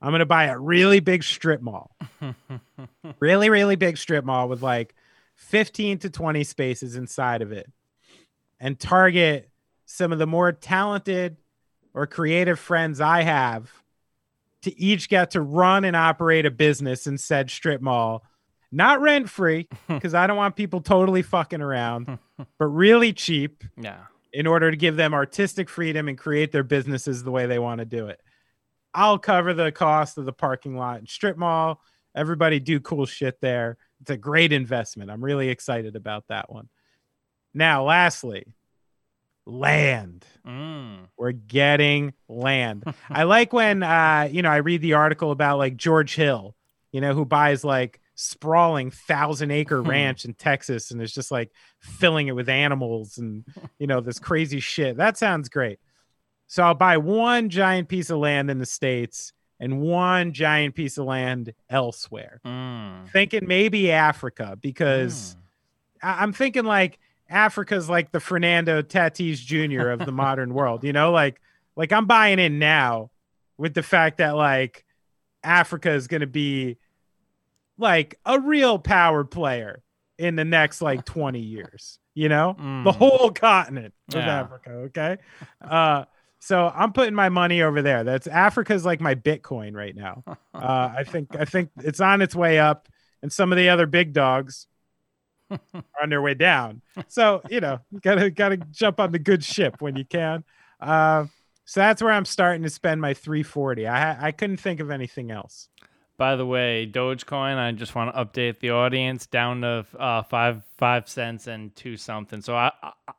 I'm 0.00 0.10
going 0.10 0.20
to 0.20 0.24
buy 0.24 0.44
a 0.44 0.56
really 0.56 1.00
big 1.00 1.24
strip 1.24 1.62
mall. 1.62 1.96
really, 3.18 3.50
really 3.50 3.74
big 3.74 3.98
strip 3.98 4.24
mall 4.24 4.48
with 4.48 4.62
like 4.62 4.94
15 5.34 5.98
to 5.98 6.10
20 6.10 6.44
spaces 6.44 6.94
inside 6.94 7.42
of 7.42 7.50
it 7.50 7.66
and 8.60 8.78
target 8.78 9.50
some 9.84 10.12
of 10.12 10.20
the 10.20 10.28
more 10.28 10.52
talented 10.52 11.38
or 11.92 12.06
creative 12.06 12.60
friends 12.60 13.00
I 13.00 13.22
have 13.22 13.72
to 14.64 14.78
each 14.80 15.08
get 15.08 15.30
to 15.32 15.40
run 15.40 15.84
and 15.84 15.96
operate 15.96 16.44
a 16.46 16.50
business 16.50 17.06
in 17.06 17.16
said 17.18 17.50
strip 17.50 17.80
mall, 17.80 18.24
not 18.72 19.00
rent 19.00 19.30
free, 19.30 19.68
because 19.88 20.14
I 20.14 20.26
don't 20.26 20.36
want 20.36 20.56
people 20.56 20.80
totally 20.80 21.22
fucking 21.22 21.60
around, 21.62 22.18
but 22.58 22.66
really 22.66 23.12
cheap 23.12 23.62
Yeah. 23.76 24.00
in 24.32 24.46
order 24.46 24.70
to 24.70 24.76
give 24.76 24.96
them 24.96 25.14
artistic 25.14 25.68
freedom 25.68 26.08
and 26.08 26.18
create 26.18 26.50
their 26.52 26.64
businesses 26.64 27.22
the 27.22 27.30
way 27.30 27.46
they 27.46 27.58
want 27.58 27.78
to 27.78 27.84
do 27.84 28.08
it. 28.08 28.20
I'll 28.92 29.18
cover 29.18 29.54
the 29.54 29.72
cost 29.72 30.18
of 30.18 30.24
the 30.24 30.32
parking 30.32 30.76
lot 30.76 30.98
and 30.98 31.08
strip 31.08 31.36
mall. 31.36 31.80
Everybody 32.16 32.60
do 32.60 32.78
cool 32.80 33.06
shit 33.06 33.40
there. 33.40 33.76
It's 34.00 34.10
a 34.10 34.16
great 34.16 34.52
investment. 34.52 35.10
I'm 35.10 35.24
really 35.24 35.48
excited 35.48 35.96
about 35.96 36.24
that 36.28 36.50
one. 36.52 36.68
Now, 37.54 37.84
lastly, 37.84 38.54
land. 39.46 40.24
Mm. 40.46 41.08
We're 41.16 41.32
getting 41.32 42.14
land. 42.28 42.84
I 43.10 43.24
like 43.24 43.52
when 43.52 43.82
uh, 43.82 44.28
you 44.30 44.42
know, 44.42 44.50
I 44.50 44.56
read 44.56 44.80
the 44.82 44.94
article 44.94 45.30
about 45.30 45.58
like 45.58 45.76
George 45.76 46.14
Hill, 46.14 46.54
you 46.92 47.00
know, 47.00 47.14
who 47.14 47.24
buys 47.24 47.64
like 47.64 48.00
sprawling 48.14 48.90
thousand 48.90 49.50
acre 49.50 49.82
ranch 49.82 50.24
in 50.24 50.34
Texas 50.34 50.90
and 50.90 51.02
is 51.02 51.12
just 51.12 51.30
like 51.30 51.50
filling 51.80 52.28
it 52.28 52.36
with 52.36 52.48
animals 52.48 53.18
and 53.18 53.44
you 53.78 53.86
know, 53.86 54.00
this 54.00 54.18
crazy 54.18 54.60
shit. 54.60 54.96
That 54.96 55.16
sounds 55.18 55.48
great. 55.48 55.78
So 56.46 56.62
I'll 56.62 56.74
buy 56.74 56.98
one 56.98 57.48
giant 57.48 57.88
piece 57.88 58.10
of 58.10 58.18
land 58.18 58.50
in 58.50 58.58
the 58.58 58.66
States 58.66 59.32
and 59.60 59.80
one 59.80 60.32
giant 60.32 60.74
piece 60.74 60.98
of 60.98 61.06
land 61.06 61.54
elsewhere. 61.70 62.40
Mm. 62.44 63.08
Thinking 63.10 63.46
maybe 63.46 63.90
Africa 63.90 64.56
because 64.60 65.34
Mm. 65.34 65.38
I- 66.08 66.22
I'm 66.22 66.32
thinking 66.32 66.64
like 66.64 66.98
Africa's 67.28 67.88
like 67.88 68.12
the 68.12 68.20
Fernando 68.20 68.82
Tatis 68.82 69.36
Jr. 69.38 69.88
of 69.90 70.00
the 70.04 70.12
modern 70.24 70.54
world, 70.54 70.84
you 70.84 70.92
know, 70.92 71.10
like 71.12 71.40
like 71.76 71.92
I'm 71.92 72.06
buying 72.06 72.38
in 72.38 72.58
now 72.58 73.10
with 73.58 73.74
the 73.74 73.82
fact 73.82 74.18
that 74.18 74.36
like 74.36 74.84
Africa 75.42 75.90
is 75.90 76.06
going 76.06 76.20
to 76.22 76.26
be 76.26 76.76
like 77.78 78.18
a 78.24 78.38
real 78.40 78.78
power 78.78 79.24
player 79.24 79.82
in 80.18 80.36
the 80.36 80.44
next 80.44 80.80
like 80.80 81.04
20 81.06 81.40
years, 81.40 81.98
you 82.14 82.28
know, 82.28 82.54
the 82.56 82.62
Mm. 82.62 82.94
whole 82.96 83.30
continent 83.30 83.94
of 84.10 84.14
Yeah. 84.16 84.40
Africa. 84.40 84.70
Okay. 84.70 85.16
Uh, 85.60 86.04
so 86.38 86.70
I'm 86.74 86.92
putting 86.92 87.14
my 87.14 87.30
money 87.30 87.62
over 87.62 87.80
there. 87.82 88.04
That's 88.04 88.26
Africa's 88.26 88.84
like 88.84 89.00
my 89.00 89.14
Bitcoin 89.14 89.74
right 89.74 89.94
now. 89.96 90.22
Uh, 90.54 90.92
I 90.98 91.02
think 91.04 91.34
I 91.36 91.44
think 91.44 91.70
it's 91.78 92.00
on 92.00 92.22
its 92.22 92.34
way 92.34 92.60
up, 92.60 92.88
and 93.22 93.32
some 93.32 93.50
of 93.50 93.58
the 93.58 93.68
other 93.70 93.86
big 93.86 94.12
dogs 94.12 94.68
on 96.02 96.08
their 96.08 96.22
way 96.22 96.34
down. 96.34 96.82
So 97.08 97.42
you 97.48 97.60
know, 97.60 97.80
gotta 98.02 98.30
gotta 98.30 98.56
jump 98.56 99.00
on 99.00 99.12
the 99.12 99.18
good 99.18 99.44
ship 99.44 99.76
when 99.80 99.96
you 99.96 100.04
can. 100.04 100.44
Uh, 100.80 101.26
so 101.64 101.80
that's 101.80 102.02
where 102.02 102.12
I'm 102.12 102.24
starting 102.26 102.62
to 102.64 102.70
spend 102.70 103.00
my 103.00 103.14
340. 103.14 103.86
I 103.86 104.26
I 104.28 104.32
couldn't 104.32 104.58
think 104.58 104.80
of 104.80 104.90
anything 104.90 105.30
else. 105.30 105.68
By 106.16 106.36
the 106.36 106.46
way, 106.46 106.86
Dogecoin, 106.90 107.56
I 107.56 107.72
just 107.72 107.96
want 107.96 108.14
to 108.14 108.24
update 108.24 108.60
the 108.60 108.70
audience 108.70 109.26
down 109.26 109.62
to 109.62 109.84
uh, 109.98 110.22
five 110.22 110.62
five 110.78 111.08
cents 111.08 111.48
and 111.48 111.74
two 111.74 111.96
something. 111.96 112.40
So 112.40 112.54
I, 112.54 112.70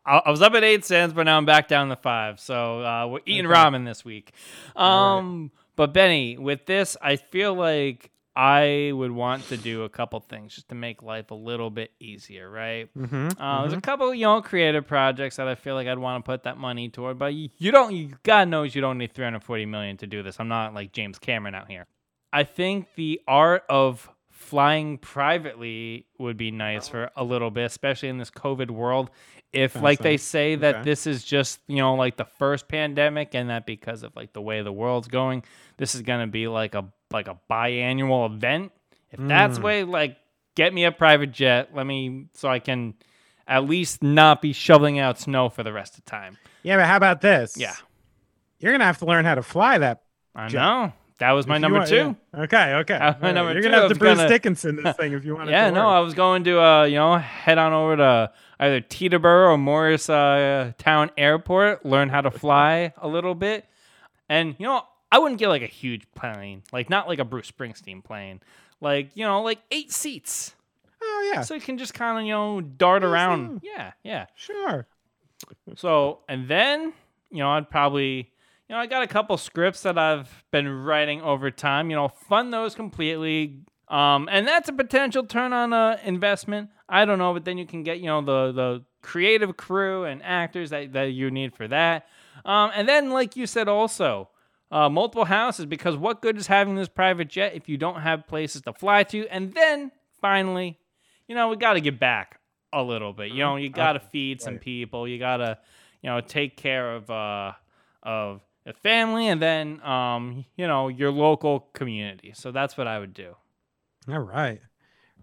I 0.05 0.21
I 0.25 0.31
was 0.31 0.41
up 0.41 0.53
at 0.53 0.63
eight 0.63 0.85
cents, 0.85 1.11
but 1.13 1.23
now 1.23 1.37
I'm 1.37 1.45
back 1.45 1.67
down 1.67 1.89
to 1.89 1.97
five. 1.97 2.39
So 2.39 2.81
uh, 2.81 3.07
we're 3.07 3.19
eating 3.25 3.47
Okay. 3.47 3.53
ramen 3.53 3.83
this 3.85 4.05
week. 4.05 4.31
All 4.77 4.97
right. 4.97 5.17
Um, 5.17 5.51
but 5.75 5.93
Benny, 5.93 6.37
with 6.37 6.65
this, 6.67 6.95
I 7.01 7.17
feel 7.17 7.53
like 7.53 8.11
I 8.35 8.91
would 8.93 9.11
want 9.11 9.47
to 9.47 9.57
do 9.57 9.83
a 9.83 9.89
couple 9.89 10.19
things 10.19 10.55
just 10.55 10.67
to 10.69 10.75
make 10.75 11.01
life 11.01 11.31
a 11.31 11.35
little 11.35 11.69
bit 11.69 11.91
easier, 11.99 12.49
right? 12.49 12.89
Mm-hmm. 12.97 13.41
Uh, 13.41 13.61
There's 13.61 13.73
a 13.73 13.79
couple, 13.81 14.13
you 14.13 14.25
know, 14.25 14.41
creative 14.41 14.85
projects 14.85 15.37
that 15.37 15.47
I 15.47 15.55
feel 15.55 15.75
like 15.75 15.87
I'd 15.87 15.97
want 15.97 16.23
to 16.23 16.29
put 16.29 16.43
that 16.43 16.57
money 16.57 16.89
toward, 16.89 17.17
but 17.17 17.33
you, 17.33 17.49
you 17.57 17.71
don't. 17.71 17.93
You, 17.93 18.11
God 18.23 18.49
knows 18.49 18.75
you 18.75 18.81
don't 18.81 18.97
need 18.97 19.13
340 19.13 19.65
million 19.67 19.97
to 19.97 20.07
do 20.07 20.21
this. 20.21 20.37
I'm 20.39 20.49
not 20.49 20.73
like 20.73 20.91
James 20.91 21.17
Cameron 21.17 21.55
out 21.55 21.69
here. 21.69 21.85
I 22.33 22.43
think 22.43 22.87
the 22.95 23.21
art 23.27 23.63
of 23.69 24.09
flying 24.31 24.97
privately 24.97 26.05
would 26.19 26.35
be 26.35 26.51
nice 26.51 26.89
for 26.89 27.09
a 27.15 27.23
little 27.23 27.51
bit, 27.51 27.63
especially 27.65 28.09
in 28.09 28.17
this 28.17 28.31
COVID 28.31 28.69
world. 28.69 29.09
If, 29.53 29.75
like 29.81 29.99
they 29.99 30.17
say 30.17 30.55
that 30.55 30.75
Okay. 30.75 30.83
this 30.83 31.07
is 31.07 31.23
just, 31.23 31.61
you 31.67 31.77
know, 31.77 31.95
like 31.95 32.17
the 32.17 32.25
first 32.25 32.67
pandemic, 32.67 33.33
and 33.33 33.49
that 33.49 33.65
because 33.65 34.03
of 34.03 34.13
like 34.13 34.33
the 34.33 34.41
way 34.41 34.61
the 34.61 34.73
world's 34.73 35.07
going, 35.07 35.43
this 35.77 35.95
is 35.95 36.01
gonna 36.01 36.27
be 36.27 36.49
like 36.49 36.75
a 36.75 36.83
like 37.15 37.27
a 37.27 37.37
biannual 37.49 38.27
event. 38.33 38.71
If 39.11 39.19
that's 39.21 39.57
Mm. 39.59 39.63
way, 39.63 39.83
like, 39.83 40.17
get 40.55 40.73
me 40.73 40.83
a 40.85 40.91
private 40.91 41.31
jet. 41.31 41.69
Let 41.73 41.85
me 41.87 42.25
so 42.33 42.47
I 42.49 42.59
can 42.59 42.93
at 43.47 43.65
least 43.65 44.03
not 44.03 44.41
be 44.41 44.53
shoveling 44.53 44.99
out 44.99 45.19
snow 45.19 45.49
for 45.49 45.63
the 45.63 45.71
rest 45.73 45.97
of 45.97 46.05
time. 46.05 46.37
Yeah, 46.63 46.77
but 46.77 46.85
how 46.85 46.97
about 46.97 47.21
this? 47.21 47.55
Yeah, 47.57 47.73
you're 48.59 48.71
gonna 48.71 48.85
have 48.85 48.97
to 48.99 49.05
learn 49.05 49.25
how 49.25 49.35
to 49.35 49.43
fly 49.43 49.77
that. 49.79 50.01
I 50.35 50.47
Jet. 50.49 50.59
know. 50.59 50.93
That 51.19 51.31
was 51.31 51.47
my 51.47 51.55
if 51.55 51.61
number 51.61 51.77
want- 51.77 51.89
two. 51.89 52.15
yeah. 52.33 52.41
Okay, 52.41 52.73
okay. 52.73 52.95
Uh, 53.01 53.13
my 53.21 53.29
All 53.29 53.33
number 53.35 53.53
You're 53.53 53.61
two, 53.61 53.69
gonna 53.69 53.81
have 53.83 53.89
to 53.91 53.95
Bruce 53.97 54.17
gonna- 54.17 54.27
Dickinson 54.29 54.75
this 54.83 54.95
thing 54.97 55.13
if 55.13 55.23
you 55.23 55.33
want. 55.35 55.45
To. 55.47 55.51
Yeah, 55.51 55.69
to 55.69 55.71
no. 55.75 55.87
I 55.87 55.99
was 56.01 56.13
going 56.13 56.43
to, 56.43 56.61
uh, 56.61 56.83
you 56.83 56.95
know, 56.95 57.17
head 57.17 57.57
on 57.57 57.71
over 57.71 57.95
to 57.95 58.31
either 58.59 58.81
Teterboro 58.81 59.51
or 59.53 59.57
Morris 59.57 60.09
uh, 60.09 60.73
Town 60.77 61.11
Airport, 61.17 61.85
learn 61.85 62.09
how 62.09 62.19
to 62.19 62.31
fly 62.31 62.93
a 62.97 63.07
little 63.07 63.33
bit, 63.35 63.63
and 64.27 64.55
you 64.59 64.65
know, 64.65 64.83
I 65.15 65.19
wouldn't 65.19 65.39
get 65.39 65.47
like 65.47 65.61
a 65.61 65.67
huge 65.67 66.03
plane, 66.13 66.63
like 66.73 66.89
not 66.89 67.07
like 67.07 67.19
a 67.19 67.25
Bruce 67.25 67.49
Springsteen 67.49 68.03
plane, 68.03 68.41
like 68.81 69.11
you 69.15 69.23
know, 69.23 69.41
like 69.41 69.59
eight 69.71 69.93
seats, 69.93 70.55
Oh 71.01 71.31
yeah, 71.33 71.41
so 71.41 71.53
you 71.53 71.61
can 71.61 71.77
just 71.77 71.93
kind 71.93 72.19
of 72.19 72.25
you 72.25 72.33
know 72.33 72.59
dart 72.59 73.03
around. 73.03 73.61
Yeah, 73.63 73.93
yeah. 74.03 74.25
sure. 74.35 74.87
So, 75.75 76.19
and 76.27 76.47
then, 76.47 76.93
you 77.29 77.39
know, 77.39 77.51
I'd 77.51 77.69
probably, 77.69 78.31
you 78.67 78.75
know, 78.75 78.77
I 78.77 78.87
got 78.87 79.03
a 79.03 79.07
couple 79.07 79.37
scripts 79.37 79.83
that 79.83 79.97
I've 79.97 80.43
been 80.51 80.67
writing 80.67 81.21
over 81.21 81.51
time, 81.51 81.89
you 81.89 81.95
know, 81.95 82.07
fund 82.07 82.53
those 82.53 82.75
completely. 82.75 83.59
Um, 83.87 84.27
and 84.31 84.47
that's 84.47 84.69
a 84.69 84.73
potential 84.73 85.23
turn 85.25 85.53
on 85.53 85.71
uh, 85.71 85.97
investment. 86.03 86.71
I 86.89 87.05
don't 87.05 87.19
know, 87.19 87.33
but 87.33 87.45
then 87.45 87.57
you 87.57 87.65
can 87.65 87.83
get, 87.83 87.99
you 87.99 88.07
know, 88.07 88.21
the, 88.21 88.51
the 88.51 88.83
creative 89.01 89.55
crew 89.57 90.05
and 90.05 90.21
actors 90.23 90.71
that, 90.71 90.93
that 90.93 91.11
you 91.11 91.29
need 91.31 91.55
for 91.55 91.67
that. 91.67 92.07
Um, 92.43 92.71
and 92.73 92.87
then, 92.87 93.11
like 93.11 93.35
you 93.35 93.45
said, 93.45 93.67
also, 93.67 94.29
uh, 94.75 94.89
multiple 94.89 95.25
houses 95.25 95.65
because 95.65 95.95
what 95.95 96.21
good 96.21 96.37
is 96.37 96.47
having 96.47 96.75
this 96.75 96.89
private 96.89 97.29
jet 97.29 97.53
if 97.55 97.69
you 97.69 97.77
don't 97.77 98.01
have 98.01 98.27
places 98.27 98.61
to 98.63 98.73
fly 98.73 99.03
to? 99.03 99.27
And 99.29 99.53
then 99.53 99.91
finally, 100.19 100.77
you 101.27 101.35
know, 101.35 101.49
we 101.49 101.55
got 101.55 101.73
to 101.73 101.81
get 101.81 101.99
back 101.99 102.39
a 102.73 102.83
little 102.83 103.13
bit. 103.13 103.31
You 103.31 103.39
know, 103.39 103.55
you 103.55 103.69
got 103.69 103.93
to 103.93 103.99
feed 103.99 104.41
some 104.41 104.57
people. 104.57 105.07
You 105.07 105.17
got 105.17 105.37
to, 105.37 105.57
you 106.01 106.09
know, 106.09 106.19
take 106.19 106.57
care 106.57 106.95
of 106.95 107.09
uh 107.09 107.53
of 108.03 108.41
the 108.65 108.73
family 108.73 109.27
and 109.29 109.41
then 109.41 109.81
um, 109.81 110.45
you 110.57 110.67
know, 110.67 110.89
your 110.89 111.11
local 111.11 111.61
community. 111.73 112.33
So 112.35 112.51
that's 112.51 112.77
what 112.77 112.87
I 112.87 112.99
would 112.99 113.13
do. 113.13 113.35
All 114.09 114.19
right. 114.19 114.59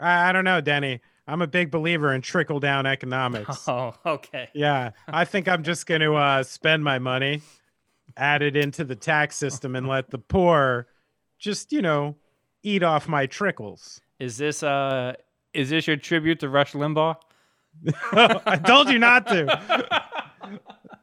I, 0.01 0.31
I 0.31 0.33
don't 0.33 0.45
know, 0.45 0.61
Denny. 0.61 1.01
I'm 1.27 1.43
a 1.43 1.47
big 1.47 1.71
believer 1.71 2.13
in 2.13 2.23
trickle 2.23 2.59
down 2.59 2.87
economics. 2.87 3.65
Oh, 3.69 3.95
okay. 4.05 4.49
yeah, 4.55 4.91
I 5.07 5.25
think 5.25 5.47
I'm 5.47 5.63
just 5.63 5.87
going 5.87 6.01
to 6.01 6.15
uh, 6.15 6.43
spend 6.43 6.83
my 6.83 6.99
money, 6.99 7.43
add 8.17 8.43
it 8.43 8.57
into 8.57 8.85
the 8.85 8.97
tax 8.97 9.37
system, 9.37 9.77
and 9.77 9.87
let 9.89 10.11
the 10.11 10.19
poor 10.19 10.87
just, 11.39 11.73
you 11.73 11.83
know, 11.83 12.17
eat 12.63 12.83
off 12.83 13.09
my 13.09 13.27
trickles. 13.27 14.01
Is 14.19 14.37
this 14.37 14.63
uh 14.63 15.15
is 15.53 15.71
this 15.71 15.87
your 15.87 15.97
tribute 15.97 16.41
to 16.41 16.49
Rush 16.49 16.73
Limbaugh? 16.73 17.17
I 18.13 18.57
told 18.65 18.89
you 18.89 18.99
not 18.99 19.27
to. 19.29 20.01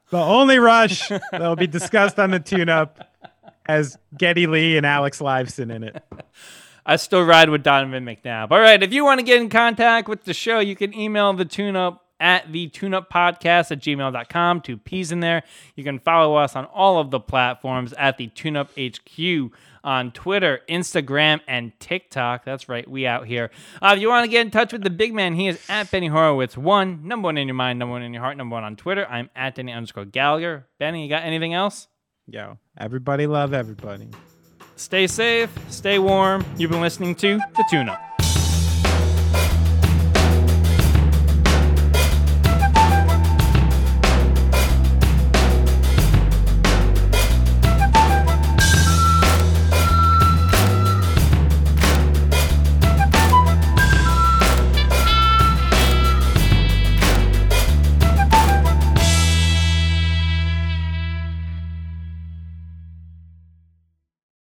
The 0.10 0.18
only 0.18 0.58
rush 0.58 1.08
that 1.10 1.22
will 1.34 1.56
be 1.56 1.68
discussed 1.68 2.18
on 2.20 2.32
the 2.32 2.40
tune 2.40 2.70
up 2.70 3.00
has 3.66 3.98
Geddy 4.18 4.48
Lee 4.48 4.78
and 4.78 4.86
Alex 4.86 5.20
Lifeson 5.20 5.74
in 5.74 5.84
it. 5.84 6.04
I 6.86 6.96
still 6.96 7.24
ride 7.24 7.50
with 7.50 7.62
Donovan 7.62 8.04
McNabb. 8.06 8.50
All 8.50 8.60
right, 8.60 8.82
if 8.82 8.92
you 8.92 9.06
want 9.06 9.20
to 9.20 9.26
get 9.26 9.40
in 9.40 9.50
contact 9.50 10.08
with 10.08 10.24
the 10.24 10.34
show, 10.34 10.60
you 10.60 10.76
can 10.76 10.94
email 10.96 11.34
the 11.34 11.46
tune 11.46 11.76
up 11.76 12.09
at 12.20 12.52
the 12.52 12.68
tune 12.68 12.94
up 12.94 13.12
podcast 13.12 13.72
at 13.72 13.80
gmail.com. 13.80 14.62
Two 14.62 14.78
P's 14.78 15.12
in 15.12 15.20
there. 15.20 15.44
You 15.76 15.84
can 15.84 16.00
follow 16.00 16.36
us 16.36 16.56
on 16.56 16.66
all 16.66 17.00
of 17.00 17.12
the 17.12 17.20
platforms 17.20 17.94
at 17.94 18.18
the 18.18 18.28
tune 18.28 18.58
up 18.58 18.72
HQ 18.78 19.52
on 19.84 20.12
Twitter, 20.12 20.60
Instagram, 20.70 21.40
and 21.48 21.72
TikTok. 21.80 22.44
That's 22.46 22.68
right, 22.70 22.90
we 22.90 23.08
out 23.08 23.28
here. 23.28 23.50
Uh, 23.82 23.94
if 23.96 24.02
you 24.02 24.10
want 24.10 24.26
to 24.26 24.30
get 24.30 24.46
in 24.46 24.52
touch 24.52 24.74
with 24.74 24.84
the 24.84 24.90
big 24.90 25.14
man, 25.14 25.36
he 25.36 25.48
is 25.48 25.60
at 25.70 25.90
Benny 25.90 26.08
Horowitz 26.08 26.58
one, 26.58 27.08
number 27.08 27.28
one 27.28 27.38
in 27.38 27.48
your 27.48 27.56
mind, 27.56 27.80
number 27.80 27.94
one 27.94 28.02
in 28.02 28.14
your 28.14 28.22
heart, 28.22 28.38
number 28.38 28.56
one 28.56 28.64
on 28.64 28.76
Twitter. 28.76 29.06
I'm 29.08 29.30
at 29.36 29.56
Denny 29.56 29.72
underscore 29.72 30.06
Gallagher. 30.06 30.68
Benny, 30.80 31.04
you 31.04 31.10
got 31.10 31.24
anything 31.24 31.54
else? 31.54 31.88
Yo, 32.28 32.58
everybody 32.78 33.26
love 33.26 33.54
everybody. 33.54 34.08
Stay 34.76 35.08
safe, 35.08 35.50
stay 35.70 36.00
warm. 36.00 36.46
You've 36.58 36.72
been 36.72 36.82
listening 36.82 37.16
to 37.16 37.38
The 37.38 37.66
Tune 37.70 37.90
Up. 37.90 38.09